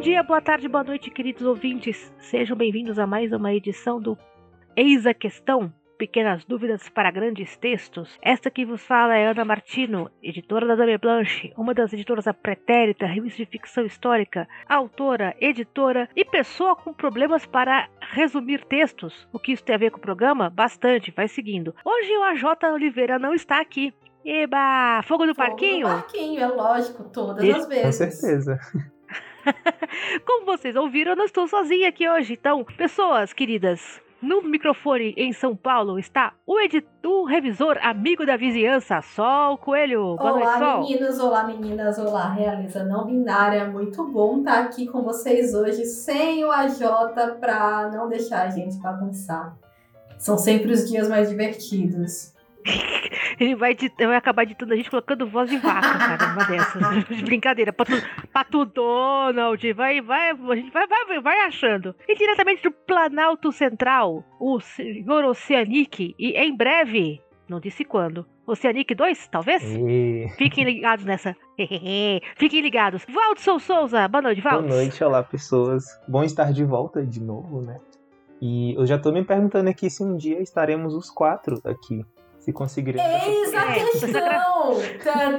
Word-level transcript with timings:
dia, 0.00 0.22
boa 0.22 0.40
tarde, 0.40 0.68
boa 0.68 0.84
noite, 0.84 1.10
queridos 1.10 1.42
ouvintes. 1.42 2.12
Sejam 2.18 2.56
bem-vindos 2.56 2.98
a 2.98 3.06
mais 3.06 3.32
uma 3.32 3.52
edição 3.52 4.00
do 4.00 4.16
Eis 4.76 5.06
a 5.06 5.12
Questão, 5.12 5.72
Pequenas 5.98 6.44
Dúvidas 6.44 6.88
para 6.88 7.10
Grandes 7.10 7.56
Textos. 7.58 8.18
Esta 8.22 8.50
que 8.50 8.64
vos 8.64 8.82
fala 8.82 9.14
é 9.16 9.26
Ana 9.26 9.44
Martino, 9.44 10.10
editora 10.22 10.66
da 10.66 10.74
Dame 10.74 10.96
Blanche, 10.96 11.52
uma 11.56 11.74
das 11.74 11.92
editoras 11.92 12.24
da 12.24 12.32
Pretérita, 12.32 13.04
revista 13.06 13.44
de 13.44 13.50
ficção 13.50 13.84
histórica, 13.84 14.48
autora, 14.68 15.36
editora 15.40 16.08
e 16.16 16.24
pessoa 16.24 16.74
com 16.74 16.92
problemas 16.94 17.44
para 17.44 17.88
resumir 18.12 18.64
textos. 18.64 19.28
O 19.32 19.38
que 19.38 19.52
isso 19.52 19.64
tem 19.64 19.74
a 19.74 19.78
ver 19.78 19.90
com 19.90 19.98
o 19.98 20.02
programa? 20.02 20.48
Bastante, 20.48 21.10
vai 21.14 21.28
seguindo. 21.28 21.74
Hoje 21.84 22.16
o 22.16 22.22
AJ 22.22 22.44
Oliveira 22.72 23.18
não 23.18 23.34
está 23.34 23.60
aqui. 23.60 23.92
Eba! 24.24 25.02
Fogo 25.04 25.24
no 25.26 25.34
Fogo 25.34 25.46
parquinho? 25.48 25.88
No 25.88 25.94
parquinho, 25.94 26.40
é 26.40 26.46
lógico, 26.46 27.04
todas 27.10 27.42
E- 27.44 27.50
as 27.52 27.62
Com 27.64 27.68
vezes. 27.68 27.96
certeza. 27.96 28.58
Como 30.26 30.46
vocês 30.46 30.76
ouviram, 30.76 31.12
eu 31.12 31.16
não 31.16 31.24
estou 31.24 31.46
sozinha 31.46 31.88
aqui 31.88 32.08
hoje. 32.08 32.34
Então, 32.34 32.64
pessoas 32.64 33.32
queridas, 33.32 34.00
no 34.22 34.42
microfone 34.42 35.14
em 35.16 35.32
São 35.32 35.56
Paulo 35.56 35.98
está 35.98 36.34
o 36.46 36.60
editor, 36.60 37.24
revisor, 37.24 37.78
amigo 37.82 38.26
da 38.26 38.36
vizinhança, 38.36 39.00
Sol 39.00 39.56
Coelho. 39.56 40.16
Boa 40.16 40.32
noite, 40.32 40.46
Olá, 40.46 40.58
Sol. 40.58 40.80
meninos, 40.82 41.18
olá, 41.18 41.44
meninas, 41.44 41.98
olá, 41.98 42.32
realiza 42.32 42.84
não 42.84 43.06
binária. 43.06 43.64
Muito 43.66 44.06
bom 44.06 44.40
estar 44.40 44.64
aqui 44.64 44.86
com 44.86 45.02
vocês 45.02 45.54
hoje, 45.54 45.86
sem 45.86 46.44
o 46.44 46.50
AJ, 46.50 46.80
pra 47.40 47.90
não 47.92 48.08
deixar 48.08 48.42
a 48.42 48.50
gente 48.50 48.76
bagunçar. 48.78 49.56
São 50.18 50.36
sempre 50.36 50.70
os 50.70 50.86
dias 50.86 51.08
mais 51.08 51.30
divertidos. 51.30 52.34
Ele 53.38 53.54
vai, 53.54 53.76
vai 53.98 54.16
acabar 54.16 54.42
editando 54.42 54.72
a 54.72 54.76
gente 54.76 54.90
colocando 54.90 55.26
voz 55.26 55.48
de 55.48 55.56
vaca, 55.56 55.98
cara, 55.98 56.32
uma 56.32 56.44
dessas. 56.44 57.16
De 57.16 57.24
brincadeira. 57.24 57.72
Pato, 57.72 57.92
Pato 58.32 58.64
Donald, 58.64 59.72
vai, 59.72 60.00
vai, 60.00 60.34
vai, 60.34 60.70
vai, 60.70 61.20
vai 61.20 61.40
achando. 61.46 61.94
E 62.06 62.14
diretamente 62.14 62.62
do 62.62 62.70
Planalto 62.70 63.50
Central, 63.52 64.24
o 64.38 64.60
senhor 64.60 65.24
Oceanic, 65.24 66.14
e 66.18 66.32
em 66.32 66.54
breve, 66.54 67.20
não 67.48 67.60
disse 67.60 67.84
quando, 67.84 68.26
Oceanic 68.46 68.94
2, 68.94 69.28
talvez? 69.28 69.62
E... 69.62 70.26
Fiquem 70.36 70.64
ligados 70.64 71.04
nessa. 71.04 71.36
Fiquem 72.36 72.60
ligados. 72.60 73.06
Valdson 73.08 73.58
Souza, 73.58 74.06
boa 74.08 74.22
noite, 74.22 74.42
Boa 74.42 74.54
Valds. 74.56 74.74
noite, 74.74 75.04
olá 75.04 75.22
pessoas. 75.22 75.84
Bom 76.06 76.22
estar 76.24 76.52
de 76.52 76.64
volta 76.64 77.04
de 77.04 77.22
novo, 77.22 77.62
né? 77.62 77.78
E 78.40 78.74
eu 78.74 78.86
já 78.86 78.98
tô 78.98 79.12
me 79.12 79.24
perguntando 79.24 79.68
aqui 79.68 79.90
se 79.90 80.02
um 80.02 80.16
dia 80.16 80.40
estaremos 80.40 80.94
os 80.94 81.10
quatro 81.10 81.60
aqui. 81.64 82.04
Se 82.50 82.52
conseguiremos. 82.52 83.06
Eis 83.26 83.54
a 83.54 83.62
É, 83.62 83.74
questão! 83.74 84.72
Eis 84.80 85.06
a 85.06 85.38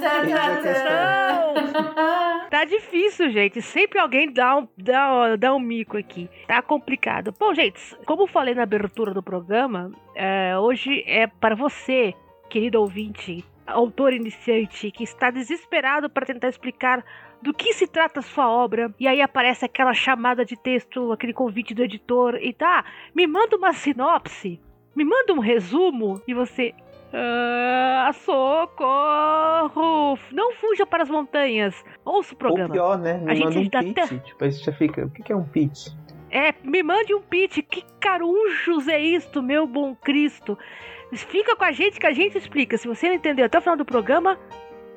tan. 0.62 2.46
Tá 2.50 2.64
difícil, 2.64 3.30
gente. 3.30 3.60
Sempre 3.60 3.98
alguém 3.98 4.32
dá 4.32 4.56
um, 4.56 4.68
dá, 4.78 5.36
dá 5.36 5.54
um 5.54 5.60
mico 5.60 5.98
aqui. 5.98 6.28
Tá 6.46 6.62
complicado. 6.62 7.34
Bom, 7.38 7.52
gente, 7.54 7.78
como 8.06 8.26
falei 8.26 8.54
na 8.54 8.62
abertura 8.62 9.12
do 9.12 9.22
programa, 9.22 9.90
é, 10.14 10.56
hoje 10.58 11.04
é 11.06 11.26
para 11.26 11.54
você, 11.54 12.14
querido 12.48 12.80
ouvinte, 12.80 13.44
autor 13.66 14.12
iniciante, 14.14 14.90
que 14.90 15.04
está 15.04 15.30
desesperado 15.30 16.08
para 16.08 16.24
tentar 16.26 16.48
explicar 16.48 17.04
do 17.42 17.52
que 17.52 17.74
se 17.74 17.86
trata 17.86 18.20
a 18.20 18.22
sua 18.22 18.48
obra. 18.50 18.94
E 18.98 19.06
aí 19.06 19.20
aparece 19.20 19.64
aquela 19.66 19.92
chamada 19.92 20.44
de 20.46 20.56
texto, 20.56 21.12
aquele 21.12 21.34
convite 21.34 21.74
do 21.74 21.82
editor. 21.82 22.36
E 22.40 22.52
tá, 22.54 22.84
me 23.14 23.26
manda 23.26 23.56
uma 23.56 23.72
sinopse, 23.74 24.60
me 24.94 25.04
manda 25.04 25.32
um 25.34 25.40
resumo. 25.40 26.22
E 26.26 26.34
você. 26.34 26.74
Ah, 27.14 28.10
socorro! 28.14 30.18
Não 30.32 30.52
fuja 30.54 30.86
para 30.86 31.02
as 31.02 31.10
montanhas. 31.10 31.74
Ouça 32.04 32.32
o 32.32 32.34
Ou 32.34 32.38
programa. 32.38 32.72
pior, 32.72 32.98
né? 32.98 33.18
Me 33.18 33.30
A 33.30 33.34
gente 33.34 33.58
um 33.58 33.68
pitch. 33.68 33.74
até- 34.06 34.18
Tipo, 34.18 34.44
aí 34.44 34.52
você 34.52 34.64
já 34.64 34.72
fica. 34.72 35.04
O 35.06 35.10
que 35.10 35.22
que 35.22 35.32
é 35.32 35.36
um 35.36 35.44
pitch? 35.44 35.88
É, 36.30 36.54
me 36.64 36.82
mande 36.82 37.14
um 37.14 37.20
pitch. 37.20 37.58
Que 37.68 37.84
carunjos 38.00 38.88
é 38.88 38.98
isto, 39.00 39.42
meu 39.42 39.66
bom 39.66 39.94
Cristo? 39.94 40.58
Fica 41.12 41.54
com 41.54 41.64
a 41.64 41.72
gente 41.72 42.00
que 42.00 42.06
a 42.06 42.12
gente 42.12 42.38
explica. 42.38 42.78
Se 42.78 42.88
você 42.88 43.08
não 43.08 43.14
entendeu 43.16 43.44
até 43.44 43.58
o 43.58 43.60
final 43.60 43.76
do 43.76 43.84
programa, 43.84 44.38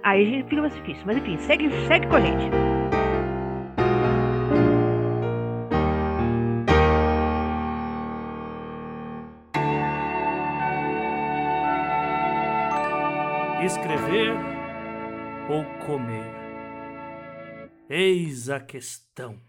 aí 0.02 0.22
a 0.22 0.26
gente 0.26 0.48
fica 0.48 0.62
mais 0.62 0.74
difícil. 0.74 1.04
Mas 1.06 1.18
enfim, 1.18 1.38
segue, 1.40 1.70
segue 1.88 2.08
com 2.08 2.16
a 2.16 2.22
gente. 2.22 2.75
Escrever 13.66 14.32
ou 15.50 15.66
comer? 15.86 16.32
Eis 17.90 18.48
a 18.50 18.60
questão. 18.60 19.40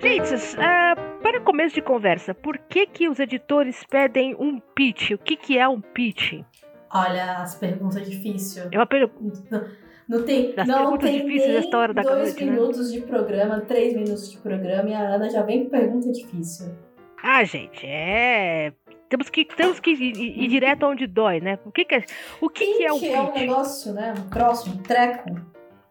Gente, 0.00 0.56
ah, 0.58 0.94
para 1.20 1.40
começo 1.40 1.74
de 1.74 1.82
conversa, 1.82 2.32
por 2.32 2.56
que 2.58 2.86
que 2.86 3.08
os 3.08 3.18
editores 3.18 3.84
pedem 3.90 4.36
um 4.38 4.60
pitch? 4.60 5.10
O 5.10 5.18
que 5.18 5.36
que 5.36 5.58
é 5.58 5.68
um 5.68 5.80
pitch? 5.80 6.44
Olha, 6.92 7.38
as 7.38 7.56
perguntas 7.56 8.08
difíceis. 8.08 8.68
É 8.72 8.78
uma 8.78 8.86
pergunta. 8.86 9.68
Não 10.08 10.22
tem, 10.22 10.54
Das 10.54 10.66
não 10.66 10.96
tem 10.96 11.20
difíceis 11.20 11.52
desta 11.52 11.78
hora 11.78 11.92
da 11.92 12.02
dois 12.02 12.34
né? 12.34 12.42
minutos 12.46 12.90
de 12.90 13.00
programa, 13.02 13.60
três 13.60 13.94
minutos 13.94 14.30
de 14.30 14.38
programa 14.38 14.88
e 14.88 14.94
a 14.94 15.00
Ana 15.00 15.28
já 15.28 15.42
vem 15.42 15.64
com 15.64 15.70
pergunta 15.70 16.10
difícil. 16.10 16.72
Ah, 17.22 17.44
gente, 17.44 17.84
é. 17.86 18.72
Temos 19.08 19.28
que, 19.28 19.44
temos 19.44 19.80
que 19.80 19.90
ir, 19.90 20.00
ir- 20.16 20.44
ir 20.44 20.48
direto 20.48 20.86
onde 20.86 21.06
dói, 21.06 21.40
né? 21.40 21.58
O 21.64 21.70
que, 21.72 21.84
que 21.84 21.94
é, 21.94 22.04
o 22.40 22.48
que, 22.48 22.64
que 22.76 22.84
é 22.84 22.92
um 22.92 23.04
é 23.04 23.20
um 23.20 23.34
negócio, 23.34 23.92
né? 23.92 24.14
Um 24.16 24.28
troço, 24.30 24.70
um 24.70 24.76
treco, 24.78 25.30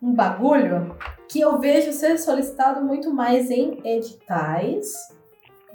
um 0.02 0.14
bagulho 0.14 0.96
que 1.30 1.40
eu 1.40 1.60
vejo 1.60 1.92
ser 1.92 2.18
solicitado 2.18 2.84
muito 2.86 3.12
mais 3.14 3.50
em 3.52 3.80
editais 3.84 5.16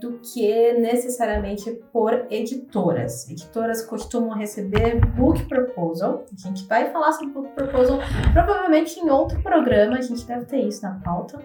do 0.03 0.19
que 0.19 0.73
necessariamente 0.73 1.71
por 1.93 2.27
editoras. 2.29 3.31
Editoras 3.31 3.87
costumam 3.87 4.37
receber 4.37 4.97
book 5.15 5.45
proposal. 5.45 6.25
A 6.33 6.49
gente 6.49 6.67
vai 6.67 6.91
falar 6.91 7.13
sobre 7.13 7.33
book 7.33 7.49
proposal 7.55 7.99
provavelmente 8.33 8.99
em 8.99 9.09
outro 9.09 9.41
programa. 9.41 9.99
A 9.99 10.03
gente 10.03 10.27
deve 10.27 10.45
ter 10.47 10.59
isso 10.59 10.83
na 10.83 11.01
pauta. 11.05 11.41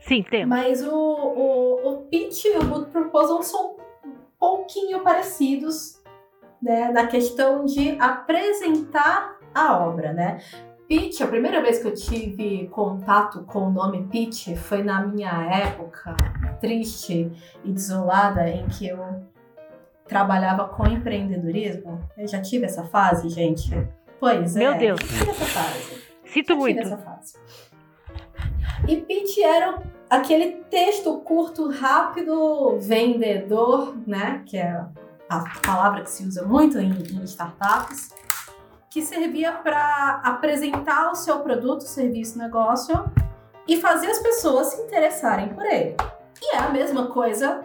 Sim, 0.00 0.22
temos. 0.22 0.48
Mas 0.48 0.82
o, 0.82 0.90
o, 0.90 1.92
o 1.92 1.96
pitch 2.06 2.46
e 2.46 2.56
o 2.56 2.64
book 2.64 2.90
proposal 2.90 3.42
são 3.42 3.76
um 4.04 4.16
pouquinho 4.38 5.00
parecidos 5.00 6.00
né, 6.62 6.90
na 6.90 7.06
questão 7.06 7.66
de 7.66 7.98
apresentar 8.00 9.38
a 9.54 9.78
obra, 9.86 10.12
né? 10.14 10.38
Pitch, 10.88 11.20
a 11.20 11.26
primeira 11.26 11.60
vez 11.60 11.80
que 11.80 11.86
eu 11.88 11.94
tive 11.94 12.66
contato 12.68 13.42
com 13.44 13.68
o 13.68 13.70
nome 13.70 14.08
pitch 14.10 14.56
foi 14.56 14.82
na 14.82 15.06
minha 15.06 15.44
época 15.44 16.16
triste 16.62 17.30
e 17.62 17.70
desolada 17.70 18.48
em 18.48 18.66
que 18.68 18.88
eu 18.88 18.98
trabalhava 20.06 20.66
com 20.66 20.86
empreendedorismo. 20.86 22.00
Eu 22.16 22.26
já 22.26 22.40
tive 22.40 22.64
essa 22.64 22.84
fase, 22.84 23.28
gente. 23.28 23.70
Pois 24.18 24.56
é. 24.56 24.60
Meu 24.60 24.78
Deus. 24.78 25.00
Tive 25.00 25.30
essa 25.30 25.44
fase. 25.44 26.02
Sinto 26.24 26.34
Já 26.34 26.42
tive 26.42 26.54
muito. 26.56 26.80
essa 26.80 26.96
fase. 26.96 27.34
E 28.88 28.96
pitch 28.96 29.38
era 29.38 29.82
aquele 30.08 30.62
texto 30.70 31.18
curto, 31.18 31.68
rápido, 31.70 32.78
vendedor, 32.80 33.94
né? 34.06 34.42
Que 34.46 34.56
é 34.56 34.84
a 35.28 35.44
palavra 35.60 36.00
que 36.00 36.10
se 36.10 36.24
usa 36.24 36.46
muito 36.46 36.78
em, 36.78 36.90
em 36.90 37.24
startups, 37.24 38.14
que 38.98 39.04
servia 39.04 39.52
para 39.52 40.20
apresentar 40.24 41.12
o 41.12 41.14
seu 41.14 41.38
produto, 41.38 41.82
serviço, 41.82 42.36
negócio 42.36 43.04
e 43.66 43.76
fazer 43.76 44.08
as 44.08 44.18
pessoas 44.18 44.68
se 44.68 44.82
interessarem 44.82 45.50
por 45.50 45.64
ele. 45.64 45.94
E 46.42 46.56
é 46.56 46.58
a 46.58 46.68
mesma 46.70 47.06
coisa 47.06 47.60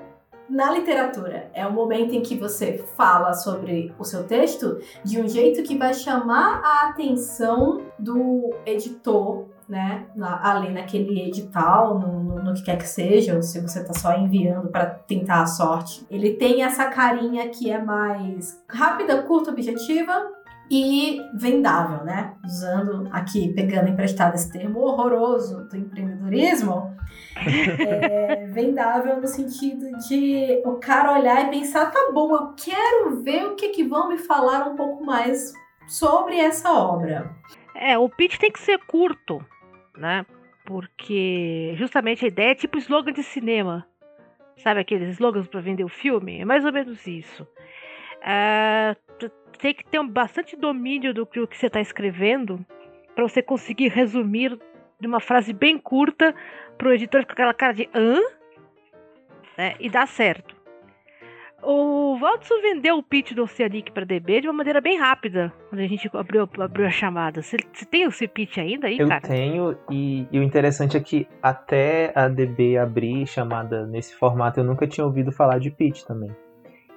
na 0.47 0.69
literatura. 0.71 1.50
É 1.56 1.65
o 1.65 1.71
momento 1.71 2.13
em 2.13 2.21
que 2.21 2.35
você 2.38 2.85
fala 2.95 3.33
sobre 3.33 3.91
o 3.97 4.03
seu 4.03 4.25
texto 4.25 4.77
de 5.03 5.19
um 5.19 5.27
jeito 5.27 5.63
que 5.63 5.75
vai 5.75 5.94
chamar 5.95 6.62
a 6.63 6.89
atenção 6.89 7.81
do 7.97 8.53
editor, 8.63 9.45
né? 9.68 10.06
Ali 10.44 10.69
naquele 10.71 11.19
edital, 11.29 11.97
no, 11.97 12.24
no- 12.24 12.44
no 12.44 12.53
que 12.53 12.62
quer 12.63 12.77
que 12.77 12.88
seja, 12.88 13.36
ou 13.36 13.41
se 13.41 13.59
você 13.59 13.83
tá 13.83 13.94
só 13.94 14.13
enviando 14.15 14.68
para 14.68 14.86
tentar 14.86 15.41
a 15.41 15.45
sorte. 15.47 16.06
Ele 16.12 16.33
tem 16.33 16.62
essa 16.63 16.86
carinha 16.89 17.47
que 17.50 17.71
é 17.71 17.81
mais 17.81 18.62
rápida, 18.69 19.24
curta, 19.24 19.50
objetiva 19.50 20.29
e 20.75 21.22
vendável, 21.36 22.04
né? 22.04 22.34
Usando 22.44 23.08
aqui, 23.12 23.54
pegando 23.54 23.90
emprestado 23.90 24.34
esse 24.34 24.52
termo 24.52 24.80
horroroso 24.80 25.68
do 25.68 25.78
empreendedorismo, 25.78 26.96
é, 27.38 28.48
vendável 28.48 29.22
no 29.22 29.28
sentido 29.28 29.96
de 30.08 30.64
o 30.66 30.74
cara 30.80 31.14
olhar 31.14 31.46
e 31.46 31.52
pensar, 31.52 31.92
tá 31.92 32.10
bom, 32.12 32.34
eu 32.36 32.54
quero 32.56 33.22
ver 33.22 33.46
o 33.46 33.56
que, 33.56 33.70
que 33.70 33.84
vão 33.84 34.10
me 34.10 34.18
falar 34.18 34.68
um 34.68 34.75
pouco 34.75 35.06
mais 35.06 35.54
sobre 35.88 36.40
essa 36.40 36.74
obra. 36.74 37.30
É, 37.75 37.96
o 37.96 38.10
pitch 38.10 38.40
tem 38.40 38.52
que 38.52 38.60
ser 38.60 38.80
curto, 38.88 39.46
né? 39.96 40.25
Porque 40.66 41.75
justamente 41.78 42.25
a 42.25 42.30
ideia 42.30 42.52
é 42.52 42.56
tipo 42.56 42.80
slogan 42.80 43.14
de 43.14 43.22
cinema. 43.22 43.86
Sabe 44.58 44.80
aqueles 44.80 45.10
slogans 45.10 45.48
para 45.48 45.62
vender 45.62 45.84
o 45.84 45.90
filme? 45.90 46.40
É 46.40 46.46
mais 46.46 46.66
ou 46.66 46.72
menos 46.72 47.06
isso. 47.06 47.46
Ah, 48.24 48.96
tem 49.57 49.73
que 49.73 49.85
ter 49.85 50.01
bastante 50.03 50.55
domínio 50.55 51.13
do 51.13 51.25
que, 51.25 51.39
o 51.39 51.47
que 51.47 51.57
você 51.57 51.67
está 51.67 51.81
escrevendo 51.81 52.65
para 53.15 53.23
você 53.23 53.41
conseguir 53.41 53.89
resumir 53.89 54.57
de 55.00 55.07
uma 55.07 55.19
frase 55.19 55.53
bem 55.53 55.77
curta 55.77 56.33
para 56.77 56.89
o 56.89 56.94
editor 56.94 57.25
com 57.25 57.31
aquela 57.33 57.53
cara 57.53 57.73
de 57.73 57.89
hã? 57.94 58.19
Né? 59.57 59.75
E 59.79 59.89
dá 59.89 60.05
certo. 60.05 60.63
O 61.65 62.17
Valdson 62.17 62.61
vendeu 62.61 62.97
o 62.97 63.03
pitch 63.03 63.31
do 63.31 63.44
Oceanic 63.44 63.91
para 63.91 64.05
DB 64.05 64.41
de 64.41 64.47
uma 64.47 64.53
maneira 64.53 64.81
bem 64.81 65.00
rápida, 65.00 65.53
quando 65.69 65.79
a 65.79 65.88
gente 65.88 66.09
abriu, 66.13 66.47
abriu 66.59 66.85
a 66.85 66.89
chamada. 66.89 67.41
Você, 67.41 67.55
você 67.71 67.85
tem 67.85 68.03
esse 68.03 68.27
pitch 68.27 68.57
ainda 68.57 68.88
aí, 68.88 69.00
eu 69.00 69.07
cara? 69.07 69.21
Eu 69.23 69.29
tenho, 69.29 69.77
e, 69.89 70.27
e, 70.29 70.39
o 70.39 70.44
interessante 70.44 70.97
é 70.97 71.00
que 71.00 71.25
até 71.41 72.11
a 72.15 72.27
DB 72.27 72.77
abrir 72.77 73.25
chamada 73.25 73.88
nesse 73.88 74.13
formato, 74.15 74.59
eu 74.59 74.63
nunca 74.65 74.85
tinha 74.85 75.05
ouvido 75.05 75.31
falar 75.31 75.57
de 75.57 75.71
pitch 75.71 76.03
também. 76.03 76.31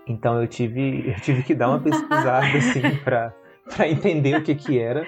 Então 0.07 0.41
eu 0.41 0.47
tive, 0.47 1.09
eu 1.11 1.21
tive 1.21 1.43
que 1.43 1.55
dar 1.55 1.69
uma 1.69 1.81
pesquisada 1.81 2.59
assim 2.59 2.83
para 3.05 3.89
entender 3.89 4.37
o 4.37 4.43
que 4.43 4.55
que 4.55 4.79
era. 4.79 5.05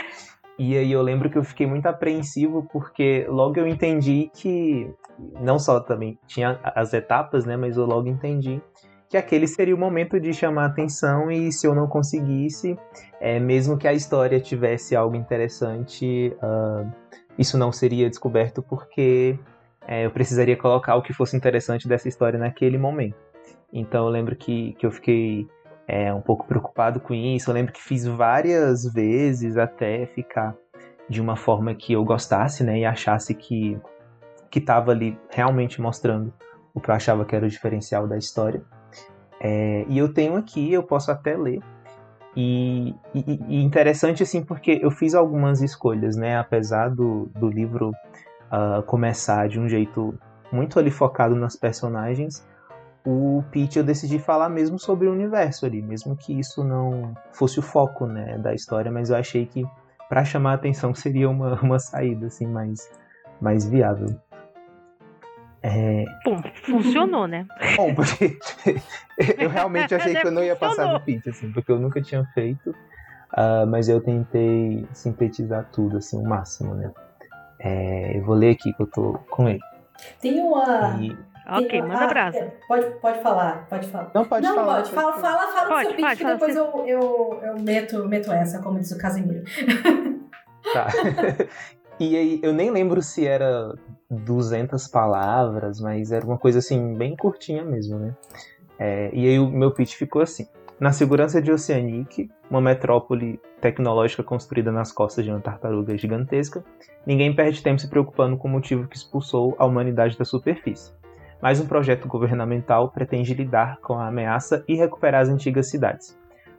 E 0.58 0.76
aí 0.76 0.90
eu 0.90 1.00
lembro 1.00 1.30
que 1.30 1.38
eu 1.38 1.44
fiquei 1.44 1.66
muito 1.66 1.86
apreensivo 1.86 2.66
porque 2.72 3.24
logo 3.28 3.60
eu 3.60 3.66
entendi 3.66 4.28
que 4.34 4.90
não 5.40 5.58
só 5.58 5.78
também 5.78 6.18
tinha 6.26 6.58
as 6.62 6.92
etapas, 6.92 7.44
né, 7.44 7.56
mas 7.56 7.76
eu 7.76 7.86
logo 7.86 8.08
entendi 8.08 8.60
que 9.08 9.16
aquele 9.16 9.46
seria 9.46 9.74
o 9.74 9.78
momento 9.78 10.20
de 10.20 10.32
chamar 10.34 10.66
atenção 10.66 11.30
e 11.30 11.50
se 11.50 11.66
eu 11.66 11.74
não 11.74 11.86
conseguisse, 11.86 12.78
é, 13.20 13.40
mesmo 13.40 13.78
que 13.78 13.88
a 13.88 13.92
história 13.92 14.38
tivesse 14.38 14.94
algo 14.94 15.16
interessante, 15.16 16.36
uh, 16.42 16.90
isso 17.38 17.56
não 17.56 17.72
seria 17.72 18.08
descoberto 18.08 18.62
porque 18.62 19.38
é, 19.86 20.04
eu 20.04 20.10
precisaria 20.10 20.56
colocar 20.56 20.96
o 20.96 21.02
que 21.02 21.14
fosse 21.14 21.36
interessante 21.36 21.88
dessa 21.88 22.08
história 22.08 22.38
naquele 22.38 22.76
momento. 22.76 23.16
Então 23.73 24.06
eu 24.06 24.11
lembro 24.11 24.35
que, 24.37 24.73
que 24.75 24.87
eu 24.87 24.91
fiquei 24.91 25.47
é, 25.87 26.12
um 26.12 26.20
pouco 26.20 26.47
preocupado 26.47 27.00
com 27.00 27.15
isso. 27.15 27.50
Eu 27.50 27.55
lembro 27.55 27.73
que 27.73 27.82
fiz 27.82 28.06
várias 28.06 28.85
vezes 28.93 29.56
até 29.56 30.06
ficar 30.06 30.55
de 31.09 31.20
uma 31.20 31.37
forma 31.37 31.75
que 31.75 31.93
eu 31.93 32.05
gostasse, 32.05 32.62
né? 32.62 32.81
E 32.81 32.85
achasse 32.85 33.35
que 33.35 33.81
que 34.50 34.59
estava 34.61 34.93
ali 34.93 35.19
realmente 35.31 35.81
mostrando 35.81 36.32
o 36.73 36.81
que 36.81 36.91
eu 36.91 36.94
achava 36.94 37.25
que 37.25 37.37
era 37.37 37.44
o 37.44 37.49
diferencial 37.49 38.06
da 38.06 38.17
história. 38.17 38.62
É, 39.41 39.85
e 39.88 39.99
eu 39.99 40.12
tenho 40.12 40.37
aqui, 40.37 40.73
eu 40.73 40.82
posso 40.82 41.11
até 41.11 41.37
ler. 41.37 41.61
E, 42.37 42.94
e, 43.15 43.41
e, 43.49 43.62
interessante 43.62 44.23
assim 44.23 44.44
porque 44.44 44.79
eu 44.82 44.91
fiz 44.91 45.15
algumas 45.15 45.61
escolhas, 45.61 46.17
né? 46.17 46.38
Apesar 46.38 46.88
do, 46.88 47.29
do 47.35 47.49
livro 47.49 47.91
uh, 47.91 48.82
começar 48.85 49.49
de 49.49 49.59
um 49.59 49.69
jeito 49.69 50.15
muito 50.53 50.79
ali 50.79 50.91
focado 50.91 51.35
nas 51.35 51.56
personagens, 51.56 52.47
o 53.10 53.43
pitch 53.50 53.76
eu 53.76 53.84
decidi 53.84 54.19
falar 54.19 54.50
mesmo 54.50 54.78
sobre 54.78 55.08
o 55.08 55.12
universo 55.12 55.64
ali, 55.64 55.81
mesmo 55.81 56.14
que 56.14 56.38
isso 56.38 56.62
não 56.62 57.14
fosse 57.32 57.58
o 57.58 57.62
foco 57.62 58.06
né, 58.06 58.37
da 58.37 58.52
história, 58.52 58.93
mas 58.93 59.08
eu 59.08 59.16
achei 59.16 59.46
que 59.46 59.64
para 60.10 60.26
chamar 60.26 60.52
a 60.52 60.55
atenção 60.55 60.93
seria 60.94 61.31
uma, 61.31 61.58
uma 61.62 61.78
saída 61.78 62.26
assim 62.26 62.46
mais, 62.46 62.90
mais 63.40 63.66
viável. 63.66 64.14
É... 65.62 66.05
Bom, 66.22 66.40
funcionou, 66.62 67.26
né? 67.26 67.46
Bom, 67.76 67.94
porque 67.94 68.38
eu 69.38 69.49
realmente 69.49 69.94
achei 69.94 70.14
que 70.14 70.26
eu 70.26 70.31
não 70.31 70.44
ia 70.44 70.55
passar 70.56 70.93
do 70.93 71.00
pitch, 71.00 71.28
assim, 71.28 71.50
porque 71.50 71.72
eu 71.72 71.78
nunca 71.78 72.02
tinha 72.02 72.25
feito, 72.34 72.70
uh, 72.70 73.66
mas 73.66 73.88
eu 73.88 74.02
tentei 74.02 74.87
sintetizar 74.93 75.66
tudo, 75.72 75.96
assim, 75.96 76.19
o 76.19 76.28
máximo, 76.28 76.75
né? 76.75 76.93
É, 77.58 78.19
eu 78.19 78.22
vou 78.22 78.34
ler 78.34 78.50
aqui 78.50 78.72
que 78.75 78.82
eu 78.82 78.87
tô 78.87 79.14
com 79.31 79.49
ele. 79.49 79.60
Tem 80.20 80.40
uma. 80.40 80.99
E... 81.00 81.16
Ok, 81.48 81.80
manda 81.80 82.04
abraço. 82.04 82.36
É, 82.36 82.52
pode, 82.68 82.90
pode 83.00 83.22
falar, 83.22 83.66
pode 83.70 83.88
falar. 83.88 84.10
Não, 84.14 84.24
pode 84.26 84.46
não, 84.46 84.54
falar. 84.54 84.76
Pode, 84.82 84.90
fala, 84.92 85.12
fala, 85.14 85.52
fala 85.52 85.68
pode, 85.68 85.88
do 85.88 85.94
seu 85.94 86.08
pitch 86.08 86.18
que 86.18 86.24
depois 86.24 86.56
eu, 86.56 86.86
eu, 86.86 87.40
eu 87.42 87.58
meto, 87.58 88.06
meto 88.06 88.30
essa, 88.30 88.60
como 88.60 88.78
diz 88.78 88.90
o 88.92 88.98
Casimiro. 88.98 89.44
Tá. 90.74 90.88
e 91.98 92.16
aí, 92.16 92.40
eu 92.42 92.52
nem 92.52 92.70
lembro 92.70 93.00
se 93.00 93.26
era 93.26 93.74
200 94.10 94.88
palavras, 94.88 95.80
mas 95.80 96.12
era 96.12 96.26
uma 96.26 96.36
coisa 96.36 96.58
assim, 96.58 96.94
bem 96.94 97.16
curtinha 97.16 97.64
mesmo, 97.64 97.98
né? 97.98 98.14
É, 98.78 99.10
e 99.14 99.26
aí 99.26 99.38
o 99.38 99.48
meu 99.48 99.70
pitch 99.70 99.94
ficou 99.94 100.20
assim. 100.20 100.46
Na 100.78 100.92
segurança 100.92 101.40
de 101.40 101.50
Oceanic, 101.50 102.30
uma 102.50 102.60
metrópole 102.60 103.40
tecnológica 103.60 104.22
construída 104.22 104.70
nas 104.70 104.92
costas 104.92 105.24
de 105.24 105.30
uma 105.30 105.40
tartaruga 105.40 105.96
gigantesca, 105.96 106.62
ninguém 107.06 107.34
perde 107.34 107.62
tempo 107.62 107.80
se 107.80 107.88
preocupando 107.88 108.36
com 108.36 108.46
o 108.46 108.50
motivo 108.50 108.86
que 108.86 108.96
expulsou 108.96 109.56
a 109.58 109.64
humanidade 109.64 110.16
da 110.16 110.24
superfície 110.24 110.97
mas 111.40 111.61
um 111.61 111.67
projeto 111.67 112.08
governamental 112.08 112.90
pretende 112.90 113.35
lidar 113.35 113.79
com 113.81 113.94
a 113.94 114.08
ameaça 114.08 114.64
e 114.67 114.75
recuperar 114.75 115.23
as 115.23 115.29
antigas 115.29 115.70
cidades. 115.70 116.19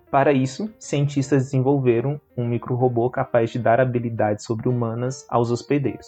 Para 0.10 0.32
isso, 0.32 0.74
cientistas 0.80 1.44
desenvolveram 1.44 2.20
um 2.36 2.46
microrobô 2.48 3.10
capaz 3.10 3.52
de 3.52 3.60
dar 3.60 3.80
habilidades 3.80 4.44
sobre-humanas 4.44 5.26
aos 5.30 5.52
hospedeiros. 5.52 6.08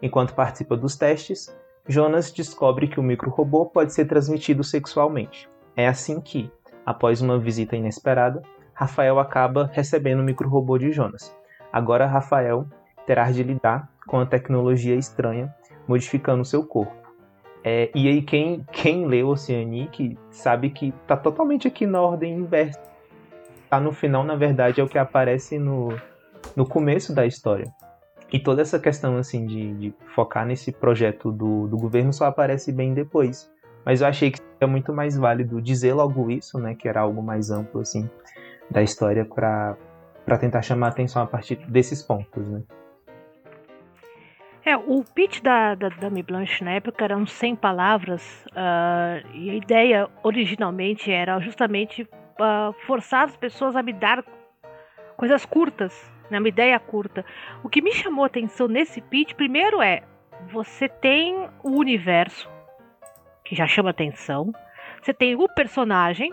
Enquanto 0.00 0.34
participa 0.34 0.76
dos 0.76 0.96
testes, 0.96 1.54
Jonas 1.88 2.30
descobre 2.30 2.86
que 2.86 3.00
o 3.00 3.02
microrobô 3.02 3.66
pode 3.66 3.92
ser 3.92 4.04
transmitido 4.04 4.62
sexualmente. 4.62 5.48
É 5.76 5.88
assim 5.88 6.20
que, 6.20 6.52
após 6.86 7.20
uma 7.20 7.38
visita 7.38 7.76
inesperada, 7.76 8.42
Rafael 8.72 9.18
acaba 9.18 9.68
recebendo 9.72 10.20
o 10.20 10.24
microrobô 10.24 10.78
de 10.78 10.92
Jonas. 10.92 11.34
Agora 11.72 12.06
Rafael 12.06 12.66
terá 13.06 13.30
de 13.30 13.42
lidar 13.42 13.88
com 14.06 14.20
a 14.20 14.26
tecnologia 14.26 14.94
estranha, 14.94 15.52
modificando 15.88 16.44
seu 16.44 16.64
corpo. 16.64 17.01
É, 17.64 17.90
e 17.94 18.08
aí 18.08 18.22
quem, 18.22 18.64
quem 18.72 19.06
leu 19.06 19.28
Oceanic 19.28 20.18
sabe 20.30 20.70
que 20.70 20.92
tá 21.06 21.16
totalmente 21.16 21.68
aqui 21.68 21.86
na 21.86 22.00
ordem 22.00 22.34
inversa. 22.34 22.80
Tá 23.70 23.80
no 23.80 23.92
final, 23.92 24.24
na 24.24 24.34
verdade, 24.34 24.80
é 24.80 24.84
o 24.84 24.88
que 24.88 24.98
aparece 24.98 25.58
no, 25.58 25.96
no 26.56 26.66
começo 26.66 27.14
da 27.14 27.24
história. 27.24 27.72
E 28.32 28.38
toda 28.38 28.62
essa 28.62 28.78
questão 28.78 29.16
assim 29.16 29.46
de, 29.46 29.74
de 29.74 29.94
focar 30.14 30.44
nesse 30.44 30.72
projeto 30.72 31.30
do, 31.30 31.68
do 31.68 31.76
governo 31.76 32.12
só 32.12 32.24
aparece 32.24 32.72
bem 32.72 32.94
depois. 32.94 33.50
Mas 33.84 34.00
eu 34.00 34.06
achei 34.06 34.30
que 34.30 34.38
seria 34.38 34.70
muito 34.70 34.92
mais 34.92 35.16
válido 35.16 35.60
dizer 35.60 35.92
logo 35.92 36.30
isso, 36.30 36.58
né, 36.58 36.74
que 36.74 36.88
era 36.88 37.00
algo 37.00 37.22
mais 37.22 37.50
amplo 37.50 37.80
assim 37.80 38.08
da 38.70 38.82
história 38.82 39.24
para 39.24 39.76
tentar 40.38 40.62
chamar 40.62 40.86
a 40.86 40.90
atenção 40.90 41.22
a 41.22 41.26
partir 41.26 41.56
desses 41.68 42.02
pontos, 42.02 42.46
né? 42.46 42.62
É, 44.64 44.76
o 44.76 45.02
pitch 45.02 45.40
da, 45.40 45.74
da 45.74 45.88
Dame 45.88 46.22
Blanche 46.22 46.62
na 46.62 46.72
época 46.72 47.04
eram 47.04 47.26
100 47.26 47.56
palavras 47.56 48.46
uh, 48.50 49.26
e 49.34 49.50
a 49.50 49.54
ideia 49.54 50.08
originalmente 50.22 51.10
era 51.10 51.40
justamente 51.40 52.02
uh, 52.02 52.72
forçar 52.86 53.24
as 53.24 53.36
pessoas 53.36 53.74
a 53.74 53.82
me 53.82 53.92
dar 53.92 54.24
coisas 55.16 55.44
curtas, 55.44 55.92
né, 56.30 56.38
uma 56.38 56.48
ideia 56.48 56.78
curta. 56.78 57.24
O 57.64 57.68
que 57.68 57.82
me 57.82 57.92
chamou 57.92 58.22
a 58.22 58.28
atenção 58.28 58.68
nesse 58.68 59.00
pitch, 59.00 59.34
primeiro 59.34 59.82
é, 59.82 60.02
você 60.52 60.88
tem 60.88 61.48
o 61.64 61.70
universo, 61.70 62.48
que 63.44 63.56
já 63.56 63.66
chama 63.66 63.90
atenção, 63.90 64.52
você 65.02 65.12
tem 65.12 65.34
o 65.34 65.48
personagem, 65.48 66.32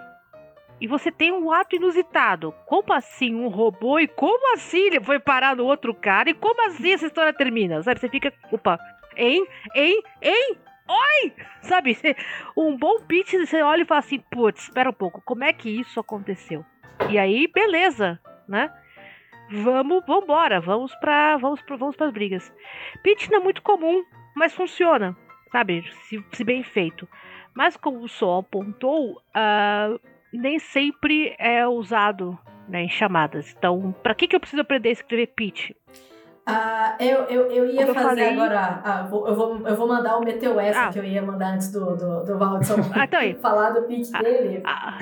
e 0.79 0.88
você 0.88 1.12
tem 1.12 1.31
um 1.31 1.51
ato 1.51 1.75
inusitado. 1.75 2.53
Como 2.65 2.93
assim 2.93 3.36
um 3.36 3.48
robô? 3.48 4.00
E 4.00 4.07
como 4.07 4.53
assim 4.53 4.88
ele 4.88 5.01
foi 5.01 5.19
parar 5.19 5.55
no 5.55 5.65
outro 5.65 5.93
cara? 5.93 6.29
E 6.29 6.33
como 6.33 6.65
assim 6.67 6.91
essa 6.91 7.07
história 7.07 7.33
termina? 7.33 7.81
Sabe, 7.83 8.00
você 8.00 8.09
fica. 8.09 8.33
Opa, 8.51 8.79
hein? 9.15 9.45
Hein? 9.75 10.01
Hein? 10.21 10.57
Oi! 10.88 11.33
Sabe, 11.62 11.95
um 12.57 12.75
bom 12.75 13.01
pitch, 13.01 13.33
você 13.33 13.62
olha 13.62 13.83
e 13.83 13.86
fala 13.86 14.00
assim, 14.00 14.17
putz, 14.31 14.63
espera 14.63 14.89
um 14.89 14.93
pouco, 14.93 15.21
como 15.21 15.43
é 15.43 15.53
que 15.53 15.69
isso 15.69 16.00
aconteceu? 16.00 16.65
E 17.12 17.19
aí, 17.19 17.48
beleza, 17.48 18.19
né? 18.48 18.74
Vamos, 19.51 20.03
vambora, 20.07 20.59
vamos 20.59 20.95
para 20.95 21.38
vamos 21.38 21.62
pra, 21.62 21.75
vamos 21.75 22.01
as 22.01 22.12
brigas. 22.12 22.51
Pitch 23.03 23.29
não 23.29 23.39
é 23.39 23.43
muito 23.43 23.62
comum, 23.62 24.03
mas 24.36 24.53
funciona, 24.53 25.15
sabe? 25.51 25.83
Se, 26.05 26.24
se 26.31 26.43
bem 26.43 26.63
feito. 26.63 27.07
Mas 27.53 27.77
como 27.77 28.00
o 28.00 28.07
Sol 28.07 28.39
apontou, 28.39 29.13
uh, 29.13 30.00
nem 30.31 30.59
sempre 30.59 31.36
é 31.38 31.67
usado 31.67 32.38
né, 32.67 32.83
em 32.83 32.89
chamadas. 32.89 33.53
Então, 33.57 33.93
para 34.03 34.13
que, 34.13 34.27
que 34.27 34.36
eu 34.36 34.39
preciso 34.39 34.62
aprender 34.62 34.89
a 34.89 34.93
escrever 34.93 35.27
pitch? 35.27 35.71
Ah, 36.50 36.96
eu, 37.00 37.24
eu, 37.25 37.51
eu 37.51 37.65
ia 37.68 37.86
Como 37.86 37.94
fazer 37.94 38.10
eu 38.10 38.10
falei... 38.10 38.29
agora. 38.29 38.82
Ah, 38.84 39.08
eu, 39.10 39.36
vou, 39.36 39.68
eu 39.68 39.75
vou 39.75 39.88
mandar 39.88 40.18
o 40.18 40.24
Meteu 40.24 40.58
ah. 40.60 40.89
que 40.91 41.00
eu 41.00 41.03
ia 41.03 41.22
mandar 41.22 41.53
antes 41.53 41.72
do, 41.72 41.96
do, 41.96 42.24
do 42.24 42.38
Valdson 42.38 42.75
ah, 42.94 43.03
então 43.03 43.41
falar 43.41 43.72
do 43.72 43.84
pitch 43.84 44.10
ah, 44.13 44.24
dele. 44.24 44.62
Ah, 44.65 44.98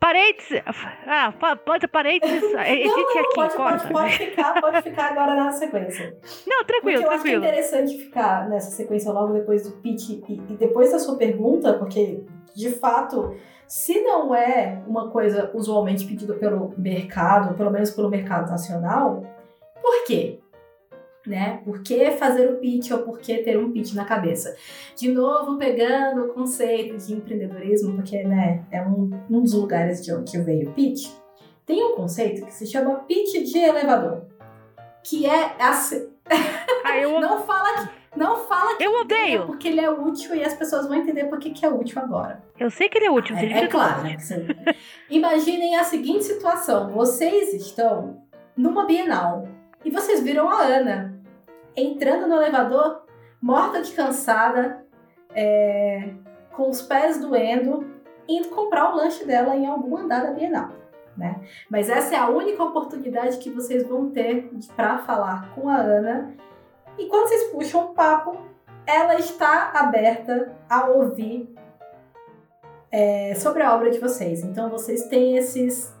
parênteses. 0.00 0.62
Ah, 1.06 1.32
pode 1.64 1.86
parênteses. 1.88 2.42
Não, 2.52 2.52
não, 2.52 2.60
aqui. 2.60 3.34
Pode, 3.34 3.56
pode, 3.56 3.88
pode, 3.88 4.18
ficar, 4.18 4.60
pode 4.60 4.82
ficar 4.82 5.12
agora 5.12 5.34
na 5.34 5.52
sequência. 5.52 6.16
Não, 6.46 6.64
tranquilo, 6.64 7.02
porque 7.02 7.04
eu 7.04 7.08
tranquilo. 7.08 7.10
acho 7.10 7.22
que 7.22 7.30
é 7.30 7.36
interessante 7.36 7.98
ficar 7.98 8.48
nessa 8.48 8.70
sequência 8.70 9.12
logo 9.12 9.32
depois 9.32 9.64
do 9.64 9.72
pitch 9.78 10.10
e, 10.10 10.42
e 10.48 10.56
depois 10.56 10.92
da 10.92 10.98
sua 10.98 11.16
pergunta, 11.16 11.74
porque 11.74 12.24
de 12.54 12.70
fato 12.70 13.34
se 13.66 14.00
não 14.02 14.34
é 14.34 14.80
uma 14.86 15.10
coisa 15.10 15.50
usualmente 15.52 16.06
pedida 16.06 16.34
pelo 16.34 16.72
mercado, 16.78 17.54
pelo 17.54 17.70
menos 17.70 17.90
pelo 17.90 18.08
mercado 18.08 18.48
nacional, 18.50 19.24
por 19.82 20.04
quê? 20.06 20.38
Né? 21.26 21.60
Por 21.64 21.82
que 21.82 22.12
fazer 22.12 22.48
o 22.50 22.56
pitch 22.56 22.92
ou 22.92 22.98
por 22.98 23.18
que 23.18 23.38
ter 23.38 23.58
um 23.58 23.72
pitch 23.72 23.94
na 23.94 24.04
cabeça? 24.04 24.54
De 24.94 25.10
novo, 25.10 25.58
pegando 25.58 26.26
o 26.26 26.28
conceito 26.34 26.96
de 26.96 27.14
empreendedorismo, 27.14 27.96
porque 27.96 28.22
né, 28.22 28.64
é 28.70 28.80
um, 28.82 29.10
um 29.28 29.42
dos 29.42 29.52
lugares 29.54 30.04
de 30.04 30.12
onde 30.14 30.38
veio 30.40 30.70
o 30.70 30.72
pitch. 30.72 31.10
Tem 31.66 31.82
um 31.82 31.96
conceito 31.96 32.46
que 32.46 32.54
se 32.54 32.64
chama 32.64 33.00
pitch 33.00 33.42
de 33.42 33.58
elevador, 33.58 34.22
que 35.02 35.26
é 35.26 35.56
assim. 35.58 36.08
Ah, 36.84 36.96
eu, 36.96 37.18
Não 37.20 37.44
fala 37.44 37.86
que, 37.86 38.18
não 38.18 38.36
fala 38.46 38.76
que 38.76 38.84
eu 38.84 39.00
odeio. 39.00 39.46
porque 39.46 39.68
ele 39.68 39.80
é 39.80 39.90
útil 39.90 40.34
e 40.34 40.42
as 40.44 40.54
pessoas 40.54 40.86
vão 40.86 40.96
entender 40.96 41.24
por 41.24 41.38
que 41.38 41.50
que 41.50 41.66
é 41.66 41.68
útil 41.68 42.00
agora. 42.00 42.42
Eu 42.58 42.70
sei 42.70 42.88
que 42.88 42.98
ele 42.98 43.06
é 43.06 43.10
útil. 43.10 43.36
É, 43.36 43.40
significa 43.40 43.64
é 43.64 43.66
eu 43.66 43.70
claro, 43.70 44.02
né? 44.04 44.16
Imaginem 45.10 45.76
a 45.76 45.84
seguinte 45.84 46.24
situação: 46.24 46.92
vocês 46.92 47.52
estão 47.52 48.22
numa 48.56 48.86
Bienal 48.86 49.46
e 49.84 49.90
vocês 49.90 50.22
viram 50.22 50.48
a 50.48 50.62
Ana 50.62 51.15
entrando 51.76 52.26
no 52.26 52.36
elevador, 52.36 53.02
morta 53.40 53.82
de 53.82 53.92
cansada, 53.92 54.84
é, 55.34 56.14
com 56.52 56.70
os 56.70 56.82
pés 56.82 57.20
doendo, 57.20 57.86
indo 58.28 58.48
comprar 58.48 58.92
o 58.92 58.96
lanche 58.96 59.24
dela 59.24 59.54
em 59.54 59.66
algum 59.66 59.96
andar 59.96 60.22
da 60.22 60.32
Bienal. 60.32 60.70
Né? 61.16 61.40
Mas 61.70 61.88
essa 61.88 62.14
é 62.14 62.18
a 62.18 62.28
única 62.28 62.62
oportunidade 62.62 63.38
que 63.38 63.50
vocês 63.50 63.86
vão 63.86 64.10
ter 64.10 64.50
para 64.74 64.98
falar 64.98 65.54
com 65.54 65.68
a 65.68 65.76
Ana. 65.76 66.34
E 66.98 67.06
quando 67.06 67.28
vocês 67.28 67.44
puxam 67.44 67.90
um 67.90 67.94
papo, 67.94 68.38
ela 68.86 69.16
está 69.16 69.72
aberta 69.74 70.54
a 70.68 70.86
ouvir 70.86 71.54
é, 72.90 73.34
sobre 73.34 73.62
a 73.62 73.74
obra 73.74 73.90
de 73.90 73.98
vocês. 73.98 74.42
Então 74.42 74.70
vocês 74.70 75.08
têm 75.08 75.36
esses 75.36 75.94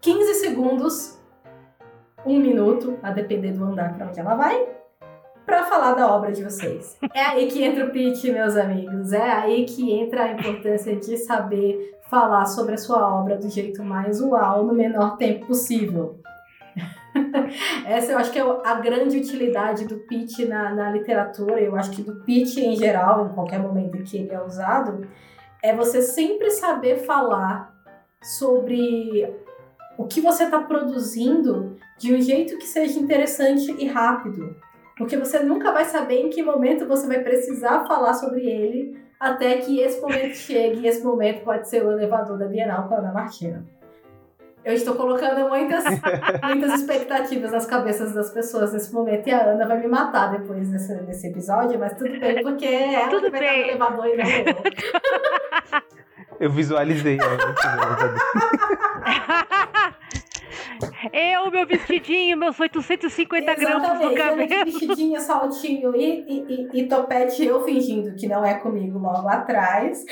15 0.00 0.34
segundos, 0.34 1.18
um 2.24 2.38
minuto, 2.38 2.98
a 3.02 3.10
depender 3.10 3.52
do 3.52 3.64
andar 3.64 3.94
para 3.96 4.06
onde 4.06 4.20
ela 4.20 4.34
vai, 4.34 4.77
para 5.48 5.64
falar 5.64 5.94
da 5.94 6.14
obra 6.14 6.30
de 6.30 6.44
vocês. 6.44 6.98
É 7.14 7.22
aí 7.22 7.46
que 7.46 7.64
entra 7.64 7.86
o 7.86 7.90
pitch, 7.90 8.24
meus 8.24 8.54
amigos. 8.54 9.14
É 9.14 9.30
aí 9.30 9.64
que 9.64 9.90
entra 9.90 10.24
a 10.24 10.32
importância 10.32 10.94
de 10.94 11.16
saber 11.16 11.98
falar 12.10 12.44
sobre 12.44 12.74
a 12.74 12.78
sua 12.78 13.18
obra 13.18 13.38
do 13.38 13.48
jeito 13.48 13.82
mais 13.82 14.20
uau 14.20 14.62
no 14.62 14.74
menor 14.74 15.16
tempo 15.16 15.46
possível. 15.46 16.20
Essa 17.86 18.12
eu 18.12 18.18
acho 18.18 18.30
que 18.30 18.38
é 18.38 18.42
a 18.42 18.74
grande 18.74 19.16
utilidade 19.16 19.86
do 19.86 19.96
pitch 20.00 20.40
na, 20.40 20.74
na 20.74 20.90
literatura, 20.90 21.58
eu 21.58 21.74
acho 21.74 21.92
que 21.92 22.02
do 22.02 22.16
pitch 22.16 22.58
em 22.58 22.76
geral, 22.76 23.26
em 23.26 23.34
qualquer 23.34 23.58
momento 23.58 24.02
que 24.04 24.18
ele 24.18 24.30
é 24.30 24.44
usado, 24.44 25.08
é 25.62 25.74
você 25.74 26.02
sempre 26.02 26.50
saber 26.50 26.98
falar 27.06 27.74
sobre 28.22 29.34
o 29.96 30.04
que 30.04 30.20
você 30.20 30.44
está 30.44 30.60
produzindo 30.60 31.78
de 31.96 32.14
um 32.14 32.20
jeito 32.20 32.58
que 32.58 32.66
seja 32.66 33.00
interessante 33.00 33.74
e 33.78 33.86
rápido. 33.86 34.54
Porque 34.98 35.16
você 35.16 35.38
nunca 35.38 35.72
vai 35.72 35.84
saber 35.84 36.20
em 36.20 36.28
que 36.28 36.42
momento 36.42 36.86
você 36.86 37.06
vai 37.06 37.20
precisar 37.20 37.86
falar 37.86 38.12
sobre 38.14 38.40
ele 38.40 38.98
até 39.18 39.56
que 39.58 39.80
esse 39.80 40.00
momento 40.00 40.34
chegue. 40.36 40.80
E 40.80 40.88
esse 40.88 41.02
momento 41.04 41.44
pode 41.44 41.68
ser 41.68 41.84
o 41.84 41.92
elevador 41.92 42.36
da 42.36 42.46
Bienal 42.46 42.88
com 42.88 42.94
a 42.94 42.98
Ana 42.98 43.12
Martina. 43.12 43.64
Eu 44.64 44.74
estou 44.74 44.96
colocando 44.96 45.48
muitas, 45.48 45.84
muitas 46.42 46.80
expectativas 46.80 47.52
nas 47.52 47.64
cabeças 47.64 48.12
das 48.12 48.30
pessoas 48.30 48.72
nesse 48.72 48.92
momento 48.92 49.26
e 49.26 49.30
a 49.30 49.44
Ana 49.52 49.66
vai 49.66 49.78
me 49.78 49.86
matar 49.86 50.32
depois 50.32 50.68
desse, 50.68 50.94
desse 51.04 51.28
episódio, 51.28 51.78
mas 51.78 51.94
tudo 51.94 52.18
bem, 52.18 52.42
porque 52.42 52.66
é 52.66 52.94
ela 52.94 53.08
Tudo 53.08 53.30
que 53.30 53.30
vai 53.30 53.40
estar 53.40 53.52
no 53.52 53.62
bem. 53.62 53.68
elevador 53.70 54.06
e 54.08 54.16
não 54.16 54.26
eu. 54.26 54.44
Eu 56.40 56.50
visualizei 56.50 57.18
ela 57.18 57.32
elevador. 57.34 58.14
Eu, 61.12 61.50
meu 61.50 61.66
vestidinho, 61.66 62.36
meus 62.36 62.58
850 62.58 63.54
gramas 63.54 63.98
de 63.98 64.14
cabelo. 64.14 64.64
vestidinho, 64.64 65.20
saltinho 65.20 65.96
e, 65.96 66.24
e, 66.26 66.68
e, 66.74 66.80
e 66.80 66.88
topete, 66.88 67.44
eu 67.44 67.62
fingindo 67.64 68.14
que 68.14 68.26
não 68.26 68.44
é 68.44 68.54
comigo 68.54 68.98
logo 68.98 69.28
atrás. 69.28 70.04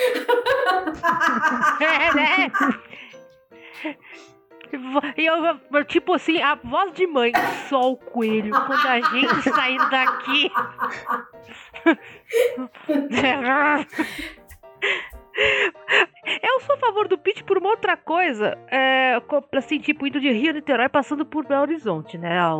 É, 1.80 2.14
né? 2.14 2.50
E 5.16 5.24
eu, 5.24 5.84
tipo 5.84 6.14
assim, 6.14 6.42
a 6.42 6.56
voz 6.56 6.92
de 6.92 7.06
mãe, 7.06 7.32
só 7.68 7.92
o 7.92 7.96
coelho, 7.96 8.50
quando 8.66 8.86
a 8.86 9.00
gente 9.00 9.42
sair 9.50 9.78
daqui. 9.90 10.50
Eu 16.42 16.60
sou 16.60 16.74
a 16.74 16.78
favor 16.78 17.08
do 17.08 17.18
pitch 17.18 17.42
por 17.42 17.58
uma 17.58 17.70
outra 17.70 17.96
coisa. 17.96 18.56
É, 18.68 19.20
assim, 19.52 19.78
tipo, 19.78 20.06
indo 20.06 20.20
de 20.20 20.30
Rio 20.30 20.50
a 20.50 20.54
Niterói, 20.54 20.88
passando 20.88 21.24
por 21.24 21.46
Belo 21.46 21.62
Horizonte, 21.62 22.18
né? 22.18 22.38
A, 22.38 22.52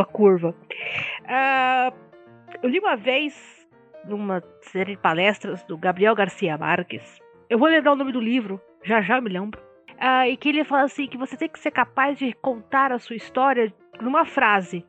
a 0.00 0.04
curva. 0.04 0.54
Ah, 1.26 1.92
eu 2.62 2.68
li 2.68 2.78
uma 2.78 2.96
vez, 2.96 3.66
numa 4.04 4.42
série 4.60 4.96
de 4.96 5.02
palestras 5.02 5.64
do 5.64 5.78
Gabriel 5.78 6.14
Garcia 6.14 6.58
Marques. 6.58 7.20
Eu 7.48 7.58
vou 7.58 7.68
lembrar 7.68 7.92
o 7.92 7.96
nome 7.96 8.12
do 8.12 8.20
livro, 8.20 8.60
já 8.82 9.00
já 9.00 9.20
me 9.20 9.30
lembro. 9.30 9.60
Ah, 9.98 10.28
e 10.28 10.36
que 10.36 10.48
ele 10.48 10.64
fala 10.64 10.84
assim: 10.84 11.06
que 11.06 11.16
você 11.16 11.36
tem 11.36 11.48
que 11.48 11.58
ser 11.58 11.70
capaz 11.70 12.18
de 12.18 12.32
contar 12.34 12.92
a 12.92 12.98
sua 12.98 13.16
história 13.16 13.72
numa 14.00 14.24
frase. 14.24 14.84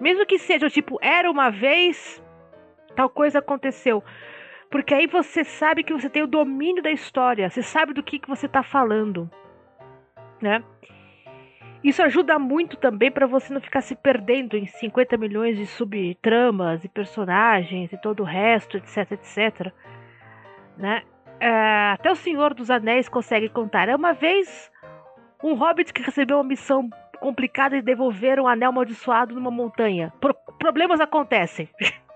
Mesmo 0.00 0.26
que 0.26 0.38
seja 0.38 0.68
tipo, 0.68 0.98
era 1.02 1.30
uma 1.30 1.50
vez, 1.50 2.22
tal 2.94 3.08
coisa 3.08 3.38
aconteceu. 3.40 4.02
Porque 4.70 4.94
aí 4.94 5.06
você 5.06 5.44
sabe 5.44 5.82
que 5.82 5.92
você 5.92 6.10
tem 6.10 6.22
o 6.22 6.26
domínio 6.26 6.82
da 6.82 6.90
história, 6.90 7.48
você 7.48 7.62
sabe 7.62 7.94
do 7.94 8.02
que, 8.02 8.18
que 8.18 8.28
você 8.28 8.46
tá 8.46 8.62
falando, 8.62 9.30
né? 10.42 10.62
Isso 11.82 12.02
ajuda 12.02 12.38
muito 12.38 12.76
também 12.76 13.10
para 13.10 13.26
você 13.26 13.54
não 13.54 13.60
ficar 13.60 13.80
se 13.80 13.94
perdendo 13.94 14.56
em 14.56 14.66
50 14.66 15.16
milhões 15.16 15.56
de 15.56 15.64
subtramas 15.64 16.84
e 16.84 16.88
personagens 16.88 17.92
e 17.92 17.96
todo 17.96 18.20
o 18.20 18.26
resto, 18.26 18.76
etc, 18.76 19.12
etc. 19.12 19.72
Né? 20.76 21.02
É, 21.40 21.92
até 21.92 22.10
o 22.10 22.16
Senhor 22.16 22.52
dos 22.52 22.68
Anéis 22.68 23.08
consegue 23.08 23.48
contar. 23.48 23.88
É 23.88 23.94
uma 23.94 24.12
vez 24.12 24.72
um 25.42 25.54
hobbit 25.54 25.92
que 25.92 26.02
recebeu 26.02 26.38
uma 26.38 26.44
missão 26.44 26.90
complicada 27.20 27.76
e 27.76 27.82
devolver 27.82 28.40
um 28.40 28.48
anel 28.48 28.70
amaldiçoado 28.70 29.34
numa 29.34 29.50
montanha. 29.50 30.12
Pro- 30.20 30.34
problemas 30.58 31.00
acontecem. 31.00 31.68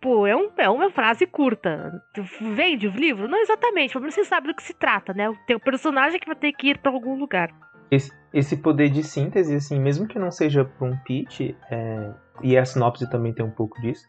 tipo, 0.00 0.26
é, 0.26 0.34
um, 0.34 0.50
é 0.56 0.70
uma 0.70 0.90
frase 0.90 1.26
curta. 1.26 2.02
Vende 2.40 2.88
o 2.88 2.90
livro? 2.90 3.28
Não 3.28 3.38
exatamente, 3.38 3.98
mas 3.98 4.14
você 4.14 4.24
sabe 4.24 4.48
do 4.48 4.54
que 4.54 4.62
se 4.62 4.72
trata, 4.72 5.12
né? 5.12 5.30
Tem 5.46 5.54
um 5.54 5.60
personagem 5.60 6.18
que 6.18 6.26
vai 6.26 6.34
ter 6.34 6.52
que 6.52 6.70
ir 6.70 6.78
para 6.78 6.90
algum 6.90 7.18
lugar. 7.18 7.50
Esse, 7.90 8.10
esse 8.32 8.56
poder 8.56 8.88
de 8.88 9.02
síntese, 9.02 9.54
assim, 9.54 9.78
mesmo 9.78 10.06
que 10.06 10.18
não 10.18 10.30
seja 10.30 10.64
para 10.64 10.86
um 10.86 10.96
pitch, 11.04 11.54
é, 11.70 12.10
e 12.42 12.56
a 12.56 12.64
sinopse 12.64 13.08
também 13.10 13.34
tem 13.34 13.44
um 13.44 13.50
pouco 13.50 13.80
disso, 13.80 14.06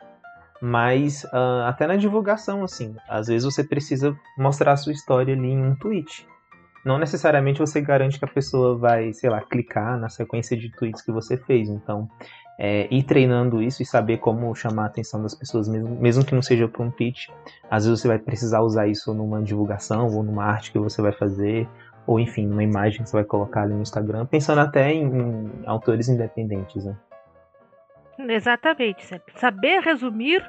mas 0.62 1.26
ah, 1.34 1.68
até 1.68 1.88
na 1.88 1.96
divulgação, 1.96 2.64
assim, 2.64 2.96
às 3.10 3.28
vezes 3.28 3.44
você 3.44 3.64
precisa 3.64 4.16
mostrar 4.38 4.74
a 4.74 4.78
sua 4.78 4.94
história 4.94 5.34
ali 5.34 5.50
em 5.50 5.62
um 5.62 5.76
tweet. 5.76 6.28
Não 6.86 6.98
necessariamente 6.98 7.60
você 7.60 7.82
garante 7.82 8.18
que 8.18 8.26
a 8.26 8.28
pessoa 8.28 8.78
vai, 8.78 9.14
sei 9.14 9.30
lá, 9.30 9.42
clicar 9.42 10.00
na 10.00 10.10
sequência 10.10 10.58
de 10.58 10.72
tweets 10.72 11.02
que 11.02 11.12
você 11.12 11.38
fez. 11.38 11.70
Então, 11.70 12.10
é, 12.64 12.88
ir 12.92 13.02
treinando 13.02 13.60
isso 13.60 13.82
e 13.82 13.86
saber 13.86 14.20
como 14.20 14.54
chamar 14.54 14.84
a 14.84 14.86
atenção 14.86 15.20
das 15.20 15.34
pessoas, 15.34 15.68
mesmo, 15.68 16.00
mesmo 16.00 16.24
que 16.24 16.36
não 16.36 16.44
seja 16.44 16.68
para 16.68 16.84
um 16.84 16.92
pitch, 16.92 17.28
às 17.68 17.86
vezes 17.86 18.00
você 18.00 18.08
vai 18.08 18.20
precisar 18.20 18.62
usar 18.62 18.88
isso 18.88 19.16
numa 19.16 19.42
divulgação 19.42 20.06
ou 20.06 20.22
numa 20.22 20.46
arte 20.46 20.72
que 20.72 20.78
você 20.78 21.02
vai 21.02 21.12
fazer, 21.12 21.68
ou 22.06 22.20
enfim, 22.20 22.46
numa 22.46 22.64
imagem 22.64 23.02
que 23.02 23.10
você 23.10 23.18
vai 23.18 23.24
colocar 23.24 23.64
ali 23.64 23.74
no 23.74 23.82
Instagram, 23.82 24.28
pensando 24.28 24.62
até 24.62 24.94
em, 24.94 25.08
em 25.08 25.52
autores 25.66 26.08
independentes, 26.08 26.86
né? 26.86 26.96
Exatamente. 28.30 29.08
Saber 29.38 29.80
resumir 29.80 30.48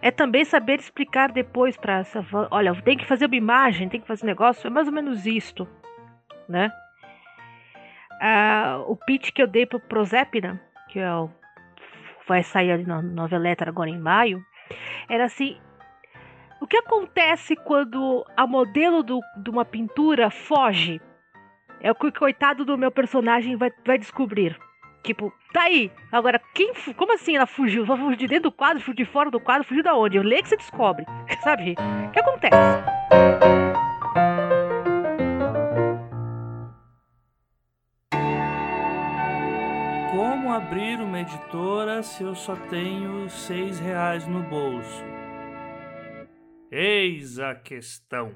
é 0.00 0.12
também 0.12 0.44
saber 0.44 0.78
explicar 0.78 1.32
depois 1.32 1.76
para 1.76 1.98
essa. 1.98 2.24
Olha, 2.52 2.80
tem 2.82 2.96
que 2.96 3.04
fazer 3.04 3.26
uma 3.26 3.34
imagem, 3.34 3.88
tem 3.88 4.00
que 4.00 4.06
fazer 4.06 4.22
um 4.22 4.28
negócio, 4.28 4.68
é 4.68 4.70
mais 4.70 4.86
ou 4.86 4.94
menos 4.94 5.26
isto, 5.26 5.66
né? 6.48 6.70
Ah, 8.20 8.84
o 8.86 8.94
pitch 8.94 9.32
que 9.32 9.42
eu 9.42 9.48
dei 9.48 9.66
pro 9.66 9.80
Prozepina, 9.80 10.60
que 10.88 11.00
é 11.00 11.12
o, 11.12 11.28
vai 12.30 12.44
sair 12.44 12.70
ali 12.70 12.86
na 12.86 13.02
noveletra 13.02 13.70
agora 13.70 13.90
em 13.90 13.98
maio, 13.98 14.40
era 15.08 15.24
assim. 15.24 15.58
O 16.60 16.66
que 16.66 16.76
acontece 16.76 17.56
quando 17.56 18.24
a 18.36 18.46
modelo 18.46 19.02
do, 19.02 19.18
de 19.42 19.50
uma 19.50 19.64
pintura 19.64 20.30
foge? 20.30 21.00
É 21.80 21.90
o 21.90 21.94
que 21.94 22.06
o 22.06 22.12
coitado 22.12 22.64
do 22.64 22.78
meu 22.78 22.92
personagem 22.92 23.56
vai, 23.56 23.72
vai 23.84 23.98
descobrir. 23.98 24.56
Tipo, 25.02 25.32
tá 25.52 25.62
aí. 25.62 25.90
Agora, 26.12 26.40
quem. 26.54 26.72
Como 26.96 27.14
assim 27.14 27.34
ela 27.34 27.46
fugiu? 27.46 27.84
Só 27.86 27.96
fugiu 27.96 28.16
de 28.16 28.26
dentro 28.28 28.50
do 28.50 28.52
quadro, 28.52 28.80
fugiu 28.80 29.04
de 29.04 29.10
fora 29.10 29.30
do 29.30 29.40
quadro, 29.40 29.66
fugiu 29.66 29.82
da 29.82 29.96
onde? 29.96 30.16
Eu 30.16 30.22
leio 30.22 30.42
que 30.42 30.50
você 30.50 30.56
descobre. 30.56 31.06
Sabe? 31.42 31.74
O 32.06 32.10
que 32.10 32.20
acontece? 32.20 33.79
Como 40.40 40.54
abrir 40.54 40.98
uma 41.02 41.20
editora 41.20 42.02
se 42.02 42.22
eu 42.22 42.34
só 42.34 42.56
tenho 42.70 43.28
seis 43.28 43.78
reais 43.78 44.26
no 44.26 44.42
bolso? 44.44 45.04
Eis 46.72 47.38
a 47.38 47.54
questão. 47.54 48.32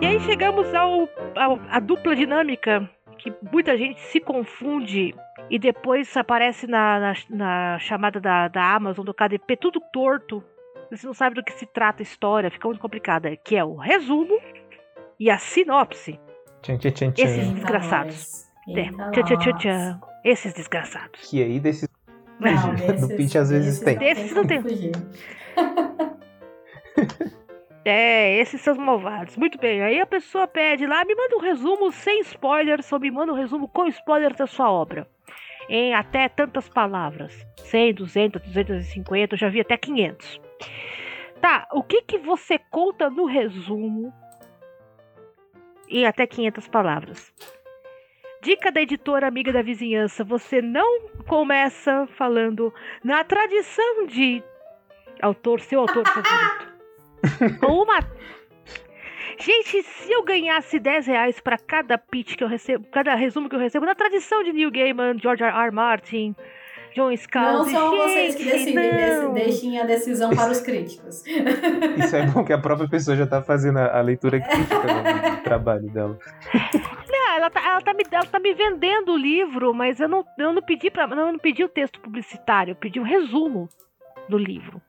E 0.00 0.06
aí 0.06 0.20
chegamos 0.20 0.72
ao, 0.74 1.08
ao- 1.36 1.60
à 1.70 1.80
dupla 1.80 2.14
dinâmica 2.14 2.88
que 3.18 3.32
muita 3.52 3.76
gente 3.76 4.00
se 4.00 4.20
confunde 4.20 5.14
e 5.50 5.58
depois 5.58 6.16
aparece 6.16 6.66
na, 6.66 7.00
na, 7.00 7.12
na 7.30 7.78
chamada 7.80 8.20
da, 8.20 8.48
da 8.48 8.74
Amazon, 8.74 9.04
do 9.04 9.12
KDP, 9.14 9.56
tudo 9.56 9.80
torto. 9.92 10.42
Você 10.90 11.06
não 11.06 11.14
sabe 11.14 11.34
do 11.36 11.42
que 11.44 11.52
se 11.52 11.66
trata 11.66 12.02
a 12.02 12.04
história, 12.04 12.50
fica 12.50 12.66
muito 12.68 12.80
complicada. 12.80 13.36
Que 13.36 13.56
é 13.56 13.64
o 13.64 13.76
resumo 13.76 14.38
e 15.20 15.30
a 15.30 15.38
sinopse. 15.38 16.18
Tchan, 16.62 16.78
tchan, 16.78 16.90
tchan, 16.92 17.10
tchan. 17.12 17.24
Esses 17.24 17.50
desgraçados. 17.52 18.44
É, 18.68 18.84
tchan, 19.12 19.22
tchan, 19.24 19.38
tchan, 19.38 19.56
tchan. 19.58 20.00
Esses 20.24 20.54
desgraçados. 20.54 21.28
Que 21.30 21.42
aí 21.42 21.60
desses 21.60 21.88
Não, 22.40 22.74
do 22.74 22.86
desses- 22.86 23.16
pitch 23.16 23.34
às 23.36 23.50
vezes 23.50 23.80
desses 23.80 23.84
tem. 23.84 23.98
Desses 23.98 24.32
não 24.34 24.46
tem. 24.46 24.62
É, 27.84 28.38
esses 28.38 28.60
são 28.60 28.74
os 28.74 28.78
malvados. 28.78 29.36
Muito 29.36 29.56
bem. 29.58 29.80
Aí 29.82 29.98
a 29.98 30.04
pessoa 30.04 30.46
pede 30.46 30.86
lá, 30.86 31.04
me 31.06 31.14
manda 31.14 31.36
um 31.36 31.40
resumo 31.40 31.90
sem 31.90 32.20
spoilers, 32.20 32.92
ou 32.92 33.00
me 33.00 33.10
manda 33.10 33.32
um 33.32 33.36
resumo 33.36 33.66
com 33.66 33.86
spoilers 33.86 34.36
da 34.36 34.46
sua 34.46 34.70
obra. 34.70 35.08
Em 35.70 35.94
até 35.94 36.28
tantas 36.28 36.68
palavras. 36.68 37.32
100, 37.56 37.94
200, 37.94 38.42
250, 38.42 39.34
eu 39.34 39.38
já 39.38 39.48
vi 39.48 39.60
até 39.60 39.76
500. 39.78 40.38
Tá, 41.40 41.68
o 41.72 41.82
que 41.82 42.02
que 42.02 42.18
você 42.18 42.58
conta 42.58 43.08
no 43.08 43.24
resumo 43.24 44.12
em 45.88 46.04
até 46.04 46.26
500 46.26 46.68
palavras? 46.68 47.32
Dica 48.40 48.70
da 48.70 48.80
editora 48.80 49.26
amiga 49.26 49.52
da 49.52 49.62
vizinhança: 49.62 50.24
você 50.24 50.62
não 50.62 51.08
começa 51.26 52.06
falando 52.16 52.72
na 53.02 53.24
tradição 53.24 54.06
de 54.06 54.42
autor, 55.20 55.60
seu 55.60 55.80
autor 55.80 56.06
favorito. 56.08 57.58
Com 57.60 57.82
uma. 57.82 57.98
Gente, 59.40 59.82
se 59.82 60.12
eu 60.12 60.24
ganhasse 60.24 60.80
10 60.80 61.06
reais 61.06 61.40
pra 61.40 61.56
cada 61.56 61.96
pitch 61.96 62.34
que 62.36 62.42
eu 62.42 62.48
recebo, 62.48 62.84
cada 62.90 63.14
resumo 63.14 63.48
que 63.48 63.54
eu 63.54 63.60
recebo, 63.60 63.86
na 63.86 63.94
tradição 63.94 64.42
de 64.42 64.52
Neil 64.52 64.70
Gaiman, 64.70 65.16
George 65.18 65.44
R. 65.44 65.56
R. 65.56 65.70
Martin, 65.70 66.34
John 66.94 67.08
Não 67.10 67.16
Scalzi, 67.16 67.70
são 67.72 67.90
gente, 67.90 68.02
vocês 68.02 68.34
que 68.34 68.44
decidem, 68.44 68.74
não. 68.74 69.32
dec- 69.34 69.44
deixem 69.44 69.80
a 69.80 69.84
decisão 69.84 70.30
para 70.30 70.50
os 70.52 70.60
críticos. 70.60 71.22
Isso 71.98 72.16
é 72.16 72.26
bom 72.26 72.44
que 72.44 72.52
a 72.52 72.58
própria 72.58 72.88
pessoa 72.88 73.16
já 73.16 73.26
tá 73.26 73.42
fazendo 73.42 73.78
a, 73.78 73.98
a 73.98 74.00
leitura 74.00 74.40
crítica 74.40 74.84
né, 74.84 75.30
do 75.36 75.42
trabalho 75.42 75.88
dela. 75.90 76.18
Não, 77.10 77.36
ela 77.36 77.50
tá, 77.50 77.60
ela, 77.66 77.80
tá 77.80 77.94
me, 77.94 78.04
ela 78.10 78.24
tá 78.26 78.38
me 78.40 78.52
vendendo 78.54 79.12
o 79.12 79.16
livro, 79.16 79.72
mas 79.74 80.00
eu 80.00 80.08
não, 80.08 80.24
eu 80.38 80.52
não 80.52 80.62
pedi 80.62 80.90
para, 80.90 81.04
eu 81.04 81.16
não 81.32 81.38
pedi 81.38 81.62
o 81.64 81.68
texto 81.68 82.00
publicitário, 82.00 82.72
eu 82.72 82.76
pedi 82.76 82.98
um 82.98 83.04
resumo 83.04 83.68
do 84.28 84.36
livro. 84.38 84.80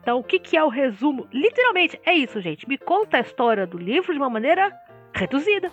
Então, 0.00 0.18
o 0.18 0.22
que, 0.22 0.38
que 0.38 0.56
é 0.56 0.62
o 0.62 0.68
resumo? 0.68 1.26
Literalmente, 1.32 2.00
é 2.04 2.14
isso, 2.14 2.40
gente. 2.40 2.68
Me 2.68 2.78
conta 2.78 3.16
a 3.16 3.20
história 3.20 3.66
do 3.66 3.76
livro 3.76 4.12
de 4.12 4.18
uma 4.18 4.30
maneira 4.30 4.72
reduzida. 5.12 5.70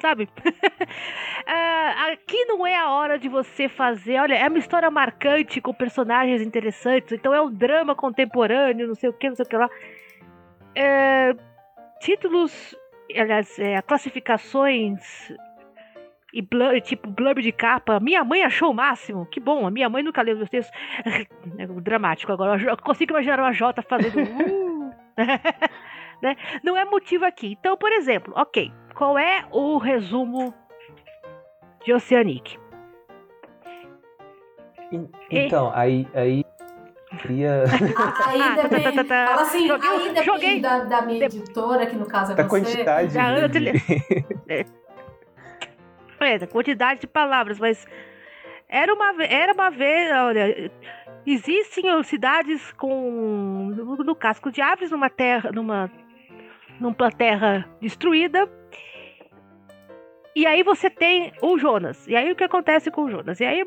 Sabe? 0.00 0.28
Ah, 1.52 2.12
aqui 2.12 2.44
não 2.44 2.64
é 2.64 2.76
a 2.76 2.90
hora 2.90 3.18
de 3.18 3.28
você 3.28 3.68
fazer. 3.68 4.20
Olha, 4.20 4.34
é 4.34 4.46
uma 4.46 4.58
história 4.58 4.88
marcante 4.88 5.60
com 5.60 5.74
personagens 5.74 6.42
interessantes. 6.42 7.12
Então 7.12 7.34
é 7.34 7.40
um 7.40 7.50
drama 7.50 7.94
contemporâneo, 7.94 8.86
não 8.86 8.94
sei 8.94 9.08
o 9.08 9.12
que, 9.12 9.28
não 9.28 9.34
sei 9.34 9.46
o 9.46 9.48
que 9.48 9.56
lá. 9.56 9.68
É, 10.76 11.34
títulos, 11.98 12.76
aliás, 13.16 13.58
é, 13.58 13.80
classificações 13.82 15.32
e 16.32 16.42
blur, 16.42 16.80
tipo 16.80 17.08
blurb 17.10 17.42
de 17.42 17.52
capa. 17.52 17.98
Minha 17.98 18.22
mãe 18.22 18.42
achou 18.42 18.70
o 18.70 18.74
máximo. 18.74 19.26
Que 19.26 19.40
bom, 19.40 19.66
a 19.66 19.70
minha 19.70 19.88
mãe 19.88 20.02
nunca 20.02 20.22
leu 20.22 20.36
meus 20.36 20.50
textos. 20.50 20.76
É 21.58 21.66
dramático 21.66 22.32
agora. 22.32 22.60
Eu 22.62 22.76
consigo 22.76 23.12
imaginar 23.12 23.40
uma 23.40 23.52
Jota 23.52 23.82
fazendo. 23.82 24.20
uh, 24.20 24.94
né? 26.22 26.36
Não 26.62 26.76
é 26.76 26.84
motivo 26.84 27.24
aqui. 27.24 27.56
Então, 27.58 27.76
por 27.76 27.90
exemplo, 27.92 28.32
ok. 28.36 28.70
Qual 29.00 29.18
é 29.18 29.46
o 29.50 29.78
resumo 29.78 30.52
de 31.82 31.90
Oceanic? 31.94 32.58
E- 34.92 35.08
Então, 35.30 35.72
aí, 35.74 36.06
aí 36.12 36.44
queria. 37.22 37.64
Aí 38.26 38.42
Ah, 38.44 38.56
depende. 38.68 38.82
tá, 38.82 38.92
tá, 38.92 39.04
tá. 39.04 39.26
Fala 39.30 39.40
assim, 39.40 39.66
Joguei- 39.66 39.88
aí 39.88 39.98
depende 40.08 40.24
joguei- 40.26 40.60
da, 40.60 40.78
da 40.80 41.00
minha 41.00 41.24
editora, 41.24 41.86
que 41.86 41.96
no 41.96 42.04
caso 42.04 42.32
é 42.32 42.34
da 42.34 42.42
você. 42.42 42.48
quantidade 42.60 43.14
Da 43.14 43.24
Ana 43.26 43.48
de, 43.48 43.72
É, 46.20 46.38
da 46.38 46.46
quantidade 46.46 47.00
de 47.00 47.06
palavras, 47.06 47.58
mas 47.58 47.86
era 48.68 48.92
uma, 48.92 49.24
era 49.24 49.54
uma 49.54 49.70
vez, 49.70 50.12
olha, 50.12 50.70
existem 51.24 52.02
cidades 52.04 52.70
com 52.72 53.72
no, 53.74 53.96
no 53.96 54.14
casco 54.14 54.52
de 54.52 54.60
aves 54.60 54.90
numa 54.90 55.08
terra, 55.08 55.50
numa 55.50 55.90
numa 56.80 57.10
terra 57.10 57.68
destruída. 57.80 58.48
E 60.34 60.46
aí 60.46 60.62
você 60.62 60.88
tem 60.88 61.32
o 61.42 61.58
Jonas. 61.58 62.06
E 62.06 62.14
aí 62.14 62.30
o 62.30 62.36
que 62.36 62.44
acontece 62.44 62.90
com 62.90 63.04
o 63.04 63.10
Jonas? 63.10 63.40
E 63.40 63.44
aí, 63.44 63.62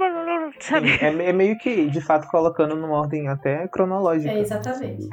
sabe? 0.59 0.91
É, 1.01 1.29
é 1.29 1.33
meio 1.33 1.57
que, 1.57 1.87
de 1.89 2.01
fato, 2.01 2.27
colocando 2.29 2.75
numa 2.75 2.97
ordem 2.99 3.27
até 3.27 3.67
cronológica. 3.67 4.33
É, 4.33 4.39
exatamente. 4.39 5.09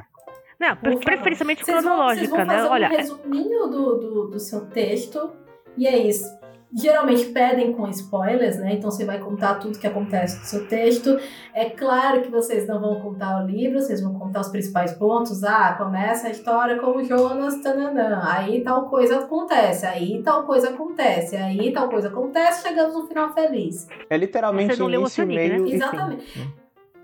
Não, 0.58 0.76
preferencialmente 0.76 1.64
Vocês 1.64 1.82
vão- 1.82 1.92
cronológica, 1.94 2.26
vocês 2.26 2.30
vão 2.30 2.46
né? 2.46 2.56
fazer 2.56 2.68
Olha, 2.68 2.88
um 2.88 2.96
resuminho 2.96 3.66
do, 3.68 3.96
do, 3.98 4.28
do 4.28 4.38
seu 4.38 4.66
texto. 4.66 5.32
E 5.76 5.86
é 5.86 5.96
isso. 5.98 6.24
Geralmente 6.72 7.26
pedem 7.26 7.72
com 7.72 7.88
spoilers, 7.88 8.58
né? 8.58 8.74
Então 8.74 8.90
você 8.90 9.04
vai 9.04 9.18
contar 9.18 9.56
tudo 9.56 9.78
que 9.78 9.86
acontece 9.86 10.38
no 10.38 10.44
seu 10.44 10.68
texto. 10.68 11.18
É 11.52 11.68
claro 11.68 12.22
que 12.22 12.30
vocês 12.30 12.66
não 12.66 12.80
vão 12.80 13.00
contar 13.00 13.42
o 13.42 13.46
livro, 13.46 13.80
vocês 13.80 14.00
vão 14.00 14.14
contar 14.14 14.40
os 14.40 14.48
principais 14.48 14.92
pontos. 14.92 15.42
Ah, 15.42 15.74
começa 15.76 16.28
a 16.28 16.30
história 16.30 16.78
com 16.78 16.96
o 16.96 17.04
Jonas, 17.04 17.60
tananã. 17.60 18.20
Aí 18.22 18.62
tal 18.62 18.88
coisa 18.88 19.18
acontece, 19.18 19.84
aí 19.84 20.22
tal 20.22 20.44
coisa 20.44 20.70
acontece, 20.70 21.36
aí 21.36 21.72
tal 21.72 21.88
coisa 21.88 22.08
acontece, 22.08 22.68
chegamos 22.68 22.94
no 22.94 23.08
final 23.08 23.32
feliz. 23.34 23.88
É 24.08 24.16
literalmente 24.16 24.76
Você 24.76 24.80
não 24.80 24.88
leu 24.88 25.00
início, 25.00 25.24
Oceanic, 25.24 25.48
né? 25.48 25.58
meio 25.58 25.66
fim. 25.66 25.74
Exatamente. 25.74 26.54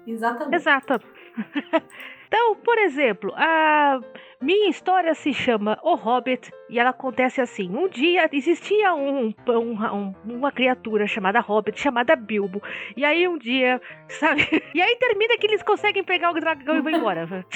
Exatamente. 0.06 0.56
Exato. 0.56 1.00
então, 2.26 2.56
por 2.56 2.78
exemplo, 2.78 3.32
a 3.36 4.00
minha 4.40 4.68
história 4.68 5.14
se 5.14 5.32
chama 5.32 5.78
O 5.82 5.94
Hobbit 5.94 6.50
e 6.68 6.78
ela 6.78 6.90
acontece 6.90 7.40
assim: 7.40 7.70
um 7.74 7.88
dia 7.88 8.28
existia 8.32 8.94
um, 8.94 9.32
um- 9.48 9.84
um- 9.94 10.14
uma 10.24 10.52
criatura 10.52 11.06
chamada 11.06 11.40
Hobbit, 11.40 11.80
chamada 11.80 12.14
Bilbo. 12.16 12.62
E 12.96 13.04
aí 13.04 13.26
um 13.28 13.38
dia, 13.38 13.80
sabe? 14.08 14.42
E 14.74 14.80
aí 14.82 14.96
termina 14.96 15.36
que 15.38 15.46
eles 15.46 15.62
conseguem 15.62 16.04
pegar 16.04 16.30
o 16.30 16.34
dragão 16.34 16.76
e 16.76 16.80
vão 16.80 16.92
embora. 16.92 17.26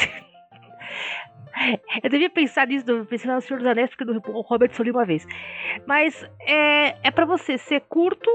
Eu 2.02 2.09
devia 2.09 2.30
pensar 2.30 2.66
nisso, 2.66 3.04
pensar 3.06 3.35
no 3.35 3.40
Senhor 3.40 3.59
dos 3.59 3.66
Anéis, 3.66 3.90
porque 3.94 4.04
o 4.30 4.40
Hobbit 4.40 4.74
só 4.74 4.83
li 4.83 4.90
uma 4.92 5.04
vez. 5.04 5.26
Mas 5.87 6.24
é, 6.46 6.96
é 7.02 7.11
para 7.11 7.26
você 7.26 7.59
ser 7.59 7.80
curto, 7.83 8.30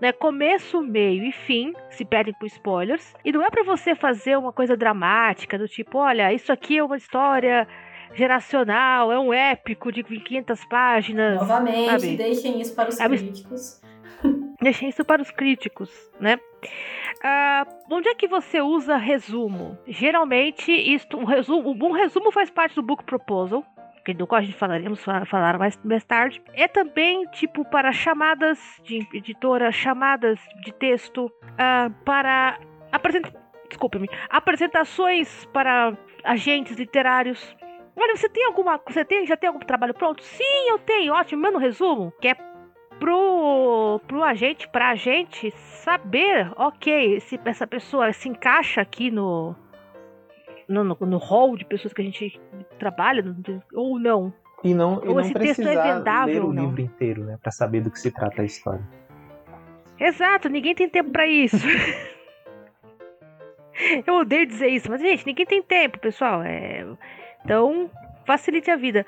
né, 0.00 0.12
começo, 0.12 0.82
meio 0.82 1.24
e 1.24 1.32
fim, 1.32 1.72
se 1.90 2.04
pedem 2.04 2.34
por 2.34 2.46
spoilers. 2.46 3.14
E 3.24 3.32
não 3.32 3.42
é 3.42 3.50
pra 3.50 3.64
você 3.64 3.94
fazer 3.94 4.36
uma 4.36 4.52
coisa 4.52 4.76
dramática, 4.76 5.58
do 5.58 5.68
tipo, 5.68 5.98
olha, 5.98 6.32
isso 6.32 6.52
aqui 6.52 6.78
é 6.78 6.84
uma 6.84 6.96
história 6.96 7.66
geracional, 8.14 9.12
é 9.12 9.18
um 9.18 9.32
épico 9.32 9.92
de 9.92 10.02
500 10.02 10.64
páginas. 10.66 11.40
Novamente, 11.40 11.90
sabe? 11.90 12.16
deixem 12.16 12.60
isso 12.60 12.74
para 12.74 12.88
os 12.88 13.00
É 13.00 13.08
críticos. 13.08 13.80
Deixei 14.60 14.88
isso 14.88 15.04
para 15.04 15.22
os 15.22 15.30
críticos, 15.30 15.90
né? 16.18 16.38
Ah, 17.22 17.64
onde 17.90 18.08
é 18.08 18.14
que 18.14 18.26
você 18.26 18.60
usa 18.60 18.96
resumo? 18.96 19.78
Geralmente, 19.86 20.72
isto, 20.72 21.16
um, 21.16 21.24
resumo, 21.24 21.70
um 21.70 21.78
bom 21.78 21.92
resumo 21.92 22.32
faz 22.32 22.50
parte 22.50 22.74
do 22.74 22.82
book 22.82 23.04
proposal, 23.04 23.64
do 24.16 24.26
qual 24.26 24.40
a 24.40 24.42
gente 24.42 24.56
falaremos 24.56 25.02
fa- 25.04 25.24
falar 25.26 25.58
mais, 25.58 25.78
mais 25.84 26.04
tarde. 26.04 26.42
É 26.54 26.66
também 26.66 27.24
tipo 27.32 27.64
para 27.64 27.92
chamadas 27.92 28.58
de 28.82 29.06
editora, 29.12 29.70
chamadas 29.70 30.38
de 30.62 30.72
texto, 30.72 31.30
ah, 31.58 31.90
para 32.04 32.58
apresenta, 32.90 33.32
desculpe-me, 33.68 34.08
apresentações 34.30 35.44
para 35.46 35.96
agentes 36.24 36.76
literários. 36.76 37.56
Olha, 37.96 38.16
você 38.16 38.28
tem 38.28 38.44
alguma, 38.44 38.80
você 38.86 39.04
tem, 39.04 39.26
já 39.26 39.36
tem 39.36 39.48
algum 39.48 39.58
trabalho 39.60 39.92
pronto? 39.92 40.22
Sim, 40.22 40.70
eu 40.70 40.78
tenho. 40.78 41.12
Ótimo, 41.12 41.42
manda 41.42 41.58
um 41.58 41.60
resumo, 41.60 42.12
que 42.20 42.28
é 42.28 42.36
pro, 42.98 44.00
pro 44.06 44.22
agente, 44.22 44.68
pra 44.68 44.94
gente 44.94 45.50
saber, 45.50 46.50
ok, 46.56 47.20
se 47.20 47.40
essa 47.44 47.66
pessoa 47.66 48.12
se 48.12 48.28
encaixa 48.28 48.80
aqui 48.80 49.10
no, 49.10 49.54
no, 50.68 50.84
no, 50.84 50.96
no 51.00 51.18
hall 51.18 51.56
de 51.56 51.64
pessoas 51.64 51.92
que 51.92 52.00
a 52.02 52.04
gente 52.04 52.40
trabalha 52.78 53.22
no- 53.22 53.62
ou 53.74 53.98
não. 53.98 54.32
E 54.64 54.74
não, 54.74 55.04
e 55.04 55.08
Ou 55.08 55.14
não 55.14 55.20
esse 55.20 55.32
texto 55.34 55.60
é 55.60 55.64
precisar 55.64 55.94
vendável 55.98 56.34
ler 56.34 56.48
o 56.48 56.52
não. 56.52 56.64
livro 56.66 56.80
inteiro, 56.80 57.24
né? 57.24 57.38
Pra 57.40 57.52
saber 57.52 57.80
do 57.80 57.90
que 57.90 57.98
se 57.98 58.10
trata 58.10 58.42
a 58.42 58.44
história. 58.44 58.82
Exato, 60.00 60.48
ninguém 60.48 60.74
tem 60.74 60.88
tempo 60.88 61.10
pra 61.10 61.26
isso. 61.26 61.56
Eu 64.06 64.14
odeio 64.16 64.46
dizer 64.46 64.68
isso, 64.68 64.90
mas 64.90 65.00
gente, 65.00 65.24
ninguém 65.26 65.46
tem 65.46 65.62
tempo, 65.62 65.98
pessoal. 66.00 66.42
É... 66.42 66.84
Então, 67.44 67.88
facilite 68.26 68.70
a 68.70 68.76
vida. 68.76 69.06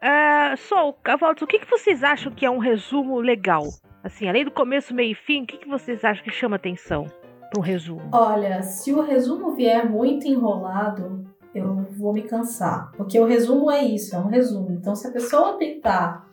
Ah, 0.00 0.54
Sol, 0.56 0.92
Cavaldos, 1.02 1.42
o 1.42 1.46
que, 1.46 1.58
que 1.58 1.68
vocês 1.70 2.04
acham 2.04 2.30
que 2.30 2.46
é 2.46 2.50
um 2.50 2.58
resumo 2.58 3.18
legal? 3.18 3.64
Assim, 4.02 4.28
além 4.28 4.44
do 4.44 4.50
começo, 4.50 4.94
meio 4.94 5.12
e 5.12 5.14
fim, 5.14 5.42
o 5.42 5.46
que, 5.46 5.56
que 5.56 5.68
vocês 5.68 6.04
acham 6.04 6.22
que 6.22 6.30
chama 6.30 6.56
atenção 6.56 7.06
para 7.50 7.58
um 7.58 7.62
resumo? 7.62 8.02
Olha, 8.12 8.62
se 8.62 8.92
o 8.92 9.00
resumo 9.02 9.52
vier 9.56 9.88
muito 9.88 10.26
enrolado, 10.28 11.24
eu 11.54 11.86
vou 11.92 12.12
me 12.12 12.22
cansar. 12.22 12.92
Porque 12.96 13.18
o 13.18 13.24
resumo 13.24 13.70
é 13.70 13.82
isso, 13.82 14.14
é 14.14 14.18
um 14.18 14.28
resumo. 14.28 14.72
Então, 14.72 14.94
se 14.94 15.06
a 15.06 15.10
pessoa 15.10 15.56
tentar 15.56 16.24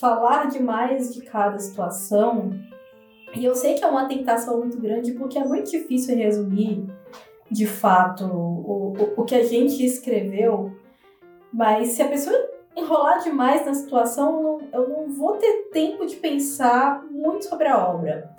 falar 0.00 0.46
demais 0.46 1.12
de 1.12 1.22
cada 1.22 1.58
situação. 1.58 2.52
E 3.34 3.44
eu 3.44 3.54
sei 3.54 3.74
que 3.74 3.84
é 3.84 3.86
uma 3.86 4.06
tentação 4.06 4.58
muito 4.58 4.80
grande 4.80 5.12
porque 5.12 5.38
é 5.38 5.44
muito 5.44 5.70
difícil 5.70 6.16
resumir 6.16 6.86
de 7.50 7.66
fato 7.66 8.24
o, 8.24 8.92
o, 8.92 9.20
o 9.20 9.24
que 9.24 9.34
a 9.34 9.44
gente 9.44 9.84
escreveu, 9.84 10.72
mas 11.52 11.90
se 11.90 12.02
a 12.02 12.08
pessoa 12.08 12.34
enrolar 12.74 13.22
demais 13.22 13.66
na 13.66 13.74
situação, 13.74 14.36
eu 14.36 14.42
não, 14.42 14.80
eu 14.80 14.88
não 14.88 15.08
vou 15.12 15.36
ter 15.36 15.68
tempo 15.70 16.06
de 16.06 16.16
pensar 16.16 17.04
muito 17.10 17.44
sobre 17.44 17.68
a 17.68 17.86
obra. 17.86 18.34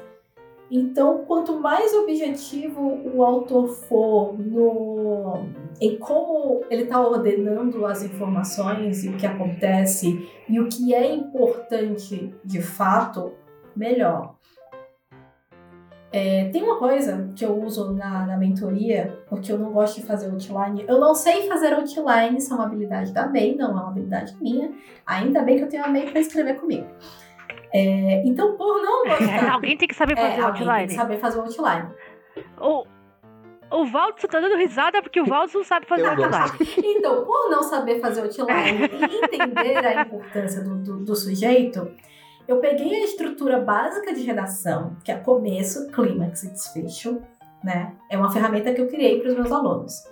Então, 0.72 1.20
quanto 1.26 1.60
mais 1.60 1.94
objetivo 1.94 3.00
o 3.14 3.24
autor 3.24 3.68
for 3.68 4.38
no, 4.40 5.46
em 5.80 5.98
como 5.98 6.64
ele 6.70 6.84
está 6.84 7.00
ordenando 7.00 7.86
as 7.86 8.04
informações 8.04 9.04
e 9.04 9.10
o 9.10 9.18
que 9.18 9.26
acontece 9.26 10.28
e 10.50 10.60
o 10.60 10.68
que 10.68 10.94
é 10.94 11.14
importante 11.14 12.34
de 12.44 12.62
fato, 12.62 13.34
melhor. 13.76 14.36
É, 16.16 16.48
tem 16.50 16.62
uma 16.62 16.78
coisa 16.78 17.28
que 17.36 17.44
eu 17.44 17.60
uso 17.60 17.92
na, 17.92 18.28
na 18.28 18.38
mentoria, 18.38 19.20
porque 19.28 19.52
eu 19.52 19.58
não 19.58 19.72
gosto 19.72 20.00
de 20.00 20.06
fazer 20.06 20.30
outline. 20.30 20.86
Eu 20.88 21.00
não 21.00 21.16
sei 21.16 21.48
fazer 21.48 21.74
outline, 21.74 22.38
isso 22.38 22.54
é 22.54 22.56
uma 22.56 22.66
habilidade 22.66 23.12
da 23.12 23.28
May, 23.28 23.56
não 23.56 23.70
é 23.70 23.74
uma 23.74 23.88
habilidade 23.88 24.38
minha. 24.40 24.72
Ainda 25.08 25.42
bem 25.42 25.58
que 25.58 25.64
eu 25.64 25.70
tenho 25.70 25.84
a 25.84 25.88
May 25.88 26.12
para 26.12 26.20
escrever 26.20 26.60
comigo. 26.60 26.86
É, 27.74 28.24
então, 28.26 28.56
por 28.56 28.82
não 28.82 29.04
gostar. 29.08 29.52
alguém 29.52 29.76
tem 29.76 29.88
que 29.88 29.96
saber 29.96 30.16
fazer 30.16 30.42
é, 30.42 30.44
outline. 30.44 30.78
Tem 30.78 30.88
que 30.88 30.94
saber 30.94 31.18
fazer 31.18 31.40
outline. 31.40 31.88
O, 32.60 32.86
o 33.72 33.86
Valdo 33.86 34.28
tá 34.28 34.40
dando 34.40 34.56
risada 34.58 35.02
porque 35.02 35.20
o 35.20 35.26
Valdo 35.26 35.52
não 35.54 35.64
sabe 35.64 35.88
fazer 35.88 36.06
outline. 36.08 36.52
Então, 36.78 37.26
por 37.26 37.50
não 37.50 37.64
saber 37.64 38.00
fazer 38.00 38.22
outline 38.22 38.90
e 39.10 39.26
entender 39.26 39.86
a 39.86 40.04
importância 40.04 40.64
do, 40.64 40.76
do, 40.76 40.98
do 41.04 41.16
sujeito, 41.16 41.92
eu 42.48 42.58
peguei 42.58 42.94
a 42.96 43.06
estrutura 43.06 43.60
básica 43.60 44.14
de 44.14 44.22
redação, 44.22 44.96
que 45.04 45.12
é 45.12 45.16
começo, 45.16 45.88
clímax 45.92 46.44
e 46.44 46.52
desfecho, 46.52 47.22
né? 47.64 47.96
É 48.10 48.18
uma 48.18 48.30
ferramenta 48.30 48.74
que 48.74 48.82
eu 48.82 48.88
criei 48.88 49.20
para 49.20 49.30
os 49.30 49.36
meus 49.36 49.52
alunos. 49.52 50.04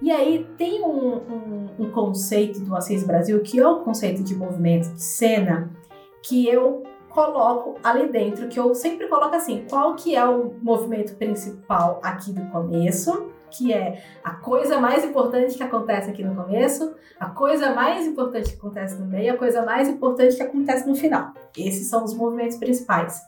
E 0.00 0.10
aí 0.10 0.46
tem 0.56 0.82
um, 0.82 1.16
um, 1.16 1.68
um, 1.80 1.90
conceito 1.90 2.60
do 2.60 2.74
Assis 2.76 3.04
Brasil, 3.04 3.40
que 3.42 3.58
é 3.58 3.66
o 3.66 3.80
conceito 3.80 4.22
de 4.22 4.34
movimento 4.34 4.88
de 4.94 5.02
cena, 5.02 5.70
que 6.22 6.48
eu 6.48 6.84
coloco 7.10 7.78
ali 7.82 8.08
dentro, 8.08 8.48
que 8.48 8.58
eu 8.58 8.74
sempre 8.74 9.08
coloco 9.08 9.34
assim, 9.34 9.66
qual 9.68 9.94
que 9.94 10.16
é 10.16 10.24
o 10.24 10.54
movimento 10.62 11.14
principal 11.16 12.00
aqui 12.02 12.32
do 12.32 12.44
começo, 12.50 13.30
que 13.50 13.72
é 13.72 14.02
a 14.22 14.32
coisa 14.32 14.78
mais 14.80 15.04
importante 15.04 15.56
que 15.56 15.62
acontece 15.62 16.10
aqui 16.10 16.24
no 16.24 16.34
começo, 16.34 16.94
a 17.18 17.26
coisa 17.26 17.74
mais 17.74 18.06
importante 18.06 18.50
que 18.50 18.56
acontece 18.56 18.96
no 18.96 19.06
meio, 19.06 19.34
a 19.34 19.36
coisa 19.36 19.62
mais 19.62 19.88
importante 19.88 20.36
que 20.36 20.42
acontece 20.42 20.88
no 20.88 20.94
final. 20.94 21.32
Esses 21.58 21.88
são 21.88 22.04
os 22.04 22.14
movimentos 22.14 22.56
principais. 22.56 23.20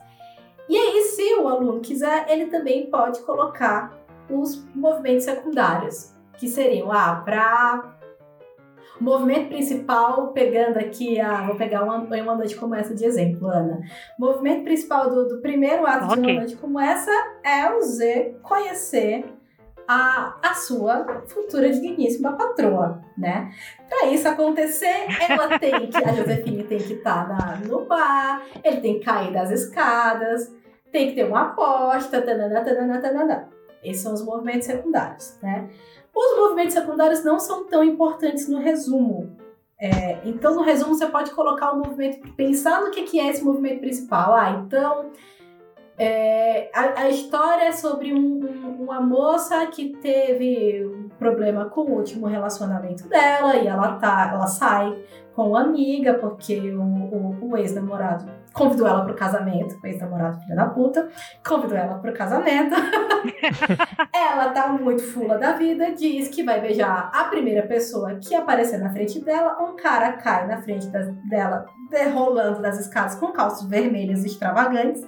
E 0.69 0.77
aí, 0.77 1.01
se 1.03 1.35
o 1.35 1.47
aluno 1.47 1.81
quiser, 1.81 2.25
ele 2.29 2.45
também 2.45 2.89
pode 2.89 3.19
colocar 3.21 3.93
os 4.29 4.65
movimentos 4.73 5.25
secundários, 5.25 6.13
que 6.37 6.47
seriam 6.47 6.91
ah, 6.91 7.21
para 7.23 7.97
o 8.99 9.03
movimento 9.03 9.49
principal, 9.49 10.31
pegando 10.33 10.77
aqui, 10.77 11.19
a, 11.19 11.45
vou 11.47 11.55
pegar 11.55 11.83
uma, 11.83 11.97
uma 11.97 12.35
noite 12.35 12.55
como 12.55 12.75
essa 12.75 12.93
de 12.93 13.05
exemplo, 13.05 13.47
Ana. 13.47 13.81
O 14.17 14.25
movimento 14.25 14.63
principal 14.63 15.09
do, 15.09 15.27
do 15.27 15.41
primeiro 15.41 15.85
ato 15.85 16.05
okay. 16.05 16.15
de 16.15 16.21
uma 16.21 16.39
noite 16.39 16.55
como 16.57 16.79
essa 16.79 17.11
é 17.43 17.73
o 17.73 17.81
Z 17.81 18.37
conhecer 18.43 19.25
a, 19.87 20.37
a 20.41 20.53
sua 20.53 21.23
futura 21.27 21.69
digníssima 21.71 22.33
patroa, 22.33 23.01
né? 23.17 23.51
Para 23.89 24.07
isso 24.07 24.27
acontecer, 24.27 25.07
ela 25.29 25.59
tem 25.59 25.87
que, 25.87 25.97
a 25.97 26.13
Josefine 26.13 26.63
tem 26.63 26.77
que 26.77 26.93
estar 26.93 27.27
tá 27.27 27.59
no 27.67 27.85
bar, 27.85 28.43
ele 28.63 28.81
tem 28.81 28.99
que 28.99 29.05
cair 29.05 29.33
das 29.33 29.51
escadas, 29.51 30.53
tem 30.91 31.09
que 31.09 31.15
ter 31.15 31.25
uma 31.25 31.49
aposta, 31.49 32.21
tanana, 32.21 32.63
tanana, 32.63 33.01
tanana. 33.01 33.49
Esses 33.83 34.01
são 34.01 34.13
os 34.13 34.23
movimentos 34.23 34.65
secundários, 34.65 35.37
né? 35.41 35.69
Os 36.15 36.37
movimentos 36.37 36.73
secundários 36.73 37.23
não 37.23 37.39
são 37.39 37.65
tão 37.65 37.83
importantes 37.83 38.47
no 38.47 38.59
resumo. 38.59 39.35
É, 39.79 40.19
então, 40.23 40.55
no 40.55 40.61
resumo, 40.61 40.93
você 40.93 41.07
pode 41.07 41.31
colocar 41.31 41.71
o 41.71 41.77
movimento, 41.77 42.33
pensar 42.35 42.81
no 42.81 42.91
que, 42.91 43.03
que 43.03 43.19
é 43.19 43.29
esse 43.29 43.43
movimento 43.43 43.79
principal. 43.79 44.33
Ah, 44.33 44.51
então 44.51 45.11
é, 45.97 46.69
a, 46.73 47.01
a, 47.01 47.09
história 47.09 47.65
é 47.65 47.71
sobre 47.71 48.13
um, 48.13 48.17
um, 48.17 48.83
uma 48.83 48.99
moça 48.99 49.65
que 49.67 49.89
teve 49.97 50.85
um 50.85 51.09
problema 51.19 51.65
com 51.65 51.81
o 51.81 51.91
último 51.91 52.25
relacionamento 52.25 53.07
dela 53.07 53.55
e 53.57 53.67
ela, 53.67 53.95
tá, 53.95 54.31
ela 54.33 54.47
sai 54.47 54.97
com 55.35 55.49
uma 55.49 55.61
amiga 55.61 56.13
porque 56.15 56.59
o, 56.71 56.81
o, 56.81 57.49
o 57.51 57.57
ex-namorado 57.57 58.25
convidou 58.53 58.87
ela 58.87 59.03
pro 59.03 59.15
casamento, 59.15 59.79
o 59.81 59.87
ex-namorado 59.87 60.39
filho 60.41 60.55
da 60.55 60.65
puta, 60.67 61.09
convidou 61.45 61.77
ela 61.77 61.95
pro 61.95 62.13
casamento. 62.13 62.75
ela 64.13 64.49
tá 64.49 64.67
muito 64.69 65.01
fula 65.01 65.37
da 65.37 65.53
vida, 65.53 65.91
diz 65.91 66.27
que 66.29 66.43
vai 66.43 66.61
beijar 66.61 67.09
a 67.13 67.23
primeira 67.25 67.63
pessoa 67.63 68.15
que 68.15 68.35
aparecer 68.35 68.77
na 68.77 68.91
frente 68.91 69.19
dela, 69.19 69.61
um 69.61 69.75
cara 69.75 70.13
cai 70.13 70.47
na 70.47 70.61
frente 70.61 70.87
das, 70.87 71.07
dela, 71.29 71.65
rolando 72.13 72.61
das 72.61 72.79
escadas 72.79 73.15
com 73.15 73.31
calços 73.31 73.67
vermelhos 73.67 74.23
extravagantes 74.23 75.03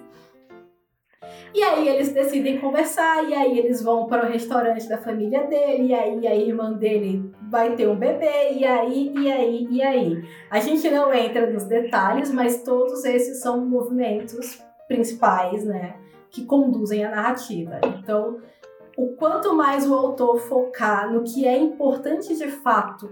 e 1.55 1.63
aí 1.63 1.88
eles 1.88 2.11
decidem 2.11 2.59
conversar, 2.59 3.23
e 3.29 3.33
aí 3.33 3.57
eles 3.57 3.81
vão 3.81 4.07
para 4.07 4.25
o 4.25 4.29
restaurante 4.29 4.89
da 4.89 4.97
família 4.97 5.47
dele, 5.47 5.88
e 5.88 5.93
aí 5.93 6.27
a 6.27 6.35
irmã 6.35 6.73
dele 6.73 7.31
vai 7.55 7.73
ter 7.73 7.87
um 7.87 7.95
bebê, 7.95 8.51
e 8.51 8.65
aí, 8.65 9.13
e 9.15 9.31
aí, 9.31 9.67
e 9.71 9.81
aí. 9.81 10.29
A 10.51 10.59
gente 10.59 10.89
não 10.91 11.13
entra 11.13 11.49
nos 11.49 11.63
detalhes, 11.63 12.29
mas 12.29 12.63
todos 12.63 13.05
esses 13.05 13.39
são 13.39 13.65
movimentos 13.65 14.61
principais, 14.89 15.63
né, 15.63 15.95
que 16.29 16.43
conduzem 16.43 17.05
a 17.05 17.11
narrativa. 17.11 17.79
Então, 17.97 18.39
o 18.97 19.15
quanto 19.15 19.55
mais 19.55 19.89
o 19.89 19.93
autor 19.93 20.37
focar 20.37 21.09
no 21.13 21.23
que 21.23 21.47
é 21.47 21.57
importante 21.57 22.35
de 22.35 22.49
fato 22.49 23.09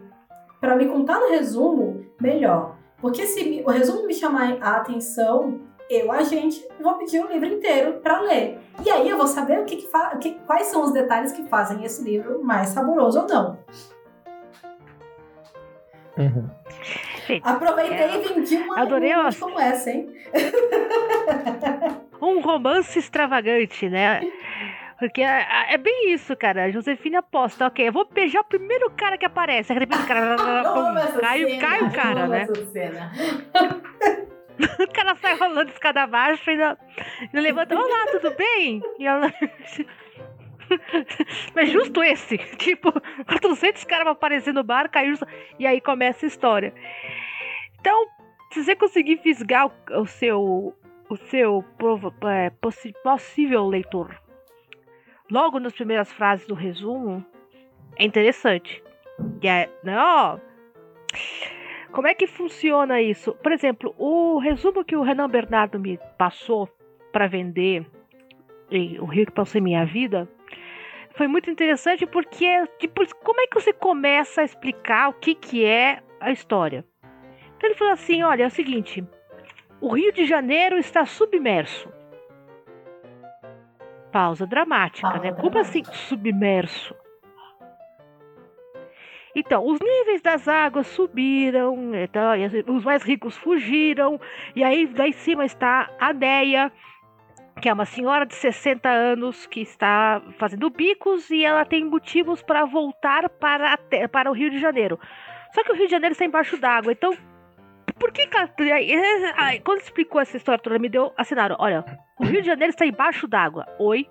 para 0.60 0.76
me 0.76 0.88
contar 0.88 1.22
no 1.22 1.30
resumo, 1.30 2.06
melhor. 2.20 2.76
Porque 3.00 3.26
se 3.26 3.64
o 3.66 3.70
resumo 3.70 4.06
me 4.06 4.14
chamar 4.14 4.58
a 4.62 4.76
atenção, 4.76 5.62
eu, 5.90 6.12
a 6.12 6.22
gente, 6.24 6.68
vou 6.82 6.96
pedir 6.96 7.24
o 7.24 7.32
livro 7.32 7.48
inteiro 7.48 8.00
para 8.02 8.20
ler. 8.20 8.60
E 8.86 8.90
aí 8.90 9.08
eu 9.08 9.16
vou 9.16 9.28
saber 9.28 9.62
o 9.62 9.66
que, 9.66 9.78
que, 9.78 9.88
o 9.88 10.18
que 10.20 10.32
quais 10.46 10.68
são 10.68 10.84
os 10.84 10.92
detalhes 10.92 11.32
que 11.32 11.44
fazem 11.48 11.86
esse 11.86 12.04
livro 12.04 12.44
mais 12.44 12.70
saboroso 12.70 13.22
ou 13.22 13.28
não. 13.28 13.58
Uhum. 16.18 16.50
Aproveitei 17.44 17.98
é. 17.98 18.18
e 18.18 18.22
vendi 18.22 18.56
uma 18.58 18.82
Adorei 18.82 19.16
uma 19.16 19.34
como 19.34 19.58
essa, 19.60 19.90
hein? 19.90 20.14
um 22.22 22.40
romance 22.40 23.00
extravagante, 23.00 23.90
né? 23.90 24.22
Porque 25.00 25.22
é, 25.22 25.74
é, 25.74 25.78
bem 25.78 26.14
isso, 26.14 26.36
cara. 26.36 26.66
A 26.66 26.72
Josefina 26.72 27.20
aposta, 27.20 27.68
ok, 27.68 27.88
eu 27.88 27.92
vou 27.92 28.06
beijar 28.06 28.42
o 28.42 28.46
primeiro 28.46 28.90
cara 28.92 29.18
que 29.18 29.26
aparece. 29.26 29.74
De 29.74 29.80
repente 29.80 30.00
o 30.04 30.08
cara. 30.08 30.36
cai, 31.20 31.58
cai 31.58 31.82
o 31.82 31.92
cara, 31.92 32.28
né? 32.28 32.48
o 34.80 34.88
cara 34.94 35.16
sai 35.16 35.36
rolando 35.36 35.72
escada 35.72 36.04
abaixo 36.04 36.52
e 36.52 36.56
não, 36.56 36.78
não 37.34 37.42
levanta. 37.42 37.76
Olá, 37.76 38.06
tudo 38.12 38.36
bem? 38.36 38.82
E 39.00 39.08
ela. 39.08 39.34
Mas 41.56 41.72
justo 41.72 42.04
esse, 42.04 42.38
tipo, 42.58 42.92
400 43.26 43.84
caras 43.84 44.06
vão 44.06 44.14
aparecer 44.14 44.54
no 44.54 44.64
bar, 44.64 44.90
caiu 44.90 45.16
e 45.60 45.66
aí 45.66 45.80
começa 45.82 46.26
a 46.26 46.28
história. 46.28 46.74
Então, 47.80 48.08
se 48.52 48.64
você 48.64 48.76
conseguir 48.76 49.18
fisgar 49.18 49.68
o, 49.68 50.02
o 50.02 50.06
seu 50.06 50.76
o 51.10 51.18
seu 51.18 51.64
é, 52.24 52.50
possível 53.04 53.68
leitor 53.68 54.16
logo 55.30 55.60
nas 55.60 55.74
primeiras 55.74 56.12
frases 56.12 56.48
do 56.48 56.56
resumo, 56.56 57.24
é 57.98 58.06
interessante. 58.06 58.84
Que 59.40 59.48
é, 59.48 59.70
não, 59.84 60.42
como 61.92 62.08
é 62.08 62.16
que 62.16 62.26
funciona 62.26 63.02
isso? 63.02 63.34
Por 63.36 63.52
exemplo, 63.52 63.94
o 63.98 64.40
resumo 64.40 64.84
que 64.84 64.96
o 64.96 65.04
Renan 65.04 65.30
Bernardo 65.30 65.80
me 65.80 66.00
passou 66.18 66.68
para 67.12 67.28
vender, 67.28 67.86
o 69.00 69.06
Rio 69.06 69.28
que 69.28 69.32
passou 69.32 69.60
em 69.60 69.64
minha 69.64 69.86
vida, 69.86 70.28
foi 71.16 71.28
muito 71.28 71.50
interessante 71.50 72.06
porque, 72.06 72.66
tipo, 72.80 73.02
como 73.24 73.42
é 73.42 73.48
que 73.48 73.56
você 73.56 73.72
começa 73.72 74.42
a 74.42 74.44
explicar 74.44 75.10
o 75.10 75.14
que, 75.14 75.36
que 75.36 75.66
é 75.66 76.02
a 76.20 76.32
história? 76.32 76.86
Então 77.56 77.70
ele 77.70 77.78
falou 77.78 77.94
assim: 77.94 78.24
olha, 78.24 78.44
é 78.44 78.48
o 78.48 78.52
seguinte, 78.52 79.04
o 79.80 79.94
Rio 79.94 80.12
de 80.12 80.26
Janeiro 80.26 80.78
está 80.78 81.06
submerso. 81.06 81.92
Pausa 84.12 84.46
dramática, 84.46 85.08
Pausa 85.08 85.24
né? 85.24 85.32
Dramática. 85.32 85.50
Como 85.50 85.60
assim 85.60 85.84
submerso? 85.84 86.96
Então, 89.36 89.66
os 89.66 89.80
níveis 89.80 90.22
das 90.22 90.48
águas 90.48 90.86
subiram, 90.88 91.96
então, 91.96 92.32
os 92.68 92.84
mais 92.84 93.02
ricos 93.02 93.36
fugiram, 93.36 94.22
e 94.56 94.64
aí 94.64 94.86
lá 94.96 95.08
em 95.08 95.12
cima 95.12 95.44
está 95.44 95.90
a 96.00 96.12
Deia, 96.12 96.72
que 97.62 97.70
é 97.70 97.74
uma 97.74 97.86
senhora 97.86 98.26
de 98.26 98.36
60 98.36 98.90
anos 98.90 99.46
que 99.46 99.62
está 99.62 100.22
fazendo 100.38 100.70
bicos 100.70 101.30
e 101.30 101.46
ela 101.46 101.66
tem 101.66 101.86
motivos 101.86 102.42
para 102.42 102.66
voltar 102.66 103.30
para, 103.30 103.78
para 104.12 104.30
o 104.30 104.34
Rio 104.34 104.50
de 104.50 104.60
Janeiro. 104.60 105.00
Só 105.54 105.64
que 105.64 105.72
o 105.72 105.76
Rio 105.76 105.86
de 105.86 105.92
Janeiro 105.92 106.14
está 106.14 106.26
embaixo 106.26 106.58
d'água, 106.58 106.92
então 106.92 107.16
por 108.00 108.12
que? 108.12 108.28
Quando 109.64 109.80
explicou 109.80 110.20
essa 110.20 110.38
história 110.38 110.62
toda, 110.62 110.80
me 110.80 110.90
deu. 110.90 111.14
Assinaram: 111.16 111.56
olha, 111.60 111.86
o 112.20 112.26
Rio 112.26 112.42
de 112.42 112.48
Janeiro 112.48 112.72
está 112.72 112.86
embaixo 112.86 113.28
d'água. 113.28 113.66
Oi. 113.80 114.08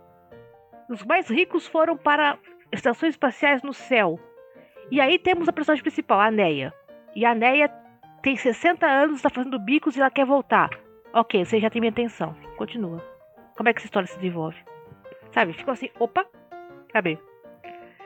Os 0.89 1.05
mais 1.05 1.29
ricos 1.29 1.67
foram 1.67 1.97
para 1.97 2.39
estações 2.71 3.11
espaciais 3.11 3.63
no 3.63 3.73
céu. 3.73 4.19
E 4.91 5.01
aí 5.01 5.19
temos 5.19 5.49
a 5.49 5.53
personagem 5.53 5.83
principal, 5.83 6.21
a 6.21 6.31
Neia. 6.31 6.73
E 7.15 7.25
a 7.25 7.35
Neia 7.35 7.69
tem 8.23 8.37
60 8.37 8.87
anos, 8.87 9.17
está 9.17 9.31
fazendo 9.31 9.59
bicos 9.59 9.97
e 9.97 10.01
ela 10.01 10.11
quer 10.11 10.25
voltar. 10.25 10.71
Ok, 11.13 11.45
você 11.45 11.61
já 11.61 11.69
tem 11.69 11.81
minha 11.81 11.91
atenção. 11.91 12.35
Continua. 12.57 13.12
Como 13.63 13.69
é 13.69 13.73
que 13.73 13.79
essa 13.79 13.87
história 13.87 14.09
se 14.09 14.17
desenvolve? 14.17 14.57
Sabe? 15.31 15.53
Ficou 15.53 15.71
assim, 15.71 15.89
opa, 16.01 16.27
sabe? 16.91 17.17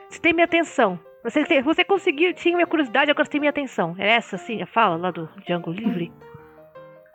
Você 0.07 0.21
tem 0.21 0.31
minha 0.31 0.45
atenção. 0.45 0.99
Você, 1.23 1.43
tem, 1.45 1.63
você 1.63 1.83
conseguiu, 1.83 2.31
tinha 2.35 2.55
minha 2.55 2.67
curiosidade, 2.67 3.09
agora 3.09 3.25
você 3.25 3.31
tem 3.31 3.39
minha 3.39 3.49
atenção. 3.49 3.95
É 3.97 4.11
essa, 4.11 4.35
assim, 4.35 4.61
a 4.61 4.67
fala 4.67 4.97
lá 4.97 5.09
do 5.09 5.27
Django 5.47 5.71
Livre? 5.71 6.13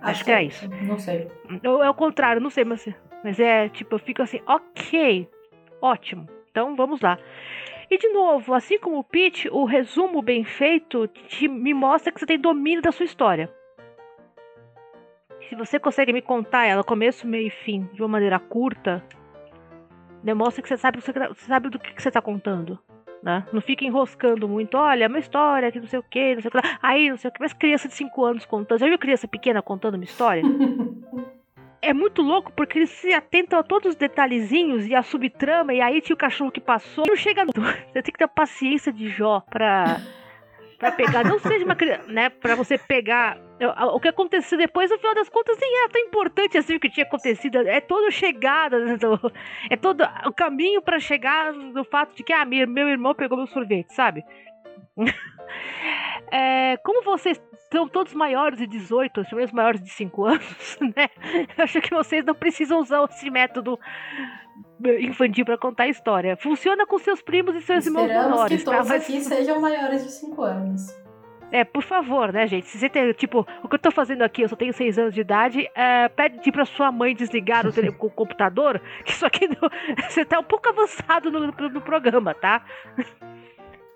Acho, 0.00 0.10
Acho 0.10 0.24
que 0.24 0.32
é 0.32 0.42
isso. 0.42 0.68
Não 0.68 0.98
sei. 0.98 1.28
Ou 1.64 1.84
é 1.84 1.88
o 1.88 1.94
contrário, 1.94 2.42
não 2.42 2.50
sei, 2.50 2.64
mas, 2.64 2.84
mas 3.22 3.38
é 3.38 3.68
tipo, 3.68 3.94
eu 3.94 4.00
fico 4.00 4.22
assim, 4.22 4.40
ok, 4.44 5.28
ótimo. 5.80 6.28
Então 6.50 6.74
vamos 6.74 7.00
lá. 7.00 7.16
E 7.88 7.96
de 7.96 8.08
novo, 8.08 8.54
assim 8.54 8.76
como 8.76 8.98
o 8.98 9.04
pitch, 9.04 9.46
o 9.52 9.64
resumo 9.64 10.20
bem 10.20 10.42
feito 10.42 11.06
te, 11.06 11.46
me 11.46 11.72
mostra 11.72 12.10
que 12.10 12.18
você 12.18 12.26
tem 12.26 12.40
domínio 12.40 12.82
da 12.82 12.90
sua 12.90 13.04
história. 13.06 13.48
Se 15.52 15.56
você 15.56 15.78
consegue 15.78 16.14
me 16.14 16.22
contar 16.22 16.64
ela, 16.64 16.82
começo, 16.82 17.26
meio 17.26 17.48
e 17.48 17.50
fim, 17.50 17.86
de 17.92 18.00
uma 18.00 18.08
maneira 18.08 18.38
curta, 18.38 19.04
demonstra 20.22 20.62
que 20.62 20.68
você 20.70 20.78
sabe, 20.78 20.98
você 20.98 21.12
sabe 21.46 21.68
do 21.68 21.78
que, 21.78 21.92
que 21.92 22.00
você 22.00 22.08
está 22.08 22.22
contando. 22.22 22.78
Né? 23.22 23.46
Não 23.52 23.60
fica 23.60 23.84
enroscando 23.84 24.48
muito, 24.48 24.78
olha, 24.78 25.08
uma 25.08 25.18
história 25.18 25.70
que 25.70 25.78
não 25.78 25.86
sei 25.86 25.98
o 25.98 26.02
que, 26.02 26.36
não 26.36 26.40
sei 26.40 26.48
o 26.48 26.52
que. 26.52 26.58
Aí, 26.80 27.10
não 27.10 27.18
sei 27.18 27.28
o 27.28 27.32
que, 27.34 27.38
mas 27.38 27.52
criança 27.52 27.86
de 27.86 27.92
5 27.92 28.24
anos 28.24 28.46
contando. 28.46 28.78
Já 28.78 28.88
viu 28.88 28.98
criança 28.98 29.28
pequena 29.28 29.60
contando 29.60 29.96
uma 29.96 30.04
história? 30.04 30.42
é 31.82 31.92
muito 31.92 32.22
louco 32.22 32.50
porque 32.56 32.78
eles 32.78 32.88
se 32.88 33.12
atentam 33.12 33.58
a 33.58 33.62
todos 33.62 33.90
os 33.90 33.94
detalhezinhos 33.94 34.86
e 34.86 34.94
a 34.94 35.02
subtrama, 35.02 35.74
e 35.74 35.82
aí 35.82 36.00
tinha 36.00 36.14
o 36.14 36.18
cachorro 36.18 36.50
que 36.50 36.62
passou. 36.62 37.04
Não 37.06 37.14
chega. 37.14 37.44
Você 37.44 38.02
tem 38.02 38.10
que 38.10 38.18
ter 38.18 38.26
paciência 38.26 38.90
de 38.90 39.10
Jó 39.10 39.40
pra, 39.50 40.00
pra 40.78 40.90
pegar. 40.92 41.26
Não 41.26 41.38
seja 41.38 41.62
uma 41.62 41.76
criança, 41.76 42.10
né? 42.10 42.30
Pra 42.30 42.54
você 42.54 42.78
pegar. 42.78 43.36
O 43.94 44.00
que 44.00 44.08
aconteceu 44.08 44.58
depois, 44.58 44.90
no 44.90 44.98
final 44.98 45.14
das 45.14 45.28
contas, 45.28 45.56
nem 45.60 45.78
era 45.80 45.88
tão 45.90 46.00
importante 46.02 46.58
assim 46.58 46.76
o 46.76 46.80
que 46.80 46.90
tinha 46.90 47.06
acontecido. 47.06 47.58
É 47.58 47.80
toda 47.80 48.10
chegada, 48.10 48.78
né, 48.78 48.98
é 49.70 49.76
todo 49.76 50.02
o 50.26 50.32
caminho 50.32 50.82
para 50.82 50.98
chegar 50.98 51.52
no 51.52 51.84
fato 51.84 52.14
de 52.14 52.22
que, 52.22 52.32
ah, 52.32 52.44
meu 52.44 52.88
irmão 52.88 53.14
pegou 53.14 53.36
meu 53.36 53.46
sorvete, 53.46 53.92
sabe? 53.94 54.24
É, 56.34 56.78
como 56.78 57.02
vocês 57.02 57.38
são 57.70 57.86
todos 57.86 58.14
maiores 58.14 58.58
de 58.58 58.66
18, 58.66 59.20
ou 59.20 59.36
menos 59.36 59.52
maiores 59.52 59.82
de 59.82 59.90
5 59.90 60.24
anos, 60.24 60.78
né? 60.80 61.10
Eu 61.56 61.64
acho 61.64 61.78
que 61.80 61.90
vocês 61.90 62.24
não 62.24 62.34
precisam 62.34 62.80
usar 62.80 63.04
esse 63.04 63.28
método 63.30 63.78
infantil 65.00 65.44
para 65.44 65.58
contar 65.58 65.84
a 65.84 65.88
história. 65.88 66.36
Funciona 66.36 66.86
com 66.86 66.98
seus 66.98 67.20
primos 67.20 67.54
e 67.54 67.60
seus 67.60 67.86
Esperamos 67.86 68.10
irmãos 68.10 68.30
menores. 68.30 68.58
que 68.58 68.64
tá? 68.64 68.72
todos 68.72 68.88
tá? 68.88 68.94
Mas... 68.94 69.02
aqui 69.04 69.20
sejam 69.20 69.60
maiores 69.60 70.04
de 70.04 70.10
5 70.10 70.42
anos. 70.42 71.01
É, 71.52 71.64
por 71.64 71.82
favor, 71.82 72.32
né, 72.32 72.46
gente? 72.46 72.66
Se 72.66 72.78
você 72.78 72.88
tem, 72.88 73.12
tipo, 73.12 73.46
o 73.62 73.68
que 73.68 73.74
eu 73.74 73.78
tô 73.78 73.90
fazendo 73.90 74.22
aqui, 74.22 74.40
eu 74.40 74.48
só 74.48 74.56
tenho 74.56 74.72
6 74.72 74.98
anos 74.98 75.12
de 75.12 75.20
idade, 75.20 75.70
é, 75.74 76.08
pede 76.08 76.50
pra 76.50 76.64
sua 76.64 76.90
mãe 76.90 77.14
desligar 77.14 77.66
o, 77.66 77.72
tele, 77.72 77.90
o 78.00 78.10
computador, 78.10 78.80
que 79.04 79.12
isso 79.12 79.26
aqui 79.26 79.46
não, 79.46 79.68
você 80.08 80.24
tá 80.24 80.38
um 80.38 80.44
pouco 80.44 80.66
avançado 80.70 81.30
no, 81.30 81.48
no, 81.48 81.52
no 81.68 81.80
programa, 81.82 82.32
tá? 82.32 82.64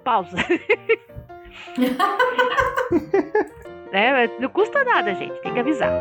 Pausa. 0.05 0.37
é, 3.91 4.29
não 4.39 4.51
custa 4.51 4.85
nada, 4.85 5.15
gente. 5.15 5.41
Tem 5.41 5.55
que 5.55 5.61
avisar. 5.61 5.99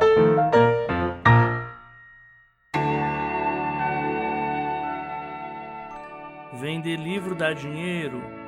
Vender 6.54 6.98
livro 6.98 7.34
dá 7.34 7.54
dinheiro? 7.54 8.45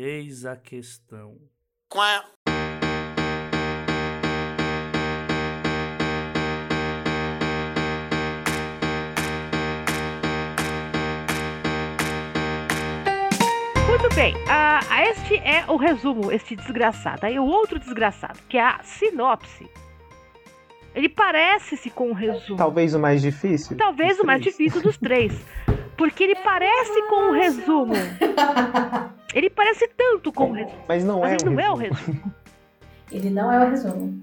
Eis 0.00 0.46
a 0.46 0.54
questão. 0.54 1.34
Qual 1.88 2.22
Muito 13.88 14.14
bem, 14.14 14.34
uh, 14.36 15.10
este 15.10 15.36
é 15.38 15.64
o 15.66 15.76
resumo, 15.76 16.30
este 16.30 16.54
desgraçado. 16.54 17.26
Aí 17.26 17.36
o 17.36 17.44
outro 17.44 17.80
desgraçado, 17.80 18.38
que 18.48 18.56
é 18.56 18.62
a 18.62 18.80
sinopse. 18.84 19.68
Ele 20.94 21.08
parece-se 21.08 21.90
com 21.90 22.12
o 22.12 22.14
resumo. 22.14 22.56
Talvez 22.56 22.94
o 22.94 23.00
mais 23.00 23.20
difícil. 23.20 23.76
Talvez 23.76 24.20
o 24.20 24.24
mais 24.24 24.40
difícil 24.40 24.80
dos 24.80 24.96
três. 24.96 25.44
Porque 25.98 26.22
ele 26.22 26.36
parece 26.36 27.02
com 27.08 27.30
o 27.30 27.32
resumo. 27.32 27.94
Ele 29.34 29.50
parece 29.50 29.86
tanto 29.88 30.32
com 30.32 30.50
o 30.50 30.52
resumo. 30.54 30.84
Mas 30.88 31.04
não 31.04 31.20
mas 31.20 31.32
é. 31.32 31.36
Ele 31.44 31.50
não 31.50 31.60
é 31.60 31.70
o 31.70 31.74
resumo. 31.74 32.34
Ele 33.12 33.30
não 33.30 33.52
é 33.52 33.66
o 33.66 33.70
resumo. 33.70 34.22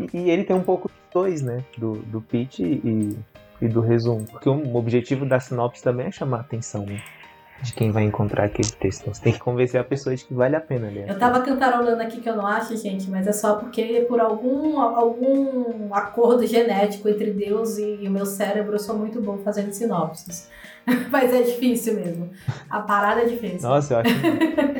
E, 0.00 0.18
e 0.18 0.30
ele 0.30 0.44
tem 0.44 0.54
um 0.56 0.62
pouco 0.62 0.88
dos 0.88 0.96
dois, 1.12 1.42
né? 1.42 1.64
Do, 1.78 1.92
do 1.92 2.20
pitch 2.20 2.58
e, 2.60 3.16
e 3.62 3.68
do 3.68 3.80
resumo. 3.80 4.24
Porque 4.24 4.48
o 4.48 4.76
objetivo 4.76 5.24
da 5.24 5.38
sinopse 5.38 5.82
também 5.82 6.06
é 6.06 6.10
chamar 6.10 6.38
a 6.38 6.40
atenção, 6.40 6.84
né? 6.86 7.00
De 7.62 7.72
quem 7.72 7.90
vai 7.90 8.04
encontrar 8.04 8.44
aquele 8.44 8.70
texto. 8.70 9.06
Você 9.12 9.22
tem 9.22 9.32
que 9.32 9.38
convencer 9.38 9.80
a 9.80 9.84
pessoa 9.84 10.14
de 10.14 10.24
que 10.24 10.34
vale 10.34 10.56
a 10.56 10.60
pena 10.60 10.88
ler. 10.88 11.08
Eu 11.08 11.18
tava 11.18 11.40
cantarolando 11.40 12.02
aqui 12.02 12.20
que 12.20 12.28
eu 12.28 12.36
não 12.36 12.46
acho, 12.46 12.76
gente, 12.76 13.10
mas 13.10 13.26
é 13.26 13.32
só 13.32 13.56
porque 13.56 14.04
por 14.08 14.20
algum, 14.20 14.78
algum 14.80 15.92
acordo 15.94 16.46
genético 16.46 17.08
entre 17.08 17.30
Deus 17.30 17.78
e 17.78 18.06
o 18.06 18.10
meu 18.10 18.26
cérebro 18.26 18.74
eu 18.74 18.78
sou 18.78 18.96
muito 18.96 19.20
bom 19.20 19.38
fazendo 19.38 19.72
sinopses. 19.72 20.50
mas 21.10 21.32
é 21.32 21.42
difícil 21.42 21.94
mesmo. 21.94 22.30
A 22.70 22.80
parada 22.80 23.22
é 23.22 23.24
difícil. 23.24 23.68
Nossa, 23.68 23.94
eu 23.94 23.98
acho. 23.98 24.75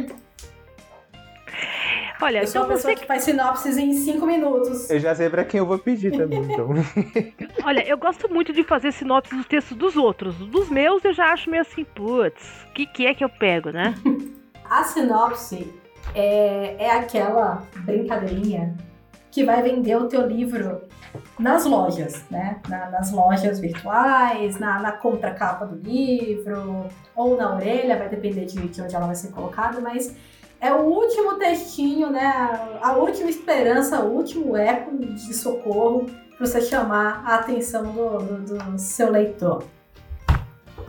Olha, 2.20 2.38
eu 2.40 2.46
sou 2.46 2.62
então 2.62 2.74
pessoa 2.74 2.94
você... 2.94 3.00
que 3.00 3.06
faz 3.06 3.24
sinopses 3.24 3.76
em 3.76 3.92
5 3.92 4.26
minutos. 4.26 4.88
Eu 4.88 4.98
já 4.98 5.14
sei 5.14 5.28
pra 5.28 5.44
quem 5.44 5.58
eu 5.58 5.66
vou 5.66 5.78
pedir 5.78 6.16
também, 6.16 6.40
então. 6.50 6.70
Olha, 7.64 7.86
eu 7.86 7.98
gosto 7.98 8.32
muito 8.32 8.52
de 8.52 8.62
fazer 8.64 8.92
sinopses 8.92 9.36
dos 9.36 9.46
textos 9.46 9.76
dos 9.76 9.96
outros. 9.96 10.36
Dos 10.36 10.68
meus 10.68 11.04
eu 11.04 11.12
já 11.12 11.32
acho 11.32 11.50
meio 11.50 11.62
assim, 11.62 11.84
putz, 11.84 12.64
o 12.68 12.72
que, 12.72 12.86
que 12.86 13.06
é 13.06 13.14
que 13.14 13.24
eu 13.24 13.28
pego, 13.28 13.70
né? 13.70 13.94
A 14.68 14.82
sinopse 14.82 15.72
é, 16.14 16.74
é 16.78 16.90
aquela 16.90 17.62
brincadeirinha 17.76 18.74
que 19.30 19.44
vai 19.44 19.62
vender 19.62 19.96
o 19.96 20.08
teu 20.08 20.26
livro 20.26 20.82
nas 21.38 21.64
lojas, 21.64 22.24
né? 22.30 22.60
Na, 22.68 22.90
nas 22.90 23.12
lojas 23.12 23.60
virtuais, 23.60 24.58
na, 24.58 24.80
na 24.80 24.92
contracapa 24.92 25.66
do 25.66 25.76
livro, 25.76 26.86
ou 27.14 27.36
na 27.36 27.54
orelha, 27.54 27.96
vai 27.96 28.08
depender 28.08 28.46
de, 28.46 28.56
de 28.68 28.82
onde 28.82 28.94
ela 28.94 29.06
vai 29.06 29.14
ser 29.14 29.28
colocada, 29.28 29.80
mas 29.80 30.16
é 30.60 30.72
o 30.72 30.82
último 30.82 31.34
textinho, 31.34 32.10
né? 32.10 32.78
A 32.80 32.92
última 32.92 33.28
esperança, 33.28 34.02
o 34.02 34.12
último 34.12 34.56
eco 34.56 34.96
de 34.96 35.34
socorro 35.34 36.06
para 36.36 36.46
você 36.46 36.60
chamar 36.60 37.22
a 37.24 37.36
atenção 37.36 37.92
do, 37.92 38.18
do, 38.18 38.58
do, 38.58 38.78
seu 38.78 39.10
leitor. 39.10 39.64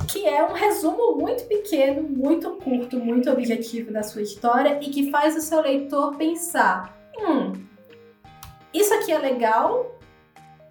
Que 0.08 0.26
é 0.26 0.44
um 0.44 0.54
resumo 0.54 1.18
muito 1.18 1.46
pequeno, 1.46 2.02
muito 2.04 2.52
curto, 2.52 2.98
muito 2.98 3.30
objetivo 3.30 3.92
da 3.92 4.04
sua 4.04 4.22
história 4.22 4.80
e 4.82 4.90
que 4.90 5.12
faz 5.12 5.36
o 5.36 5.42
seu 5.42 5.62
leitor 5.62 6.16
pensar: 6.16 6.98
hum, 7.20 7.54
isso 8.74 8.94
aqui 8.94 9.12
é 9.12 9.18
legal, 9.18 9.97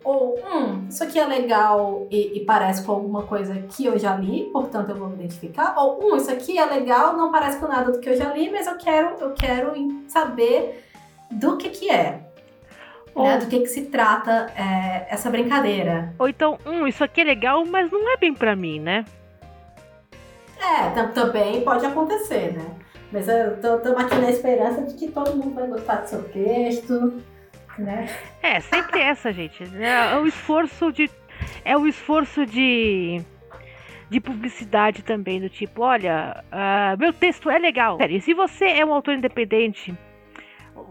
ou, 0.07 0.39
hum, 0.39 0.87
isso 0.89 1.03
aqui 1.03 1.19
é 1.19 1.27
legal 1.27 2.07
e, 2.13 2.39
e, 2.39 2.45
parece 2.45 2.85
com 2.85 2.93
alguma 2.93 3.25
coisa 3.25 3.55
que 3.63 3.87
eu 3.87 3.99
já 3.99 4.15
li, 4.15 4.45
portanto 4.53 4.91
eu 4.91 4.95
vou 4.95 5.09
me 5.09 5.17
identificar. 5.17 5.75
Ou, 5.77 5.99
hum, 6.01 6.17
isso 6.17 6.31
aqui 6.31 6.57
é 6.57 6.65
legal, 6.65 7.17
não 7.17 7.33
parece 7.33 7.59
com 7.59 7.67
nada 7.67 7.91
do 7.91 7.99
que 7.99 8.09
eu 8.09 8.17
já 8.17 8.33
li, 8.33 8.49
mas 8.49 8.69
eu 8.69 8.79
quero, 8.79 9.17
eu 9.19 9.35
quero 9.35 9.73
saber 10.07 10.85
do 11.29 11.57
que 11.57 11.71
que 11.71 11.91
é. 11.91 12.21
Ou, 13.17 13.25
né, 13.25 13.39
do 13.39 13.47
que 13.47 13.59
que 13.59 13.67
se 13.67 13.87
trata 13.87 14.47
é, 14.57 15.13
essa 15.13 15.29
brincadeira. 15.29 16.15
Ou 16.21 16.29
então, 16.29 16.57
hum, 16.65 16.87
isso 16.87 17.03
aqui 17.03 17.23
é 17.23 17.25
legal, 17.25 17.65
mas 17.67 17.91
não 17.91 18.09
é 18.13 18.17
bem 18.17 18.33
pra 18.33 18.55
mim, 18.55 18.79
né? 18.79 19.05
É, 20.61 21.03
também 21.07 21.63
pode 21.63 21.85
acontecer, 21.85 22.53
né? 22.53 22.65
Mas 23.11 23.27
eu 23.27 23.61
tô, 23.61 23.79
tô 23.79 23.99
aqui 23.99 24.15
na 24.17 24.31
esperança 24.31 24.83
de 24.83 24.95
que 24.95 25.11
todo 25.11 25.37
mundo 25.37 25.55
vai 25.55 25.67
gostar 25.67 25.97
do 25.97 26.09
seu 26.09 26.23
texto 26.29 27.21
né? 27.79 28.09
É, 28.43 28.61
sempre 28.61 29.01
essa, 29.01 29.33
gente. 29.33 29.63
É, 29.79 30.13
é 30.13 30.19
o 30.19 30.27
esforço 30.27 30.93
de. 30.93 31.11
É 31.65 31.77
o 31.77 31.87
esforço 31.87 32.47
de. 32.47 33.21
De 34.09 34.21
publicidade 34.21 35.03
também, 35.03 35.41
do 35.41 35.49
tipo, 35.49 35.83
olha, 35.83 36.45
uh, 36.47 36.97
meu 36.97 37.13
texto 37.13 37.51
é 37.51 37.59
legal. 37.59 37.99
E 38.09 38.21
se 38.21 38.35
você 38.35 38.67
é 38.67 38.87
um 38.87 38.95
autor 38.95 39.15
independente, 39.15 39.93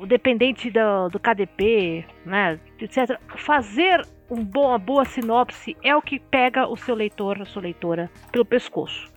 dependente 0.06 0.70
do, 0.70 1.08
do 1.08 1.18
KDP, 1.18 2.06
né, 2.26 2.60
etc., 2.78 3.18
fazer 3.38 4.06
um 4.30 4.44
bom, 4.44 4.68
uma 4.68 4.78
boa 4.78 5.06
sinopse 5.06 5.78
é 5.82 5.96
o 5.96 6.02
que 6.02 6.20
pega 6.20 6.68
o 6.68 6.76
seu 6.76 6.94
leitor, 6.94 7.42
a 7.42 7.46
sua 7.46 7.62
leitora, 7.62 8.12
pelo 8.34 8.44
pescoço. 8.44 9.10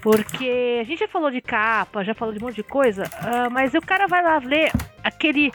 Porque 0.00 0.78
a 0.80 0.84
gente 0.84 1.00
já 1.00 1.08
falou 1.08 1.30
de 1.30 1.40
capa, 1.40 2.04
já 2.04 2.14
falou 2.14 2.32
de 2.34 2.40
um 2.40 2.46
monte 2.46 2.56
de 2.56 2.62
coisa, 2.62 3.04
uh, 3.04 3.50
mas 3.50 3.74
o 3.74 3.80
cara 3.80 4.06
vai 4.06 4.22
lá 4.22 4.38
ler 4.38 4.70
aquele 5.02 5.50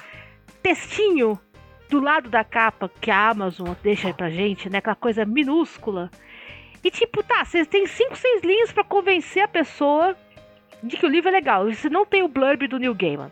textinho 0.61 1.39
do 1.89 1.99
lado 1.99 2.29
da 2.29 2.43
capa 2.43 2.91
que 2.99 3.09
a 3.09 3.29
Amazon 3.29 3.69
deixa 3.81 4.07
aí 4.07 4.13
pra 4.13 4.29
gente, 4.29 4.69
né? 4.69 4.79
Aquela 4.79 4.95
coisa 4.95 5.25
minúscula. 5.25 6.11
E 6.83 6.91
tipo, 6.91 7.23
tá, 7.23 7.43
você 7.43 7.65
tem 7.65 7.85
5, 7.85 8.15
6 8.15 8.41
linhas 8.43 8.71
para 8.71 8.83
convencer 8.83 9.43
a 9.43 9.47
pessoa 9.47 10.15
de 10.83 10.97
que 10.97 11.05
o 11.05 11.09
livro 11.09 11.29
é 11.29 11.31
legal. 11.31 11.65
Você 11.65 11.89
não 11.89 12.05
tem 12.05 12.23
o 12.23 12.27
blurb 12.27 12.67
do 12.67 12.79
Neil 12.79 12.93
Gaiman. 12.93 13.31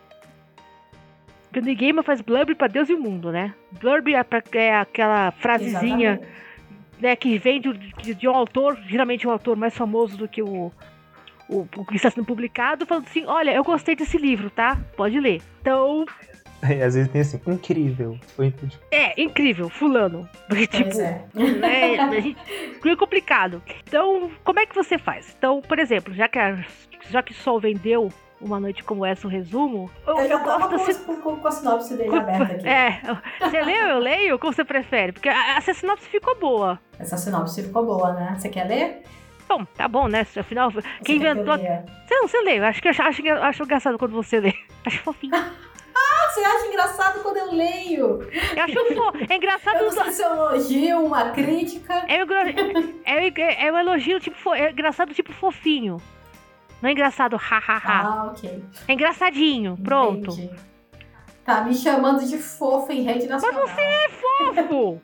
Porque 1.43 1.59
o 1.59 1.63
Neil 1.63 1.77
Gaiman 1.77 2.03
faz 2.03 2.21
blurb 2.21 2.55
para 2.55 2.67
Deus 2.67 2.89
e 2.89 2.93
o 2.93 2.99
mundo, 2.99 3.31
né? 3.31 3.53
Blurb 3.79 4.13
é, 4.13 4.23
pra, 4.23 4.41
é 4.53 4.75
aquela 4.75 5.31
frasezinha 5.31 6.19
né, 6.99 7.15
que 7.15 7.37
vem 7.37 7.61
de, 7.61 7.73
de, 7.73 8.15
de, 8.15 8.27
um 8.27 8.35
autor, 8.35 8.77
geralmente 8.87 9.27
um 9.27 9.31
autor 9.31 9.55
mais 9.55 9.75
famoso 9.75 10.17
do 10.17 10.27
que 10.27 10.41
o, 10.41 10.71
o, 11.49 11.67
o 11.77 11.85
que 11.85 11.95
está 11.95 12.09
sendo 12.09 12.25
publicado, 12.25 12.85
falando 12.85 13.05
assim: 13.05 13.25
olha, 13.25 13.51
eu 13.51 13.63
gostei 13.63 13.95
desse 13.95 14.17
livro, 14.17 14.49
tá? 14.49 14.77
Pode 14.95 15.19
ler. 15.19 15.41
Então, 15.61 16.05
e 16.71 16.81
às 16.83 16.95
vezes 16.95 17.11
tem 17.11 17.21
assim, 17.21 17.39
incrível. 17.47 18.17
É, 18.91 19.21
incrível, 19.21 19.69
fulano. 19.69 20.27
Porque, 20.47 20.67
tipo, 20.67 20.99
é. 20.99 21.25
né, 21.33 21.99
a 21.99 22.19
gente, 22.19 22.37
é 22.85 22.95
complicado. 22.95 23.61
Então, 23.87 24.31
como 24.43 24.59
é 24.59 24.65
que 24.65 24.75
você 24.75 24.97
faz? 24.97 25.35
Então, 25.37 25.61
por 25.61 25.79
exemplo, 25.79 26.13
já 26.13 26.27
que, 26.27 26.39
a, 26.39 26.63
já 27.09 27.21
que 27.21 27.33
Sol 27.33 27.59
vendeu 27.59 28.09
uma 28.39 28.59
noite 28.59 28.83
como 28.83 29.05
essa, 29.05 29.27
um 29.27 29.29
resumo. 29.29 29.89
Eu, 30.05 30.19
eu, 30.19 30.25
eu 30.25 30.39
gosto 30.39 30.69
com, 30.69 30.79
se... 30.79 30.93
com, 31.05 31.37
com, 31.37 31.47
a 31.47 31.51
sinopse 31.51 31.95
dele 31.95 32.09
com, 32.09 32.17
aberta 32.17 32.53
aqui. 32.53 32.67
É. 32.67 33.01
Você 33.39 33.61
leu, 33.61 33.87
eu 33.87 33.99
leio? 33.99 34.39
Como 34.39 34.53
você 34.53 34.63
prefere? 34.63 35.11
Porque 35.11 35.29
essa 35.29 35.73
sinopse 35.73 36.07
ficou 36.07 36.37
boa. 36.37 36.79
Essa 36.99 37.17
sinopse 37.17 37.63
ficou 37.63 37.85
boa, 37.85 38.13
né? 38.13 38.35
Você 38.37 38.49
quer 38.49 38.65
ler? 38.65 39.03
Bom, 39.47 39.63
tá 39.65 39.87
bom, 39.87 40.07
né? 40.07 40.25
Afinal, 40.37 40.71
você 40.71 40.87
quem 41.03 41.17
inventou. 41.17 41.57
Que 41.57 41.63
você 42.07 42.15
não, 42.15 42.27
você 42.27 42.41
lê. 42.41 42.59
Acho 42.59 42.81
que 42.81 42.87
acho, 42.87 43.01
acho, 43.01 43.21
acho 43.29 43.63
engraçado 43.63 43.97
quando 43.97 44.11
você 44.11 44.39
lê. 44.39 44.53
Acho 44.85 45.01
fofinho. 45.01 45.33
Você 46.35 46.41
acha 46.43 46.67
engraçado 46.67 47.23
quando 47.23 47.37
eu 47.37 47.53
leio? 47.53 48.29
Eu 48.55 48.63
acho 48.63 48.93
fo... 48.93 49.17
é 49.29 49.37
engraçado. 49.37 49.77
Eu 49.77 49.85
não 49.85 49.91
sei 49.91 50.11
se 50.11 50.21
é 50.21 50.29
um 50.29 50.33
elogio, 50.33 51.05
uma 51.05 51.29
crítica. 51.29 52.05
É, 52.09 52.17
é, 53.05 53.67
é, 53.67 53.71
um 53.71 53.77
elogio, 53.77 54.19
tipo, 54.19 54.35
fo... 54.35 54.53
é 54.53 54.69
engraçado, 54.69 55.13
tipo, 55.13 55.31
fofinho. 55.31 55.95
Não 56.81 56.89
é 56.89 56.91
engraçado, 56.91 57.37
hahaha. 57.37 57.81
ah, 57.85 58.25
ok. 58.25 58.63
É 58.85 58.93
engraçadinho, 58.93 59.77
pronto. 59.81 60.31
Entendi. 60.31 60.51
Tá 61.45 61.61
me 61.61 61.73
chamando 61.73 62.25
de 62.25 62.37
fofo 62.37 62.91
em 62.91 63.03
rede 63.03 63.27
nacional. 63.27 63.61
Mas 63.61 63.71
você 63.71 63.81
é 63.81 64.09
fofo! 64.09 65.01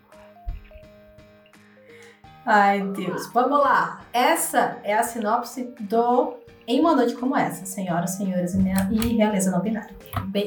Ai, 2.45 2.81
Deus. 2.81 3.31
Vamos 3.31 3.59
lá. 3.59 4.01
Essa 4.11 4.81
é 4.83 4.95
a 4.95 5.03
sinopse 5.03 5.73
do 5.79 6.40
em 6.71 6.79
uma 6.79 6.95
noite 6.95 7.15
como 7.15 7.35
essa, 7.35 7.65
senhoras, 7.65 8.11
senhores 8.11 8.53
e 8.53 9.15
realeza 9.15 9.51
não 9.51 9.59
binária. 9.59 9.93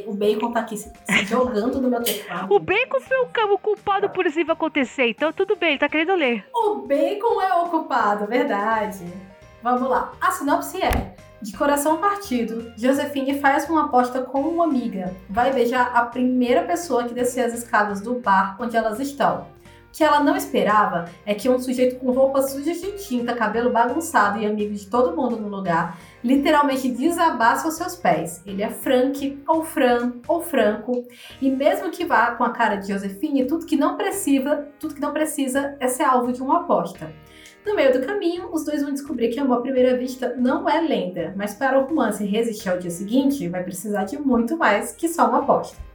O 0.07 0.15
Bacon 0.15 0.53
tá 0.53 0.61
aqui 0.61 0.77
se, 0.77 0.91
se 1.05 1.25
jogando 1.27 1.81
no 1.81 1.89
meu 1.89 2.03
teclado. 2.03 2.53
O 2.53 2.59
Bacon 2.59 3.01
foi 3.01 3.17
o, 3.19 3.59
culpado 3.59 4.09
por 4.11 4.27
isso 4.27 4.41
acontecer, 4.51 5.09
então 5.09 5.33
tudo 5.33 5.57
bem, 5.57 5.77
tá 5.77 5.89
querendo 5.89 6.15
ler. 6.15 6.47
O 6.55 6.77
Bacon 6.77 7.41
é 7.43 7.55
o 7.55 7.67
culpado, 7.69 8.27
verdade. 8.27 9.05
Vamos 9.63 9.89
lá. 9.89 10.13
A 10.21 10.31
sinopse 10.31 10.83
é: 10.83 11.15
de 11.43 11.57
coração 11.57 11.99
partido, 11.99 12.73
Josefine 12.77 13.39
faz 13.39 13.69
uma 13.69 13.87
aposta 13.87 14.23
com 14.23 14.41
uma 14.41 14.65
amiga. 14.65 15.15
Vai 15.29 15.53
beijar 15.53 15.93
a 15.95 16.05
primeira 16.07 16.63
pessoa 16.63 17.05
que 17.05 17.15
descer 17.15 17.45
as 17.45 17.55
escadas 17.55 18.01
do 18.01 18.15
bar 18.15 18.57
onde 18.61 18.77
elas 18.77 18.99
estão 18.99 19.54
que 19.95 20.03
ela 20.03 20.19
não 20.19 20.37
esperava 20.37 21.05
é 21.25 21.35
que 21.35 21.49
um 21.49 21.57
sujeito 21.57 22.01
com 22.01 22.11
roupas 22.11 22.51
sujas 22.51 22.81
de 22.81 22.93
tinta, 22.93 23.33
cabelo 23.33 23.71
bagunçado 23.71 24.41
e 24.41 24.45
amigo 24.45 24.75
de 24.75 24.87
todo 24.87 25.17
mundo 25.17 25.37
no 25.37 25.49
lugar, 25.49 25.97
literalmente 26.23 26.91
desabasse 26.91 27.65
aos 27.65 27.77
seus 27.77 27.95
pés. 27.95 28.43
Ele 28.45 28.65
é 28.65 28.71
Frank, 28.71 29.41
ou 29.47 29.63
Fran, 29.63 30.15
ou 30.27 30.43
Franco, 30.43 31.07
e 31.41 31.49
mesmo 31.49 31.93
que 31.93 32.05
vá 32.05 32.33
com 32.33 32.43
a 32.43 32.51
cara 32.51 32.75
de 32.75 32.93
Josefine, 32.93 33.47
tudo 33.47 33.67
que 33.67 33.77
não 33.77 33.97
precisa, 33.97 34.69
tudo 34.81 34.97
que 34.97 35.01
não 35.01 35.13
precisa 35.13 35.77
é 35.79 35.87
ser 35.87 36.03
alvo 36.03 36.33
de 36.33 36.43
uma 36.43 36.63
aposta. 36.63 37.13
No 37.65 37.77
meio 37.77 37.93
do 37.93 38.05
caminho, 38.05 38.49
os 38.53 38.65
dois 38.65 38.83
vão 38.83 38.93
descobrir 38.93 39.29
que 39.29 39.39
amor 39.39 39.59
à 39.59 39.61
primeira 39.61 39.97
vista 39.97 40.35
não 40.37 40.69
é 40.69 40.81
lenda, 40.81 41.33
mas 41.37 41.55
para 41.55 41.79
o 41.79 41.87
romance 41.87 42.27
resistir 42.27 42.69
ao 42.69 42.79
dia 42.79 42.91
seguinte, 42.91 43.49
vai 43.49 43.63
precisar 43.63 44.05
de 44.05 44.19
muito 44.19 44.57
mais 44.59 44.93
que 44.93 45.09
só 45.09 45.29
uma 45.29 45.39
aposta. 45.39 45.94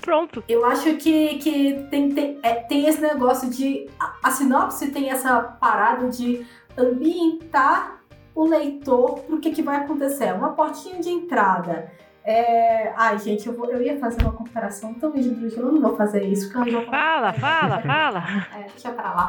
Pronto. 0.00 0.42
Eu 0.48 0.64
acho 0.64 0.96
que, 0.96 1.38
que 1.38 1.86
tem, 1.90 2.10
tem, 2.10 2.38
é, 2.42 2.54
tem 2.54 2.86
esse 2.86 3.00
negócio 3.00 3.48
de. 3.50 3.88
A, 3.98 4.28
a 4.28 4.30
sinopse 4.30 4.90
tem 4.90 5.10
essa 5.10 5.40
parada 5.40 6.08
de 6.08 6.46
ambientar 6.76 8.00
o 8.34 8.44
leitor 8.44 9.20
pro 9.20 9.38
que, 9.38 9.50
que 9.50 9.62
vai 9.62 9.76
acontecer. 9.76 10.24
É 10.24 10.32
uma 10.32 10.50
portinha 10.50 11.00
de 11.00 11.10
entrada. 11.10 11.92
É... 12.24 12.92
Ai, 12.96 13.18
gente, 13.18 13.46
eu, 13.46 13.54
vou, 13.54 13.70
eu 13.70 13.82
ia 13.82 13.98
fazer 13.98 14.22
uma 14.22 14.32
comparação 14.32 14.94
tão 14.94 15.14
esdrúxula, 15.14 15.68
eu 15.68 15.72
não 15.72 15.80
vou 15.80 15.96
fazer 15.96 16.24
isso. 16.24 16.52
Porque 16.52 16.74
eu 16.74 16.84
Fala, 16.86 17.32
fala, 17.32 17.80
fala. 17.80 18.24
É, 18.56 18.66
deixa 18.70 18.90
pra 18.92 19.14
lá. 19.14 19.28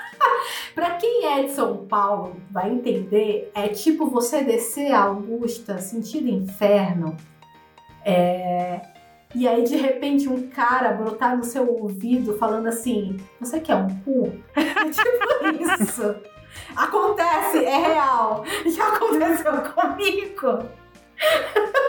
pra 0.74 0.90
quem 0.92 1.26
é 1.26 1.42
de 1.42 1.50
São 1.50 1.86
Paulo, 1.86 2.36
vai 2.50 2.70
entender, 2.70 3.50
é 3.54 3.68
tipo 3.68 4.06
você 4.06 4.42
descer 4.42 4.92
a 4.92 5.02
Augusta, 5.02 5.78
sentido 5.78 6.28
inferno, 6.28 7.16
é, 8.04 8.80
e 9.34 9.48
aí, 9.48 9.62
de 9.62 9.76
repente, 9.76 10.28
um 10.28 10.48
cara 10.48 10.92
brotar 10.92 11.36
no 11.36 11.44
seu 11.44 11.68
ouvido 11.68 12.36
falando 12.38 12.68
assim: 12.68 13.16
Você 13.40 13.60
quer 13.60 13.76
um 13.76 13.88
cu? 14.00 14.32
tipo 14.54 15.82
isso. 15.82 16.14
Acontece, 16.76 17.64
é 17.64 17.76
real. 17.76 18.44
Já 18.66 18.88
aconteceu 18.88 19.52
comigo. 19.72 20.68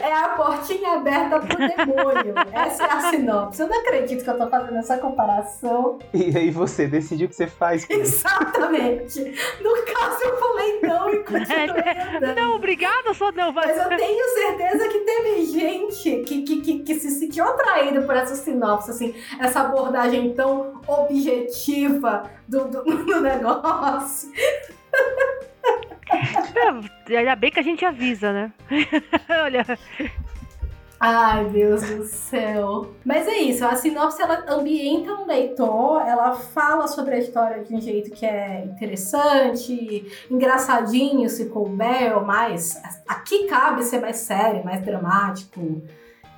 É 0.00 0.12
a 0.12 0.28
portinha 0.30 0.94
aberta 0.94 1.40
pro 1.40 1.56
demônio. 1.56 2.34
Essa 2.52 2.84
é 2.84 2.92
a 2.92 3.00
sinopse. 3.10 3.60
Eu 3.60 3.68
não 3.68 3.80
acredito 3.80 4.24
que 4.24 4.30
eu 4.30 4.38
tô 4.38 4.48
fazendo 4.48 4.78
essa 4.78 4.98
comparação. 4.98 5.98
E 6.12 6.36
aí 6.36 6.50
você 6.50 6.86
decide 6.86 7.24
o 7.24 7.28
que 7.28 7.36
você 7.36 7.46
faz. 7.46 7.86
Exatamente. 7.90 9.20
No 9.60 9.74
caso, 9.84 10.24
eu 10.24 10.36
falei 10.38 10.80
não 10.82 11.10
e 11.10 11.24
continuei 11.24 11.70
andando. 12.16 12.36
Não, 12.36 12.56
obrigada, 12.56 13.14
só 13.14 13.30
não. 13.32 13.52
Vai. 13.52 13.66
Mas 13.66 13.78
eu 13.78 13.96
tenho 13.96 14.24
certeza 14.34 14.88
que 14.88 14.98
teve 15.00 15.46
gente 15.46 16.22
que, 16.24 16.42
que, 16.42 16.60
que, 16.60 16.78
que 16.80 16.94
se 16.96 17.10
sentiu 17.10 17.44
atraída 17.44 18.02
por 18.02 18.16
essa 18.16 18.34
sinopse, 18.34 18.90
assim, 18.90 19.14
essa 19.40 19.60
abordagem 19.60 20.34
tão 20.34 20.80
objetiva 20.86 22.30
do, 22.46 22.64
do, 22.64 22.82
do 22.82 23.20
negócio. 23.20 24.30
É, 26.10 27.16
ainda 27.16 27.36
bem 27.36 27.50
que 27.50 27.60
a 27.60 27.62
gente 27.62 27.84
avisa, 27.84 28.32
né? 28.32 28.52
Olha. 29.44 29.64
Ai, 30.98 31.44
Deus 31.50 31.82
do 31.82 32.04
céu. 32.04 32.94
Mas 33.04 33.28
é 33.28 33.36
isso, 33.36 33.64
a 33.66 33.76
sinopse 33.76 34.22
ela 34.22 34.44
ambienta 34.48 35.12
um 35.12 35.26
leitor, 35.26 36.00
ela 36.00 36.32
fala 36.34 36.88
sobre 36.88 37.16
a 37.16 37.18
história 37.18 37.62
de 37.62 37.74
um 37.74 37.80
jeito 37.80 38.10
que 38.12 38.24
é 38.24 38.64
interessante, 38.64 40.06
engraçadinho 40.30 41.28
se 41.28 41.50
couber, 41.50 42.18
mas 42.24 42.80
aqui 43.06 43.46
cabe 43.46 43.82
ser 43.84 44.00
mais 44.00 44.16
sério, 44.16 44.64
mais 44.64 44.82
dramático, 44.82 45.82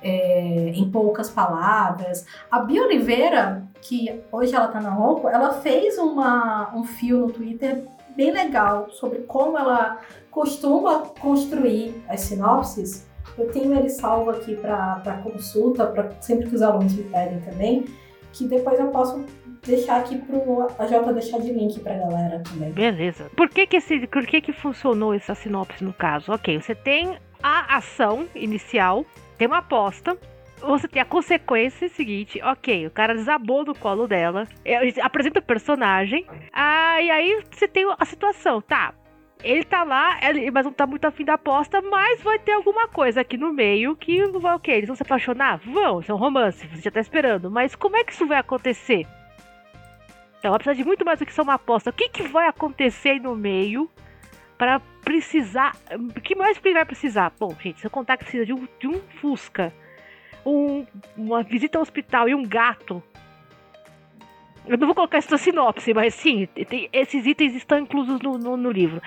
é, 0.01 0.71
em 0.75 0.91
poucas 0.91 1.29
palavras. 1.29 2.25
A 2.51 2.59
Bia 2.59 2.83
Oliveira, 2.83 3.63
que 3.81 4.21
hoje 4.29 4.53
ela 4.53 4.67
tá 4.67 4.81
na 4.81 4.89
Ronco, 4.89 5.29
ela 5.29 5.53
fez 5.53 5.97
uma, 5.97 6.75
um 6.75 6.83
fio 6.83 7.19
no 7.19 7.31
Twitter 7.31 7.85
bem 8.19 8.31
legal 8.31 8.89
sobre 8.91 9.19
como 9.19 9.57
ela 9.57 10.01
costuma 10.29 11.03
construir 11.21 12.03
as 12.09 12.19
sinopses. 12.19 13.07
Eu 13.37 13.49
tenho 13.49 13.73
ele 13.73 13.89
salvo 13.89 14.31
aqui 14.31 14.57
para 14.57 15.21
consulta, 15.23 15.85
para 15.85 16.11
sempre 16.19 16.49
que 16.49 16.55
os 16.55 16.61
alunos 16.61 16.93
me 16.93 17.03
pedem 17.03 17.39
também, 17.39 17.85
que 18.33 18.45
depois 18.45 18.77
eu 18.77 18.87
posso 18.87 19.23
deixar 19.65 20.01
aqui 20.01 20.17
pro 20.17 20.67
a 20.77 20.85
Jota 20.85 21.13
deixar 21.13 21.39
de 21.39 21.53
link 21.53 21.79
pra 21.79 21.93
galera 21.93 22.43
também. 22.43 22.71
Beleza. 22.71 23.31
Por 23.37 23.47
que 23.47 23.65
que 23.65 23.77
esse, 23.77 24.05
por 24.07 24.25
que 24.25 24.41
que 24.41 24.51
funcionou 24.51 25.13
essa 25.13 25.33
sinopse 25.33 25.81
no 25.81 25.93
caso? 25.93 26.33
OK, 26.33 26.59
você 26.59 26.75
tem 26.75 27.17
a 27.41 27.77
ação 27.77 28.27
inicial, 28.35 29.05
tem 29.37 29.47
uma 29.47 29.59
aposta, 29.59 30.17
você 30.59 30.87
tem 30.87 31.01
a 31.01 31.05
consequência 31.05 31.89
seguinte, 31.89 32.41
ok, 32.41 32.87
o 32.87 32.91
cara 32.91 33.13
desabou 33.13 33.65
no 33.65 33.75
colo 33.75 34.07
dela, 34.07 34.47
é, 34.63 35.01
apresenta 35.01 35.39
o 35.39 35.43
personagem, 35.43 36.25
ah, 36.53 37.01
e 37.01 37.09
aí 37.09 37.43
você 37.49 37.67
tem 37.67 37.85
a 37.97 38.05
situação, 38.05 38.61
tá? 38.61 38.93
Ele 39.41 39.63
tá 39.63 39.83
lá, 39.83 40.19
mas 40.51 40.65
não 40.65 40.73
tá 40.73 40.85
muito 40.85 41.05
afim 41.05 41.23
da 41.23 41.35
aposta, 41.35 41.81
mas 41.81 42.21
vai 42.21 42.37
ter 42.37 42.51
alguma 42.51 42.89
coisa 42.89 43.21
aqui 43.21 43.37
no 43.37 43.53
meio 43.53 43.95
que 43.95 44.21
vai 44.31 44.53
o 44.55 44.59
quê? 44.59 44.71
Eles 44.71 44.87
vão 44.87 44.97
se 44.97 45.03
apaixonar? 45.03 45.59
Vão, 45.59 46.01
isso 46.01 46.11
é 46.11 46.15
um 46.15 46.17
romance, 46.17 46.67
você 46.67 46.81
já 46.81 46.91
tá 46.91 46.99
esperando. 46.99 47.49
Mas 47.49 47.73
como 47.73 47.95
é 47.95 48.03
que 48.03 48.11
isso 48.11 48.27
vai 48.27 48.37
acontecer? 48.37 49.07
Então 50.39 50.51
vai 50.51 50.59
precisar 50.59 50.73
de 50.73 50.85
muito 50.85 51.05
mais 51.05 51.19
do 51.19 51.25
que 51.25 51.33
só 51.33 51.43
uma 51.43 51.53
aposta. 51.53 51.89
O 51.89 51.93
que, 51.93 52.09
que 52.09 52.23
vai 52.23 52.47
acontecer 52.47 53.11
aí 53.11 53.19
no 53.19 53.33
meio 53.33 53.89
para 54.59 54.81
precisar. 55.05 55.75
O 55.93 56.19
que 56.19 56.35
mais 56.35 56.59
vai 56.59 56.85
precisar? 56.85 57.31
Bom, 57.39 57.55
gente, 57.61 57.79
se 57.79 57.87
eu 57.87 57.89
contar 57.89 58.17
que 58.17 58.25
precisa 58.25 58.45
de 58.45 58.53
um, 58.53 58.67
de 58.77 58.87
um 58.87 58.99
Fusca 59.21 59.73
um, 60.45 60.85
uma 61.17 61.43
visita 61.43 61.77
ao 61.77 61.81
hospital 61.81 62.27
e 62.29 62.35
um 62.35 62.45
gato. 62.45 63.01
Eu 64.67 64.77
não 64.77 64.87
vou 64.87 64.95
colocar 64.95 65.17
essa 65.17 65.37
sinopse, 65.37 65.93
mas 65.93 66.13
sim, 66.13 66.47
tem, 66.67 66.89
esses 66.93 67.25
itens 67.25 67.55
estão 67.55 67.79
inclusos 67.79 68.21
no, 68.21 68.37
no, 68.37 68.55
no, 68.55 68.71
livro. 68.71 69.01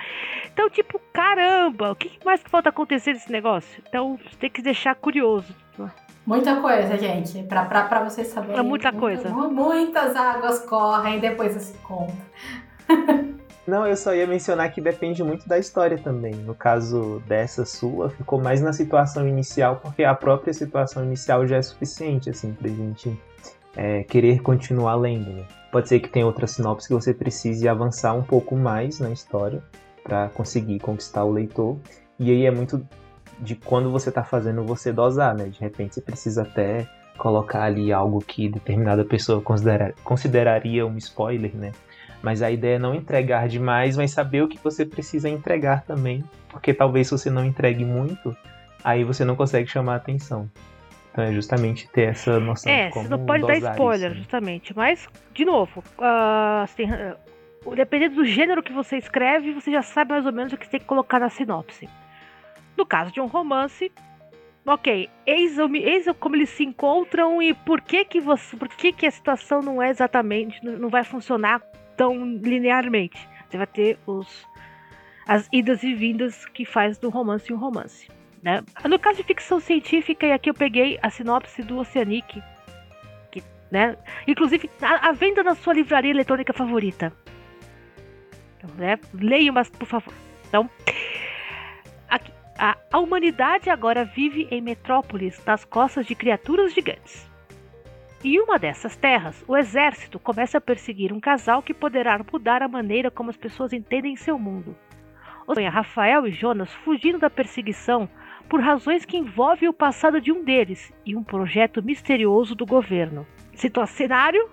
Então, 0.51 0.69
tipo, 0.69 0.99
caramba, 1.13 1.91
o 1.91 1.95
que 1.95 2.19
mais 2.25 2.43
que 2.43 2.49
falta 2.49 2.69
acontecer 2.69 3.13
nesse 3.13 3.31
negócio? 3.31 3.81
Então, 3.87 4.19
tem 4.39 4.49
que 4.49 4.61
deixar 4.61 4.93
curioso. 4.95 5.55
Muita 6.25 6.61
coisa, 6.61 6.97
gente, 6.97 7.43
pra, 7.43 7.65
pra, 7.65 7.83
pra 7.83 8.03
vocês 8.03 8.27
saberem. 8.27 8.57
É 8.57 8.61
muita 8.61 8.91
coisa. 8.91 9.29
Muitas 9.29 10.15
águas 10.15 10.59
correm, 10.65 11.19
depois 11.19 11.53
se 11.53 11.77
conta. 11.79 12.13
Não, 13.65 13.87
eu 13.87 13.95
só 13.95 14.13
ia 14.13 14.27
mencionar 14.27 14.71
que 14.73 14.81
depende 14.81 15.23
muito 15.23 15.47
da 15.47 15.57
história 15.57 15.97
também. 15.97 16.33
No 16.33 16.53
caso 16.53 17.23
dessa 17.25 17.63
sua, 17.63 18.09
ficou 18.09 18.41
mais 18.41 18.61
na 18.61 18.73
situação 18.73 19.25
inicial, 19.25 19.77
porque 19.81 20.03
a 20.03 20.13
própria 20.13 20.53
situação 20.53 21.03
inicial 21.03 21.47
já 21.47 21.57
é 21.57 21.61
suficiente, 21.61 22.29
assim, 22.29 22.51
pra 22.53 22.67
gente 22.67 23.17
é, 23.75 24.03
querer 24.03 24.41
continuar 24.41 24.95
lendo. 24.95 25.31
Né? 25.31 25.45
Pode 25.71 25.87
ser 25.87 26.01
que 26.01 26.09
tenha 26.09 26.25
outra 26.25 26.45
sinopse 26.45 26.87
que 26.87 26.93
você 26.93 27.13
precise 27.13 27.67
avançar 27.67 28.13
um 28.13 28.23
pouco 28.23 28.55
mais 28.55 28.99
na 28.99 29.09
história 29.11 29.63
para 30.03 30.27
conseguir 30.29 30.79
conquistar 30.79 31.23
o 31.23 31.31
leitor. 31.31 31.77
E 32.19 32.31
aí 32.31 32.45
é 32.45 32.51
muito 32.51 32.85
de 33.39 33.55
quando 33.55 33.89
você 33.89 34.09
está 34.09 34.23
fazendo 34.23 34.63
você 34.63 34.91
dosar, 34.91 35.35
né? 35.35 35.45
De 35.45 35.59
repente 35.59 35.95
você 35.95 36.01
precisa 36.01 36.43
até 36.43 36.87
colocar 37.17 37.63
ali 37.63 37.93
algo 37.93 38.19
que 38.19 38.49
determinada 38.49 39.05
pessoa 39.05 39.41
considera 39.41 39.93
consideraria 40.03 40.85
um 40.85 40.97
spoiler, 40.97 41.55
né? 41.55 41.71
Mas 42.23 42.41
a 42.41 42.49
ideia 42.49 42.77
é 42.77 42.79
não 42.79 42.95
entregar 42.95 43.49
demais, 43.49 43.97
mas 43.97 44.11
saber 44.11 44.41
o 44.43 44.47
que 44.47 44.57
você 44.57 44.85
precisa 44.85 45.27
entregar 45.27 45.83
também, 45.83 46.23
porque 46.47 46.73
talvez 46.73 47.07
se 47.07 47.11
você 47.11 47.29
não 47.29 47.43
entregue 47.43 47.83
muito, 47.83 48.35
aí 48.81 49.03
você 49.03 49.25
não 49.25 49.35
consegue 49.35 49.69
chamar 49.69 49.95
a 49.95 49.97
atenção. 49.97 50.49
Então 51.11 51.21
é 51.21 51.33
justamente 51.33 51.85
ter 51.89 52.03
essa 52.03 52.39
noção 52.39 52.71
é, 52.71 52.87
de 52.87 52.93
como 52.93 53.05
você 53.05 53.11
não 53.11 53.25
pode 53.25 53.45
dar 53.45 53.57
spoiler, 53.57 54.07
isso, 54.07 54.15
né? 54.15 54.21
justamente. 54.21 54.73
Mas, 54.73 55.05
de 55.33 55.43
novo, 55.43 55.83
uh, 55.99 56.63
assim, 56.63 56.85
uh, 56.85 57.75
dependendo 57.75 58.15
do 58.15 58.25
gênero 58.25 58.63
que 58.63 58.71
você 58.71 58.95
escreve, 58.97 59.51
você 59.51 59.69
já 59.69 59.81
sabe 59.81 60.11
mais 60.11 60.25
ou 60.25 60.31
menos 60.31 60.53
o 60.53 60.57
que 60.57 60.63
você 60.63 60.71
tem 60.71 60.79
que 60.79 60.85
colocar 60.85 61.19
na 61.19 61.29
sinopse. 61.29 61.89
No 62.77 62.85
caso 62.85 63.11
de 63.11 63.19
um 63.19 63.27
romance, 63.27 63.91
ok, 64.65 65.09
eis, 65.27 65.57
eis 65.59 66.05
como 66.21 66.37
eles 66.37 66.49
se 66.51 66.63
encontram 66.63 67.41
e 67.41 67.53
por 67.53 67.81
que 67.81 68.05
que 68.05 68.21
você, 68.21 68.55
por 68.55 68.69
que 68.69 68.93
que 68.93 69.05
a 69.05 69.11
situação 69.11 69.59
não 69.59 69.81
é 69.81 69.89
exatamente, 69.89 70.63
não 70.63 70.87
vai 70.87 71.03
funcionar 71.03 71.61
tão 71.95 72.37
linearmente. 72.37 73.27
Você 73.49 73.57
vai 73.57 73.67
ter 73.67 73.97
os 74.05 74.47
as 75.25 75.47
idas 75.51 75.83
e 75.83 75.93
vindas 75.93 76.45
que 76.47 76.65
faz 76.65 76.97
do 76.97 77.09
romance 77.09 77.53
um 77.53 77.57
romance. 77.57 78.09
Né? 78.41 78.61
No 78.83 78.99
caso 78.99 79.17
de 79.17 79.23
ficção 79.23 79.59
científica, 79.59 80.25
e 80.25 80.31
aqui 80.33 80.49
eu 80.49 80.53
peguei 80.53 80.99
a 81.01 81.09
sinopse 81.09 81.63
do 81.63 81.77
Oceanic, 81.77 82.43
que, 83.31 83.41
né? 83.71 83.95
inclusive 84.27 84.69
a, 84.81 85.09
a 85.09 85.11
venda 85.13 85.41
na 85.41 85.55
sua 85.55 85.73
livraria 85.73 86.11
eletrônica 86.11 86.51
favorita. 86.51 87.13
Então, 88.57 88.69
né? 88.75 88.99
Leia, 89.13 89.51
mas 89.51 89.69
por 89.69 89.85
favor. 89.85 90.13
Então, 90.49 90.69
aqui, 92.09 92.33
a, 92.57 92.77
a 92.91 92.99
humanidade 92.99 93.69
agora 93.69 94.03
vive 94.03 94.47
em 94.51 94.61
metrópoles 94.61 95.41
nas 95.45 95.63
costas 95.63 96.05
de 96.05 96.13
criaturas 96.13 96.73
gigantes. 96.73 97.31
Em 98.23 98.39
uma 98.39 98.57
dessas 98.57 98.95
terras, 98.95 99.43
o 99.45 99.57
exército 99.57 100.17
começa 100.17 100.57
a 100.57 100.61
perseguir 100.61 101.11
um 101.11 101.19
casal 101.19 101.61
que 101.61 101.73
poderá 101.73 102.17
mudar 102.31 102.63
a 102.63 102.69
maneira 102.69 103.11
como 103.11 103.29
as 103.29 103.35
pessoas 103.35 103.73
entendem 103.73 104.15
seu 104.15 104.39
mundo. 104.39 104.73
Rafael 105.69 106.25
e 106.25 106.31
Jonas 106.31 106.71
fugindo 106.71 107.19
da 107.19 107.29
perseguição 107.29 108.07
por 108.47 108.61
razões 108.61 109.03
que 109.03 109.17
envolvem 109.17 109.67
o 109.67 109.73
passado 109.73 110.21
de 110.21 110.31
um 110.31 110.41
deles 110.41 110.93
e 111.05 111.17
um 111.17 111.23
projeto 111.23 111.83
misterioso 111.83 112.55
do 112.55 112.65
governo. 112.65 113.27
Citou 113.53 113.85
cenário. 113.85 114.49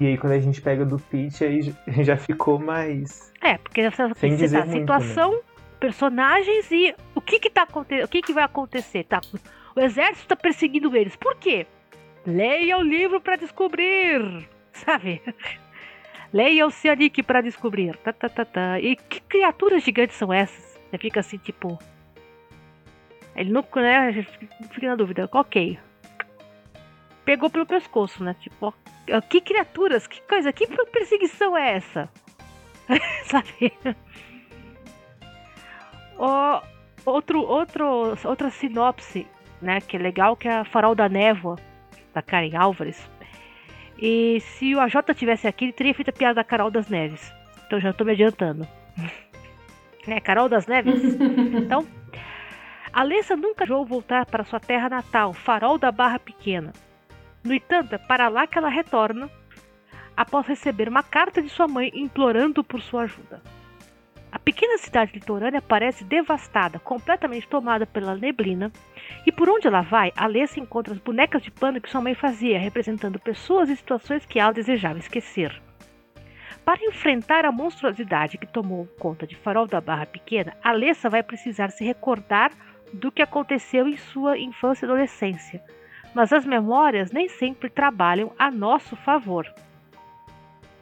E 0.00 0.06
aí 0.06 0.18
quando 0.18 0.32
a 0.32 0.40
gente 0.40 0.60
pega 0.60 0.84
do 0.84 0.98
pitch, 0.98 1.42
aí 1.42 1.72
já 2.02 2.16
ficou 2.18 2.58
mais. 2.58 3.32
É, 3.40 3.56
porque 3.56 3.88
você 3.88 4.14
Sem 4.16 4.34
dizer 4.34 4.64
muito, 4.64 4.80
situação, 4.80 5.30
né? 5.30 5.40
personagens 5.78 6.68
e 6.72 6.92
o 7.14 7.20
que 7.20 7.38
que 7.38 7.50
tá 7.50 7.62
acontecendo, 7.62 8.06
o 8.06 8.08
que 8.08 8.20
que 8.20 8.32
vai 8.32 8.42
acontecer, 8.42 9.04
tá? 9.04 9.20
O 9.76 9.80
exército 9.80 10.22
está 10.22 10.34
perseguindo 10.34 10.96
eles. 10.96 11.14
Por 11.14 11.36
quê? 11.36 11.68
Leia 12.26 12.76
o 12.76 12.82
livro 12.82 13.20
para 13.20 13.36
descobrir, 13.36 14.48
sabe? 14.72 15.22
Leia 16.32 16.66
o 16.66 16.70
Cianic 16.70 17.22
para 17.22 17.40
descobrir. 17.40 17.96
Tá, 17.98 18.12
tá, 18.12 18.28
tá, 18.28 18.44
tá. 18.44 18.80
E 18.80 18.94
que 18.96 19.20
criaturas 19.20 19.82
gigantes 19.82 20.16
são 20.16 20.32
essas? 20.32 20.78
Você 20.90 20.98
fica 20.98 21.20
assim, 21.20 21.38
tipo, 21.38 21.78
ele 23.34 23.50
não, 23.50 23.64
né, 23.76 24.12
fica 24.70 24.88
na 24.88 24.96
dúvida. 24.96 25.28
Ok. 25.32 25.78
Pegou 27.24 27.48
pelo 27.50 27.66
pescoço, 27.66 28.22
né? 28.22 28.34
Tipo, 28.40 28.74
ó, 29.10 29.20
que 29.20 29.40
criaturas, 29.40 30.06
que 30.06 30.20
coisa, 30.22 30.52
que 30.52 30.66
perseguição 30.66 31.56
é 31.56 31.76
essa? 31.76 32.08
Sabe? 33.24 33.72
Ó, 36.18 36.62
outro, 37.06 37.40
outro, 37.42 38.16
outra 38.24 38.50
sinopse, 38.50 39.26
né? 39.62 39.80
Que 39.80 39.96
é 39.96 40.00
legal, 40.00 40.36
que 40.36 40.48
é 40.48 40.58
a 40.58 40.64
Farol 40.64 40.94
da 40.94 41.08
Névoa, 41.08 41.56
da 42.12 42.22
Karen 42.22 42.56
Álvares. 42.56 43.10
E 43.98 44.40
se 44.40 44.74
o 44.74 44.80
AJ 44.80 44.94
tivesse 45.14 45.46
aqui, 45.46 45.66
ele 45.66 45.72
teria 45.72 45.94
feito 45.94 46.08
a 46.08 46.12
piada 46.12 46.34
da 46.36 46.44
Carol 46.44 46.70
das 46.70 46.88
Neves. 46.88 47.32
Então 47.66 47.78
já 47.80 47.92
tô 47.92 48.04
me 48.04 48.12
adiantando. 48.12 48.66
né, 50.06 50.20
Carol 50.20 50.48
das 50.48 50.66
Neves? 50.66 51.02
Então, 51.60 51.86
Alessa 52.92 53.36
nunca 53.36 53.64
jogou 53.64 53.84
voltar 53.84 54.26
para 54.26 54.44
sua 54.44 54.58
terra 54.58 54.88
natal, 54.88 55.32
Farol 55.32 55.78
da 55.78 55.92
Barra 55.92 56.18
Pequena. 56.18 56.72
No 57.44 57.54
entanto, 57.54 57.94
é 57.94 57.98
para 57.98 58.28
lá 58.28 58.46
que 58.46 58.58
ela 58.58 58.68
retorna 58.68 59.30
após 60.16 60.46
receber 60.46 60.88
uma 60.88 61.02
carta 61.02 61.40
de 61.40 61.48
sua 61.48 61.68
mãe 61.68 61.90
implorando 61.94 62.64
por 62.64 62.80
sua 62.80 63.02
ajuda. 63.02 63.40
A 64.32 64.38
pequena 64.38 64.78
cidade 64.78 65.12
litorânea 65.12 65.60
parece 65.60 66.04
devastada, 66.04 66.78
completamente 66.78 67.48
tomada 67.48 67.84
pela 67.84 68.14
neblina, 68.14 68.70
e 69.26 69.32
por 69.32 69.48
onde 69.48 69.66
ela 69.66 69.80
vai, 69.80 70.12
Alessa 70.16 70.60
encontra 70.60 70.94
as 70.94 71.00
bonecas 71.00 71.42
de 71.42 71.50
pano 71.50 71.80
que 71.80 71.90
sua 71.90 72.00
mãe 72.00 72.14
fazia, 72.14 72.58
representando 72.58 73.18
pessoas 73.18 73.68
e 73.68 73.76
situações 73.76 74.24
que 74.24 74.38
ela 74.38 74.52
desejava 74.52 75.00
esquecer. 75.00 75.60
Para 76.64 76.84
enfrentar 76.84 77.44
a 77.44 77.50
monstruosidade 77.50 78.38
que 78.38 78.46
tomou 78.46 78.86
conta 79.00 79.26
de 79.26 79.34
Farol 79.34 79.66
da 79.66 79.80
Barra 79.80 80.06
Pequena, 80.06 80.56
Alessa 80.62 81.10
vai 81.10 81.22
precisar 81.22 81.70
se 81.70 81.84
recordar 81.84 82.52
do 82.92 83.10
que 83.10 83.22
aconteceu 83.22 83.88
em 83.88 83.96
sua 83.96 84.38
infância 84.38 84.84
e 84.84 84.88
adolescência, 84.88 85.60
mas 86.14 86.32
as 86.32 86.44
memórias 86.44 87.10
nem 87.10 87.28
sempre 87.28 87.68
trabalham 87.68 88.32
a 88.38 88.50
nosso 88.50 88.94
favor. 88.96 89.52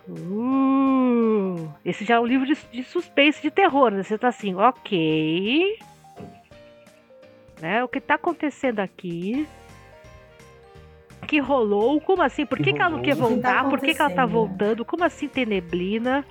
Uh, 0.08 1.68
esse 1.84 2.04
já 2.04 2.14
é 2.14 2.20
um 2.20 2.26
livro 2.26 2.46
de, 2.46 2.56
de 2.72 2.82
suspense 2.82 3.42
de 3.42 3.50
terror, 3.50 3.90
né? 3.90 4.02
Você 4.02 4.16
tá 4.16 4.28
assim, 4.28 4.54
ok. 4.54 5.78
Né? 7.60 7.84
O 7.84 7.88
que 7.88 8.00
tá 8.00 8.14
acontecendo 8.14 8.80
aqui? 8.80 9.46
que 11.28 11.38
rolou? 11.38 12.00
Como 12.00 12.22
assim? 12.22 12.46
Por 12.46 12.58
que, 12.58 12.72
que, 12.72 12.80
ela 12.80 12.88
não 12.88 13.02
quer 13.02 13.14
voltar? 13.14 13.62
Tá 13.62 13.68
Por 13.68 13.78
que, 13.78 13.94
que 13.94 14.00
ela 14.00 14.10
tá 14.10 14.24
voltando? 14.24 14.84
Como 14.84 15.04
assim 15.04 15.28
tem 15.28 15.44
neblina? 15.44 16.24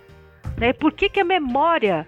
Né? 0.57 0.73
Por 0.73 0.91
que, 0.91 1.07
que 1.07 1.19
a 1.19 1.23
memória 1.23 2.07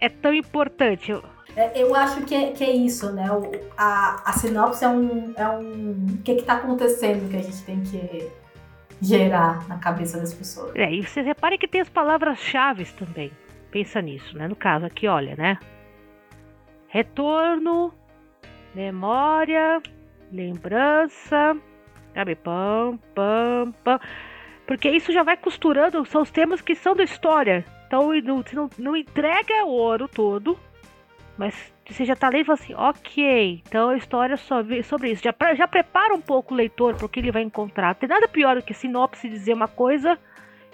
é 0.00 0.08
tão 0.08 0.32
importante? 0.32 1.12
É, 1.56 1.82
eu 1.82 1.94
acho 1.94 2.22
que 2.22 2.34
é, 2.34 2.52
que 2.52 2.62
é 2.62 2.70
isso, 2.70 3.12
né? 3.12 3.30
O, 3.32 3.50
a, 3.76 4.22
a 4.30 4.32
sinopse 4.32 4.84
é 4.84 4.88
um. 4.88 5.34
É 5.36 5.48
um 5.48 6.06
o 6.14 6.22
que 6.22 6.32
está 6.32 6.54
acontecendo 6.54 7.28
que 7.28 7.36
a 7.36 7.42
gente 7.42 7.62
tem 7.64 7.82
que 7.82 8.30
gerar 9.04 9.68
na 9.68 9.78
cabeça 9.78 10.18
das 10.18 10.32
pessoas. 10.34 10.74
É, 10.74 10.92
e 10.92 11.02
você 11.02 11.20
repare 11.20 11.58
que 11.58 11.68
tem 11.68 11.80
as 11.80 11.88
palavras-chave 11.88 12.84
também. 12.92 13.30
Pensa 13.70 14.00
nisso, 14.00 14.36
né? 14.36 14.48
No 14.48 14.56
caso 14.56 14.86
aqui, 14.86 15.06
olha, 15.06 15.34
né? 15.36 15.58
Retorno, 16.88 17.92
memória, 18.74 19.82
lembrança, 20.32 21.56
sabe? 22.14 22.34
Pam, 22.36 22.98
pam, 23.14 23.72
pam. 23.82 24.00
Porque 24.66 24.88
isso 24.88 25.12
já 25.12 25.22
vai 25.22 25.36
costurando, 25.36 26.04
são 26.06 26.22
os 26.22 26.30
temas 26.30 26.60
que 26.60 26.74
são 26.74 26.94
da 26.94 27.04
história. 27.04 27.64
Então 27.86 28.10
não, 28.22 28.70
não 28.78 28.96
entrega 28.96 29.64
o 29.64 29.70
ouro 29.70 30.08
todo, 30.08 30.58
mas 31.36 31.72
você 31.88 32.04
já 32.04 32.16
tá 32.16 32.28
lendo 32.28 32.42
e 32.42 32.44
fala 32.44 32.58
assim, 32.58 32.74
ok, 32.74 33.62
então 33.66 33.90
a 33.90 33.96
história 33.96 34.36
sobre, 34.36 34.82
sobre 34.82 35.10
isso. 35.10 35.22
Já, 35.22 35.34
já 35.54 35.68
prepara 35.68 36.14
um 36.14 36.20
pouco 36.20 36.54
o 36.54 36.56
leitor 36.56 36.94
para 36.94 37.06
o 37.06 37.08
que 37.08 37.20
ele 37.20 37.32
vai 37.32 37.42
encontrar. 37.42 37.88
Não 37.88 37.94
tem 37.94 38.08
nada 38.08 38.28
pior 38.28 38.56
do 38.56 38.62
que 38.62 38.72
sinopse 38.72 39.28
dizer 39.28 39.52
uma 39.52 39.68
coisa 39.68 40.18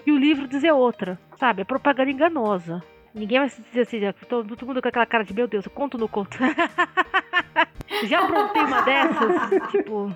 e 0.05 0.11
o 0.11 0.17
livro 0.17 0.47
dizer 0.47 0.71
outra. 0.71 1.19
Sabe? 1.37 1.61
É 1.61 1.65
propaganda 1.65 2.11
enganosa. 2.11 2.83
Ninguém 3.13 3.39
vai 3.39 3.49
dizer 3.49 3.81
assim, 3.81 3.99
todo, 4.29 4.55
todo 4.55 4.67
mundo 4.67 4.81
com 4.81 4.87
aquela 4.87 5.05
cara 5.05 5.23
de 5.23 5.33
meu 5.33 5.47
Deus, 5.47 5.65
eu 5.65 5.71
conto 5.71 5.97
no 5.97 6.07
conto. 6.07 6.37
já 8.07 8.23
aprontei 8.23 8.63
uma 8.63 8.81
dessas, 8.81 9.71
tipo, 9.71 10.15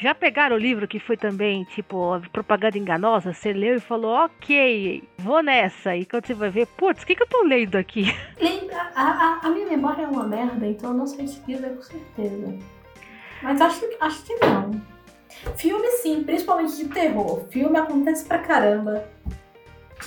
já 0.00 0.14
pegaram 0.14 0.56
o 0.56 0.58
livro 0.58 0.86
que 0.86 1.00
foi 1.00 1.16
também, 1.16 1.64
tipo, 1.64 2.20
propaganda 2.32 2.78
enganosa? 2.78 3.32
Você 3.32 3.52
leu 3.52 3.76
e 3.76 3.80
falou, 3.80 4.12
ok, 4.12 5.02
vou 5.18 5.42
nessa. 5.42 5.96
E 5.96 6.06
quando 6.06 6.26
você 6.26 6.34
vai 6.34 6.50
ver, 6.50 6.66
putz, 6.66 7.02
o 7.02 7.06
que, 7.06 7.16
que 7.16 7.22
eu 7.22 7.28
tô 7.28 7.42
lendo 7.42 7.76
aqui? 7.76 8.04
A, 8.94 9.02
a, 9.02 9.40
a, 9.44 9.50
minha 9.50 9.66
memória 9.66 10.02
é 10.02 10.06
uma 10.06 10.24
merda, 10.24 10.66
então 10.66 10.90
eu 10.90 10.96
não 10.96 11.06
sei 11.06 11.24
te 11.26 11.40
dizer 11.40 11.74
com 11.74 11.82
certeza. 11.82 12.58
Mas 13.42 13.60
acho, 13.60 13.84
acho 14.00 14.24
que 14.24 14.34
não. 14.44 14.70
Filme 15.56 15.88
sim, 16.02 16.24
principalmente 16.24 16.76
de 16.76 16.88
terror. 16.88 17.46
Filme 17.48 17.76
acontece 17.76 18.24
pra 18.24 18.38
caramba. 18.38 19.08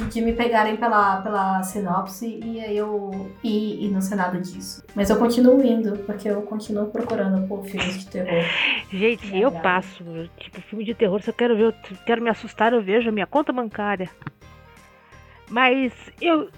De, 0.10 0.22
me 0.22 0.34
pegarem 0.34 0.78
pela, 0.78 1.22
pela 1.22 1.64
sinopse 1.64 2.40
e 2.44 2.62
aí 2.62 2.78
eu. 2.78 3.30
E, 3.44 3.86
e 3.86 3.90
não 3.90 4.02
sei 4.02 4.16
nada 4.16 4.40
disso. 4.40 4.84
Mas 4.96 5.10
eu 5.10 5.18
continuo 5.18 5.64
indo, 5.64 5.98
porque 6.00 6.30
eu 6.30 6.42
continuo 6.44 6.88
procurando 6.88 7.46
por 7.48 7.66
filmes 7.66 8.00
de 8.00 8.08
terror. 8.08 8.44
Gente, 8.90 9.28
Me 9.32 9.42
eu 9.42 9.52
passo. 9.52 10.04
Tipo, 10.38 10.62
filme 10.62 10.86
de 10.86 10.94
terror, 10.94 11.22
se 11.22 11.30
eu 11.30 11.34
quero 11.34 11.56
ver, 11.56 11.66
eu 11.66 11.74
quero 12.06 12.22
me 12.22 12.30
assustar, 12.30 12.72
eu 12.72 12.82
vejo 12.82 13.10
a 13.10 13.12
minha 13.12 13.28
conta 13.28 13.52
bancária. 13.52 14.10
Mas 15.50 15.94
eu. 16.22 16.50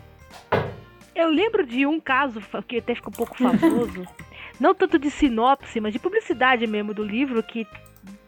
Eu 1.16 1.30
lembro 1.30 1.66
de 1.66 1.86
um 1.86 2.00
caso 2.00 2.42
que 2.68 2.78
até 2.78 2.96
ficou 2.96 3.12
um 3.12 3.18
pouco 3.18 3.38
famoso. 3.38 4.06
não 4.60 4.74
tanto 4.74 5.00
de 5.00 5.10
sinopse, 5.10 5.80
mas 5.80 5.94
de 5.94 6.00
publicidade 6.00 6.66
mesmo 6.68 6.94
do 6.94 7.04
livro, 7.04 7.42
que 7.44 7.68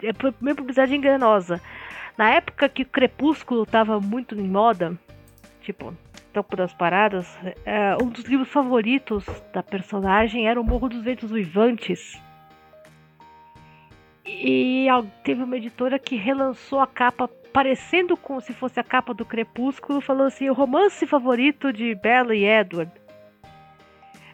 é 0.04 0.12
meio 0.42 0.56
publicidade 0.56 0.96
enganosa. 0.96 1.62
Na 2.18 2.30
época 2.30 2.70
que 2.70 2.84
o 2.84 2.88
Crepúsculo 2.88 3.66
tava 3.66 4.00
muito 4.00 4.36
em 4.36 4.48
moda, 4.48 4.98
tipo, 5.62 5.94
topo 6.34 6.56
das 6.56 6.74
paradas, 6.74 7.38
é, 7.66 7.96
um 8.02 8.08
dos 8.08 8.26
livros 8.26 8.50
favoritos 8.50 9.26
da 9.54 9.64
personagem 9.64 10.48
era 10.48 10.60
O 10.60 10.64
Morro 10.64 10.90
dos 10.90 11.04
Ventos 11.04 11.32
Uivantes. 11.32 12.22
E 14.26 14.88
teve 15.24 15.44
uma 15.44 15.56
editora 15.56 16.00
que 16.00 16.16
relançou 16.16 16.80
a 16.80 16.88
capa 16.88 17.28
parecendo 17.54 18.18
como 18.18 18.42
se 18.42 18.54
fosse 18.54 18.80
a 18.80 18.84
capa 18.84 19.14
do 19.14 19.24
Crepúsculo, 19.24 20.02
falou 20.02 20.28
assim: 20.28 20.50
o 20.50 20.54
romance 20.54 21.06
favorito 21.06 21.72
de 21.72 21.96
Bella 21.96 22.36
e 22.36 22.44
Edward. 22.44 22.92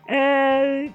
É, 0.08 0.90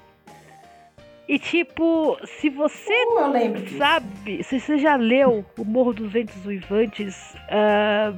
E 1.27 1.37
tipo, 1.37 2.17
se 2.25 2.49
você 2.49 2.93
Uh, 2.93 3.19
eu 3.19 3.31
lembro 3.31 3.61
disso. 3.61 3.77
sabe, 3.77 4.43
se 4.43 4.59
você 4.59 4.77
já 4.77 4.95
leu 4.95 5.45
O 5.57 5.65
Morro 5.65 5.93
dos 5.93 6.11
Ventos 6.11 6.45
Uivantes, 6.45 7.35
ah, 7.49 8.13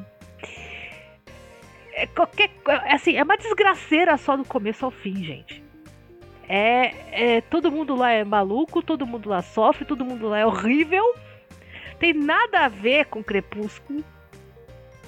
é 1.93 2.05
qualquer 2.07 2.51
é 2.68 2.93
assim, 2.93 3.16
é 3.16 3.24
uma 3.24 3.36
desgraceira 3.36 4.16
só 4.16 4.38
do 4.38 4.45
começo 4.45 4.86
ao 4.86 4.91
fim, 4.91 5.24
gente. 5.24 5.64
É, 6.47 7.38
é 7.38 7.41
todo 7.41 7.72
mundo 7.72 7.95
lá 7.95 8.12
é 8.12 8.24
maluco, 8.24 8.82
todo 8.82 9.05
mundo 9.07 9.30
lá 9.30 9.41
sofre, 9.41 9.86
todo 9.86 10.05
mundo 10.05 10.28
lá 10.30 10.39
é 10.39 10.45
horrível. 10.45 11.03
Tem 11.99 12.14
nada 12.14 12.66
a 12.66 12.68
ver 12.68 13.05
com 13.05 13.24
Crepúsculo. 13.24 14.03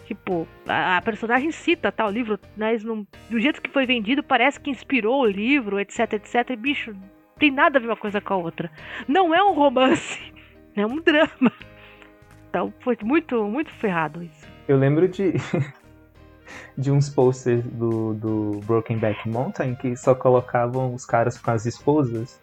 Tipo, 0.05 0.47
a, 0.67 0.97
a 0.97 1.01
personagem 1.01 1.51
cita 1.51 1.91
tal 1.91 2.09
livro, 2.09 2.37
mas 2.57 2.83
não, 2.83 3.07
do 3.29 3.39
jeito 3.39 3.61
que 3.61 3.69
foi 3.69 3.85
vendido 3.85 4.21
parece 4.21 4.59
que 4.59 4.69
inspirou 4.69 5.21
o 5.21 5.25
livro, 5.25 5.79
etc, 5.79 6.13
etc. 6.13 6.49
E, 6.49 6.55
bicho, 6.57 6.93
tem 7.41 7.49
nada 7.49 7.79
a 7.79 7.81
ver 7.81 7.87
uma 7.87 7.97
coisa 7.97 8.21
com 8.21 8.35
a 8.35 8.37
outra. 8.37 8.69
Não 9.07 9.33
é 9.33 9.43
um 9.43 9.53
romance, 9.53 10.19
é 10.77 10.85
um 10.85 11.01
drama. 11.01 11.51
Então 12.49 12.71
foi 12.81 12.95
muito, 13.01 13.43
muito 13.45 13.71
ferrado 13.71 14.21
isso. 14.21 14.47
Eu 14.67 14.77
lembro 14.77 15.07
de, 15.07 15.33
de 16.77 16.91
uns 16.91 17.09
posters 17.09 17.65
do, 17.65 18.13
do 18.13 18.59
Brokenback 18.65 19.27
Mountain 19.27 19.73
que 19.73 19.95
só 19.97 20.13
colocavam 20.13 20.93
os 20.93 21.03
caras 21.03 21.37
com 21.39 21.49
as 21.49 21.65
esposas. 21.65 22.39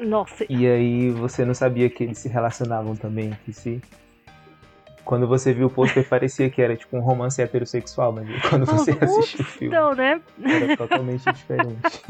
Nossa, 0.00 0.44
E 0.48 0.66
aí 0.66 1.10
você 1.10 1.44
não 1.44 1.54
sabia 1.54 1.90
que 1.90 2.02
eles 2.02 2.18
se 2.18 2.28
relacionavam 2.28 2.96
também 2.96 3.26
entre 3.26 3.52
si. 3.52 3.82
Quando 5.04 5.28
você 5.28 5.52
viu 5.52 5.66
o 5.66 5.70
pôster 5.70 6.08
parecia 6.08 6.48
que 6.48 6.62
era 6.62 6.74
tipo 6.74 6.96
um 6.96 7.00
romance 7.00 7.40
heterossexual, 7.40 8.10
mas 8.10 8.26
quando 8.48 8.64
você 8.64 8.92
assistiu 8.98 9.40
o 9.40 9.44
filme 9.44 9.76
então, 9.76 9.94
né? 9.94 10.20
era 10.42 10.76
totalmente 10.78 11.30
diferente. 11.30 12.02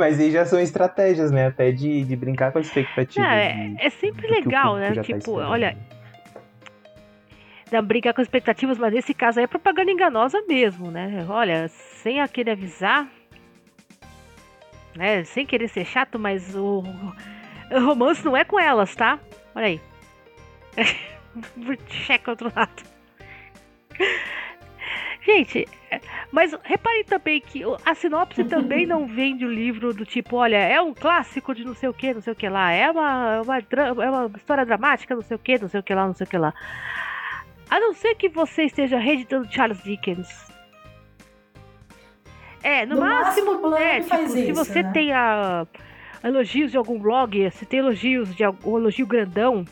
Mas 0.00 0.18
aí 0.18 0.30
já 0.30 0.44
são 0.46 0.58
estratégias, 0.58 1.30
né? 1.30 1.46
Até 1.48 1.70
de, 1.70 2.04
de 2.04 2.16
brincar 2.16 2.50
com 2.52 2.58
a 2.58 2.60
expectativa. 2.62 3.24
Não, 3.24 3.30
de- 3.30 3.36
é, 3.80 3.86
é 3.86 3.90
sempre 3.90 4.26
legal, 4.28 4.76
né? 4.76 4.94
tá 4.94 5.02
Tipo, 5.02 5.18
esperando. 5.18 5.50
olha, 5.50 5.76
dá 7.70 7.80
brincar 7.82 8.14
com 8.14 8.22
expectativas, 8.22 8.78
mas 8.78 8.92
nesse 8.92 9.12
caso 9.14 9.38
aí 9.38 9.44
é 9.44 9.46
propaganda 9.46 9.90
enganosa 9.90 10.42
mesmo, 10.48 10.90
né? 10.90 11.24
Olha, 11.28 11.68
sem 11.68 12.20
a 12.20 12.26
querer 12.26 12.52
avisar, 12.52 13.06
né? 14.96 15.22
Sem 15.24 15.44
querer 15.46 15.68
ser 15.68 15.84
chato, 15.84 16.18
mas 16.18 16.56
o, 16.56 16.82
o 17.70 17.80
romance 17.84 18.24
não 18.24 18.36
é 18.36 18.42
com 18.44 18.58
elas, 18.58 18.96
tá? 18.96 19.18
Olha 19.54 19.66
aí. 19.66 19.80
Checa 21.88 22.30
outro 22.30 22.50
lado. 22.56 22.82
Gente, 25.22 25.68
é, 25.90 26.00
mas 26.32 26.56
reparem 26.62 27.04
também 27.04 27.40
que 27.40 27.62
a 27.84 27.94
sinopse 27.94 28.42
também 28.44 28.86
não 28.86 29.04
vende 29.08 29.44
o 29.44 29.52
livro 29.52 29.92
do 29.92 30.06
tipo, 30.06 30.36
olha, 30.36 30.56
é 30.56 30.80
um 30.80 30.94
clássico 30.94 31.54
de 31.54 31.64
não 31.64 31.74
sei 31.74 31.88
o 31.88 31.94
que, 31.94 32.14
não 32.14 32.22
sei 32.22 32.32
o 32.32 32.36
que 32.36 32.48
lá, 32.48 32.72
é 32.72 32.90
uma, 32.90 33.42
uma, 33.42 33.58
é 33.58 34.10
uma 34.10 34.30
história 34.34 34.64
dramática, 34.64 35.14
não 35.14 35.22
sei 35.22 35.36
o 35.36 35.40
que, 35.40 35.58
não 35.58 35.68
sei 35.68 35.80
o 35.80 35.82
que 35.82 35.94
lá, 35.94 36.06
não 36.06 36.14
sei 36.14 36.26
o 36.26 36.30
que 36.30 36.38
lá. 36.38 36.54
A 37.68 37.78
não 37.78 37.92
ser 37.92 38.14
que 38.14 38.28
você 38.28 38.64
esteja 38.64 38.98
reeditando 38.98 39.52
Charles 39.52 39.82
Dickens. 39.82 40.50
É, 42.62 42.84
no, 42.84 42.96
No 42.96 43.02
máximo, 43.02 43.60
máximo, 43.60 43.76
é, 43.76 44.00
tipo, 44.00 44.28
se 44.28 44.50
isso, 44.50 44.54
você 44.54 44.82
né? 44.82 44.90
tem 44.92 45.12
a, 45.12 45.66
elogios 46.24 46.70
de 46.70 46.76
algum 46.76 46.98
blog, 46.98 47.50
se 47.52 47.64
tem 47.66 47.80
elogios 47.80 48.34
de 48.34 48.44
algum 48.44 48.78
elogio 48.78 49.06
grandão, 49.06 49.64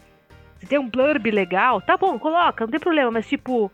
se 0.59 0.67
tem 0.67 0.79
um 0.79 0.89
blurb 0.89 1.31
legal, 1.31 1.81
tá 1.81 1.97
bom, 1.97 2.19
coloca, 2.19 2.65
não 2.65 2.71
tem 2.71 2.81
problema, 2.81 3.11
mas 3.11 3.29
tipo. 3.29 3.71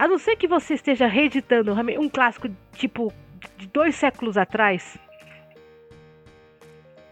A 0.00 0.08
não 0.08 0.16
ser 0.16 0.34
que 0.36 0.48
você 0.48 0.72
esteja 0.72 1.06
reeditando 1.06 1.74
um 1.74 2.08
clássico, 2.08 2.48
tipo, 2.72 3.12
de 3.58 3.66
dois 3.66 3.94
séculos 3.94 4.38
atrás. 4.38 4.96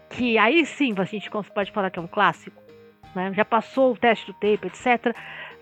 Que 0.09 0.39
aí 0.39 0.65
sim 0.65 0.95
a 0.97 1.03
gente 1.03 1.29
pode 1.29 1.71
falar 1.71 1.91
que 1.91 1.99
é 1.99 2.01
um 2.01 2.07
clássico. 2.07 2.59
né? 3.13 3.31
Já 3.35 3.45
passou 3.45 3.93
o 3.93 3.95
teste 3.95 4.25
do 4.25 4.33
tempo, 4.33 4.65
etc. 4.65 5.15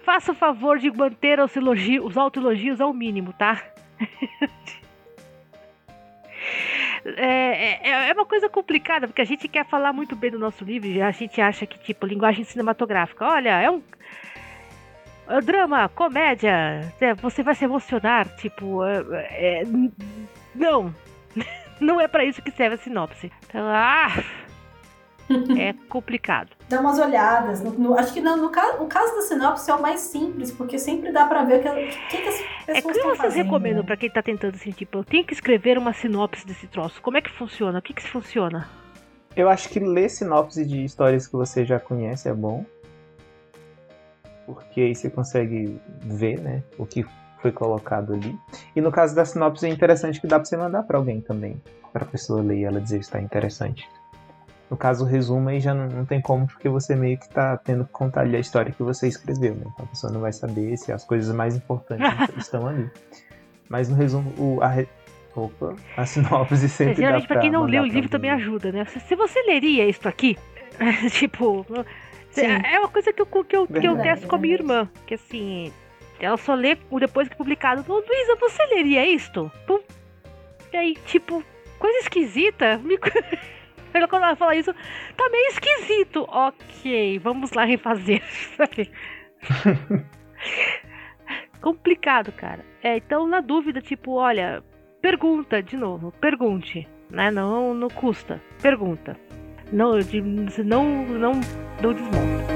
Faça 0.03 0.31
o 0.31 0.35
favor 0.35 0.79
de 0.79 0.89
manter 0.89 1.37
os, 1.41 1.53
elogios, 1.53 2.05
os 2.05 2.17
autoelogios 2.17 2.79
ao 2.79 2.93
mínimo, 2.93 3.33
tá? 3.33 3.61
É, 7.15 7.89
é, 7.89 8.09
é 8.09 8.13
uma 8.13 8.25
coisa 8.25 8.49
complicada, 8.49 9.07
porque 9.07 9.21
a 9.21 9.25
gente 9.25 9.47
quer 9.47 9.65
falar 9.65 9.93
muito 9.93 10.13
bem 10.13 10.29
do 10.29 10.37
nosso 10.37 10.65
livro 10.65 10.89
e 10.89 11.01
a 11.01 11.09
gente 11.11 11.39
acha 11.39 11.65
que, 11.65 11.79
tipo, 11.79 12.05
linguagem 12.05 12.43
cinematográfica, 12.43 13.25
olha, 13.25 13.61
é 13.61 13.71
um. 13.71 13.81
É 15.29 15.37
um 15.37 15.41
drama, 15.41 15.89
comédia, 15.89 16.93
é, 17.01 17.13
você 17.15 17.43
vai 17.43 17.53
se 17.55 17.65
emocionar, 17.65 18.27
tipo. 18.37 18.83
é, 18.85 19.03
é, 19.61 19.63
não! 20.55 20.93
Não 21.79 22.01
é 22.01 22.07
pra 22.07 22.25
isso 22.25 22.41
que 22.41 22.49
serve 22.49 22.73
a 22.75 22.77
sinopse. 22.79 23.31
Então, 23.47 23.61
ah! 23.67 24.07
É 25.59 25.73
complicado. 25.89 26.51
Dá 26.69 26.79
umas 26.79 26.97
olhadas. 26.97 27.61
No- 27.61 27.71
no- 27.73 27.99
acho 27.99 28.13
que 28.13 28.21
no, 28.21 28.37
no 28.37 28.49
caso, 28.49 28.81
o 28.81 28.87
caso 28.87 29.13
da 29.13 29.21
sinopse 29.23 29.69
é 29.69 29.75
o 29.75 29.81
mais 29.81 29.99
simples, 29.99 30.53
porque 30.53 30.79
sempre 30.79 31.11
dá 31.11 31.25
pra 31.27 31.43
ver 31.43 31.59
o 31.59 31.63
que, 31.63 31.67
o 31.67 31.73
que, 32.07 32.17
que 32.21 32.27
as 32.29 32.35
pessoas 32.37 32.69
É 32.69 32.81
que 32.81 32.81
vocês 32.93 33.17
fazendo. 33.17 33.43
recomendam 33.43 33.81
né? 33.81 33.85
pra 33.85 33.97
quem 33.97 34.09
tá 34.09 34.21
tentando 34.23 34.55
assim, 34.55 34.71
tipo, 34.71 34.99
eu 34.99 35.03
tenho 35.03 35.25
que 35.25 35.33
escrever 35.33 35.77
uma 35.77 35.91
sinopse 35.91 36.47
desse 36.47 36.65
troço. 36.67 37.01
Como 37.01 37.17
é 37.17 37.21
que 37.21 37.29
funciona? 37.29 37.79
O 37.79 37.81
que 37.81 37.93
que 37.93 38.01
se 38.03 38.07
funciona? 38.07 38.69
Eu 39.35 39.49
acho 39.49 39.67
que 39.67 39.81
ler 39.81 40.07
sinopse 40.09 40.65
de 40.65 40.81
histórias 40.85 41.27
que 41.27 41.33
você 41.33 41.65
já 41.65 41.77
conhece 41.77 42.29
é 42.29 42.33
bom. 42.33 42.65
Porque 44.47 44.81
aí 44.81 44.95
você 44.95 45.09
consegue 45.11 45.79
ver, 45.99 46.39
né, 46.39 46.63
o 46.79 46.85
que 46.87 47.05
foi 47.41 47.51
colocado 47.51 48.13
ali. 48.13 48.35
E 48.75 48.81
no 48.81 48.91
caso 48.91 49.13
da 49.15 49.23
sinopse 49.25 49.67
é 49.67 49.69
interessante 49.69 50.19
que 50.19 50.25
dá 50.25 50.37
pra 50.39 50.45
você 50.45 50.57
mandar 50.57 50.81
pra 50.83 50.97
alguém 50.97 51.21
também. 51.21 51.61
Pra 51.93 52.03
pessoa 52.05 52.41
ler 52.41 52.57
e 52.57 52.63
ela 52.63 52.81
dizer 52.81 53.03
se 53.03 53.11
tá 53.11 53.21
interessante. 53.21 53.87
No 54.69 54.75
caso, 54.75 55.05
o 55.05 55.07
resumo 55.07 55.47
aí 55.49 55.59
já 55.59 55.73
não, 55.73 55.87
não 55.87 56.05
tem 56.05 56.19
como, 56.21 56.45
porque 56.47 56.67
você 56.67 56.95
meio 56.95 57.17
que 57.17 57.29
tá 57.29 57.55
tendo 57.57 57.85
que 57.85 57.91
contar 57.91 58.21
ali 58.21 58.35
a 58.35 58.39
história 58.39 58.71
que 58.71 58.83
você 58.83 59.07
escreveu, 59.07 59.53
né? 59.55 59.63
Então 59.73 59.85
a 59.85 59.87
pessoa 59.87 60.11
não 60.11 60.19
vai 60.21 60.33
saber 60.33 60.75
se 60.77 60.91
as 60.91 61.05
coisas 61.05 61.33
mais 61.33 61.55
importantes 61.55 62.05
estão 62.37 62.67
ali. 62.67 62.89
Mas 63.69 63.87
no 63.89 63.95
resumo, 63.95 64.33
o, 64.37 64.61
a, 64.61 64.67
re- 64.67 64.87
Opa, 65.35 65.75
a 65.95 66.05
sinopse 66.05 66.67
sempre 66.67 66.95
dá 66.95 66.99
Geralmente, 67.01 67.27
pra 67.27 67.39
quem 67.41 67.51
não 67.51 67.63
leu 67.63 67.83
o 67.83 67.85
livro 67.85 68.09
também 68.09 68.31
ajuda, 68.31 68.71
né? 68.71 68.85
Se, 68.85 68.99
se 68.99 69.15
você 69.15 69.41
leria 69.43 69.87
isso 69.87 70.07
aqui, 70.07 70.37
tipo. 71.11 71.65
Sim. 72.41 72.61
É 72.65 72.79
uma 72.79 72.89
coisa 72.89 73.11
que 73.11 73.21
eu, 73.21 73.25
que 73.25 73.37
eu, 73.37 73.45
que 73.45 73.55
eu 73.55 73.67
Verdade, 73.67 74.03
testo 74.03 74.27
com 74.27 74.35
a 74.35 74.39
minha 74.39 74.53
irmã. 74.53 74.89
Que 75.05 75.15
assim. 75.15 75.71
Ela 76.19 76.37
só 76.37 76.55
lê 76.55 76.75
depois 76.99 77.27
que 77.27 77.33
é 77.35 77.37
publicado. 77.37 77.85
Ô, 77.87 77.99
Luísa, 77.99 78.35
você 78.39 78.65
leria 78.67 79.05
isto? 79.05 79.51
Pum. 79.67 79.79
E 80.73 80.77
aí, 80.77 80.95
tipo, 81.05 81.43
coisa 81.77 81.99
esquisita. 81.99 82.77
Me... 82.79 82.97
Quando 84.09 84.23
ela 84.23 84.35
fala 84.35 84.55
isso, 84.55 84.73
tá 85.15 85.29
meio 85.29 85.47
esquisito. 85.47 86.25
Ok, 86.27 87.19
vamos 87.19 87.51
lá 87.51 87.65
refazer. 87.65 88.21
Complicado, 91.61 92.31
cara. 92.31 92.63
É, 92.83 92.97
então, 92.97 93.27
na 93.27 93.41
dúvida, 93.41 93.81
tipo, 93.81 94.13
olha, 94.13 94.63
pergunta 95.01 95.61
de 95.61 95.75
novo, 95.75 96.11
pergunte, 96.11 96.87
né? 97.09 97.31
Não, 97.31 97.73
não 97.73 97.89
custa, 97.89 98.41
pergunta. 98.61 99.17
Não, 99.71 99.99
de, 99.99 100.21
não, 100.21 101.05
não, 101.05 101.33
não 101.81 101.93
desmonta. 101.93 102.47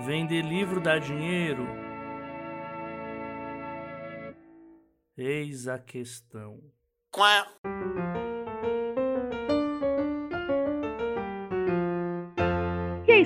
Vender 0.00 0.42
livro 0.42 0.80
dá 0.80 0.98
dinheiro? 0.98 1.64
Eis 5.16 5.68
a 5.68 5.78
questão. 5.78 6.58
Quá. 7.12 7.46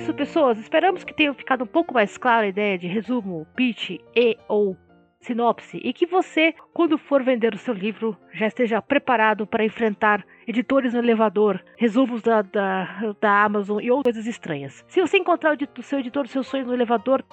Isso, 0.05 0.13
pessoas. 0.13 0.59
Esperamos 0.59 1.03
que 1.03 1.13
tenha 1.13 1.33
ficado 1.33 1.63
um 1.63 1.67
pouco 1.67 1.91
mais 1.91 2.15
clara 2.15 2.45
a 2.45 2.47
ideia 2.47 2.77
de 2.77 2.85
resumo, 2.85 3.47
pitch 3.55 3.97
e 4.15 4.37
ou 4.47 4.77
sinopse 5.19 5.79
e 5.83 5.91
que 5.91 6.05
você, 6.05 6.53
quando 6.73 6.95
for 6.95 7.23
vender 7.23 7.55
o 7.55 7.57
seu 7.57 7.73
livro, 7.73 8.15
já 8.31 8.45
esteja 8.45 8.79
preparado 8.83 9.47
para 9.47 9.65
enfrentar 9.65 10.23
editores 10.47 10.93
no 10.93 10.99
elevador, 10.99 11.59
resumos 11.75 12.21
da, 12.21 12.43
da, 12.43 13.15
da 13.19 13.43
Amazon 13.43 13.81
e 13.81 13.89
outras 13.89 14.13
coisas 14.13 14.27
estranhas. 14.29 14.85
Se 14.87 15.01
você 15.01 15.17
encontrar 15.17 15.57
o, 15.57 15.81
seu 15.81 15.97
editor, 15.97 16.25
o 16.25 16.27
seu 16.27 16.43
sonho 16.43 16.67
no 16.67 16.73
elevador, 16.73 17.25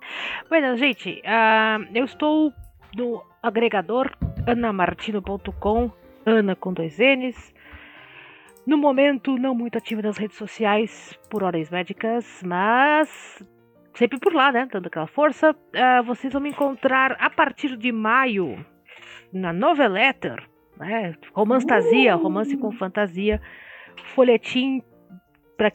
Bueno, 0.48 0.78
gente, 0.78 1.22
uh, 1.26 1.84
eu 1.96 2.06
estou 2.06 2.54
no 2.96 3.24
agregador 3.42 4.12
anamartino.com, 4.46 5.92
Ana 6.24 6.56
com 6.56 6.72
dois 6.72 7.00
N's. 7.00 7.52
No 8.66 8.78
momento, 8.78 9.38
não 9.38 9.56
muito 9.56 9.78
ativa 9.78 10.02
nas 10.02 10.18
redes 10.18 10.38
sociais 10.38 11.18
por 11.30 11.44
horas 11.44 11.70
médicas, 11.70 12.44
mas 12.46 13.44
sempre 13.96 14.20
por 14.20 14.34
lá, 14.34 14.52
né? 14.52 14.68
Dando 14.72 14.88
aquela 14.88 15.08
força. 15.08 15.52
Uh, 15.52 16.04
vocês 16.06 16.32
vão 16.32 16.42
me 16.42 16.50
encontrar 16.50 17.14
a 17.20 17.30
partir 17.30 17.76
de 17.76 17.92
maio 17.92 18.64
na 19.34 19.52
Noveletter, 19.52 20.48
né? 20.78 21.16
Romantasia, 21.34 22.16
uh! 22.16 22.22
romance 22.22 22.56
com 22.58 22.72
fantasia, 22.72 23.42
folhetim 24.14 24.84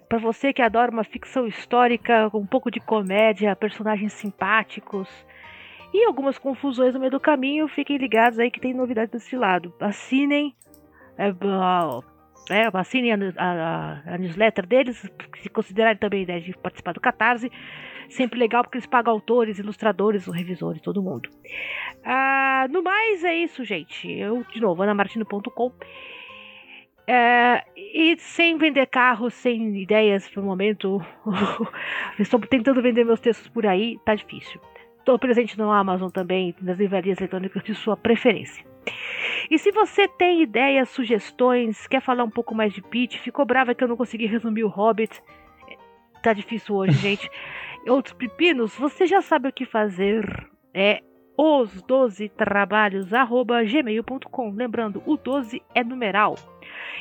para 0.09 0.19
você 0.19 0.53
que 0.53 0.63
adora 0.63 0.91
uma 0.91 1.05
ficção 1.05 1.47
histórica 1.47 2.29
com 2.31 2.41
um 2.41 2.47
pouco 2.47 2.73
de 2.73 2.81
comédia, 2.81 3.55
personagens 3.55 4.13
simpáticos 4.15 5.09
e 5.95 6.05
algumas 6.05 6.39
confusões 6.39 6.93
no 6.93 6.99
meio 6.99 7.13
do 7.13 7.21
caminho. 7.21 7.69
Fiquem 7.69 7.97
ligados 7.97 8.39
aí 8.39 8.51
que 8.51 8.61
tem 8.61 8.75
novidades 8.75 9.13
desse 9.13 9.37
lado. 9.37 9.73
Assinem. 9.81 10.57
É, 11.17 11.33
é, 12.51 12.69
assinem 12.73 13.13
a, 13.13 13.17
a, 13.37 14.15
a, 14.15 14.19
newsletter 14.19 14.67
deles, 14.67 15.05
se 15.41 15.49
considerarem 15.49 15.99
também 15.99 16.21
a 16.21 16.23
ideia 16.23 16.41
de 16.41 16.57
participar 16.57 16.93
do 16.93 17.01
Catarse. 17.01 17.51
Sempre 18.09 18.39
legal 18.39 18.63
porque 18.63 18.79
eles 18.79 18.87
pagam 18.87 19.13
autores, 19.13 19.59
ilustradores, 19.59 20.27
revisores, 20.27 20.81
todo 20.81 21.03
mundo. 21.03 21.29
Ah, 22.05 22.67
no 22.71 22.83
mais, 22.83 23.25
é 23.25 23.35
isso, 23.35 23.65
gente. 23.65 24.09
Eu, 24.09 24.45
de 24.45 24.61
novo, 24.61 24.83
anamartino.com. 24.83 25.73
É, 27.09 27.65
e 27.77 28.17
sem 28.19 28.59
vender 28.59 28.87
carros, 28.87 29.35
sem 29.35 29.77
ideias 29.81 30.29
pro 30.29 30.43
momento. 30.43 31.05
estou 32.19 32.39
tentando 32.41 32.81
vender 32.81 33.05
meus 33.05 33.21
textos 33.21 33.49
por 33.49 33.67
aí, 33.67 33.99
tá 34.05 34.15
difícil. 34.15 34.61
Estou 35.07 35.21
presente 35.21 35.57
no 35.57 35.71
Amazon 35.71 36.11
também, 36.11 36.53
nas 36.61 36.77
livrarias 36.79 37.19
eletrônicas 37.19 37.63
de 37.63 37.77
sua 37.77 37.97
preferência. 37.97 38.67
E 39.49 39.57
se 39.57 39.71
você 39.71 40.09
tem 40.09 40.43
ideias, 40.43 40.89
sugestões, 40.89 41.87
quer 41.87 42.03
falar 42.03 42.25
um 42.25 42.31
pouco 42.31 42.57
mais 42.57 42.73
de 42.73 42.83
Pete, 42.83 43.21
ficou 43.21 43.45
brava 43.45 43.73
que 43.73 43.85
eu 43.85 43.87
não 43.87 43.97
consegui 43.97 44.27
resumir 44.27 44.65
o 44.65 44.69
Hobbit. 44.69 45.23
Tá 46.25 46.33
difícil 46.33 46.75
hoje, 46.75 46.95
gente 46.99 47.31
outros 47.89 48.15
pepinos, 48.15 48.75
você 48.75 49.07
já 49.07 49.23
sabe 49.23 49.49
o 49.49 49.53
que 49.53 49.65
fazer. 49.65 50.27
É 50.75 51.01
os 51.39 51.81
12 51.83 52.29
trabalhos 52.31 53.07
gmail.com. 53.09 54.51
Lembrando, 54.51 55.01
o 55.07 55.17
12 55.17 55.63
é 55.73 55.85
numeral. 55.85 56.35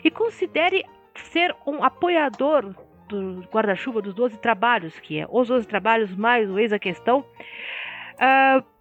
E 0.04 0.12
considere 0.12 0.86
ser 1.16 1.56
um 1.66 1.84
apoiador 1.84 2.76
do 3.10 3.42
guarda-chuva 3.52 4.00
dos 4.00 4.14
12 4.14 4.38
trabalhos, 4.38 5.00
que 5.00 5.20
é 5.20 5.28
os 5.28 5.48
12 5.48 5.68
trabalhos 5.68 6.16
mais 6.16 6.48
o 6.52 6.60
ex 6.60 6.72
a 6.72 6.78
questão. 6.78 7.26
Uh, 8.16 8.76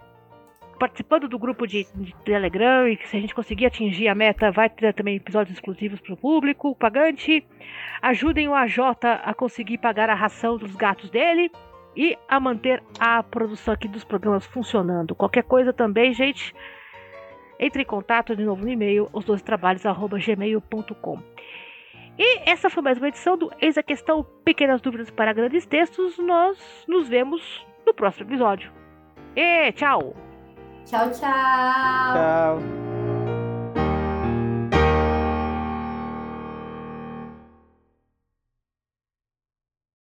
participando 0.78 1.28
do 1.28 1.38
grupo 1.38 1.66
de, 1.66 1.86
de, 1.94 2.14
Telegram 2.24 2.88
e 2.88 2.96
que 2.96 3.08
se 3.08 3.16
a 3.16 3.20
gente 3.20 3.34
conseguir 3.34 3.66
atingir 3.66 4.08
a 4.08 4.14
meta, 4.14 4.50
vai 4.50 4.68
ter 4.68 4.92
também 4.92 5.16
episódios 5.16 5.56
exclusivos 5.56 6.00
para 6.00 6.14
o 6.14 6.16
público 6.16 6.74
pagante. 6.74 7.46
Ajudem 8.02 8.48
o 8.48 8.54
AJ 8.54 8.78
a 9.22 9.34
conseguir 9.34 9.78
pagar 9.78 10.10
a 10.10 10.14
ração 10.14 10.56
dos 10.56 10.74
gatos 10.76 11.10
dele 11.10 11.50
e 11.96 12.18
a 12.28 12.40
manter 12.40 12.82
a 12.98 13.22
produção 13.22 13.74
aqui 13.74 13.88
dos 13.88 14.04
programas 14.04 14.44
funcionando. 14.46 15.14
Qualquer 15.14 15.44
coisa 15.44 15.72
também, 15.72 16.12
gente, 16.12 16.54
entre 17.58 17.82
em 17.82 17.86
contato 17.86 18.34
de 18.34 18.44
novo 18.44 18.62
no 18.62 18.70
e-mail, 18.70 19.08
os 19.12 19.24
dois 19.24 19.42
trabalhos@gmail.com. 19.42 21.22
E 22.16 22.48
essa 22.48 22.70
foi 22.70 22.82
mais 22.82 22.98
uma 22.98 23.08
edição 23.08 23.36
do 23.36 23.50
Eis 23.60 23.76
a 23.76 23.82
Questão 23.82 24.24
Pequenas 24.44 24.80
Dúvidas 24.80 25.10
para 25.10 25.32
Grandes 25.32 25.66
Textos. 25.66 26.18
Nós 26.18 26.84
nos 26.86 27.08
vemos 27.08 27.66
no 27.84 27.92
próximo 27.92 28.28
episódio. 28.28 28.83
E 29.36 29.72
tchau! 29.72 30.14
Tchau, 30.86 31.10
tchau! 31.10 32.14
Tchau! 32.14 33.03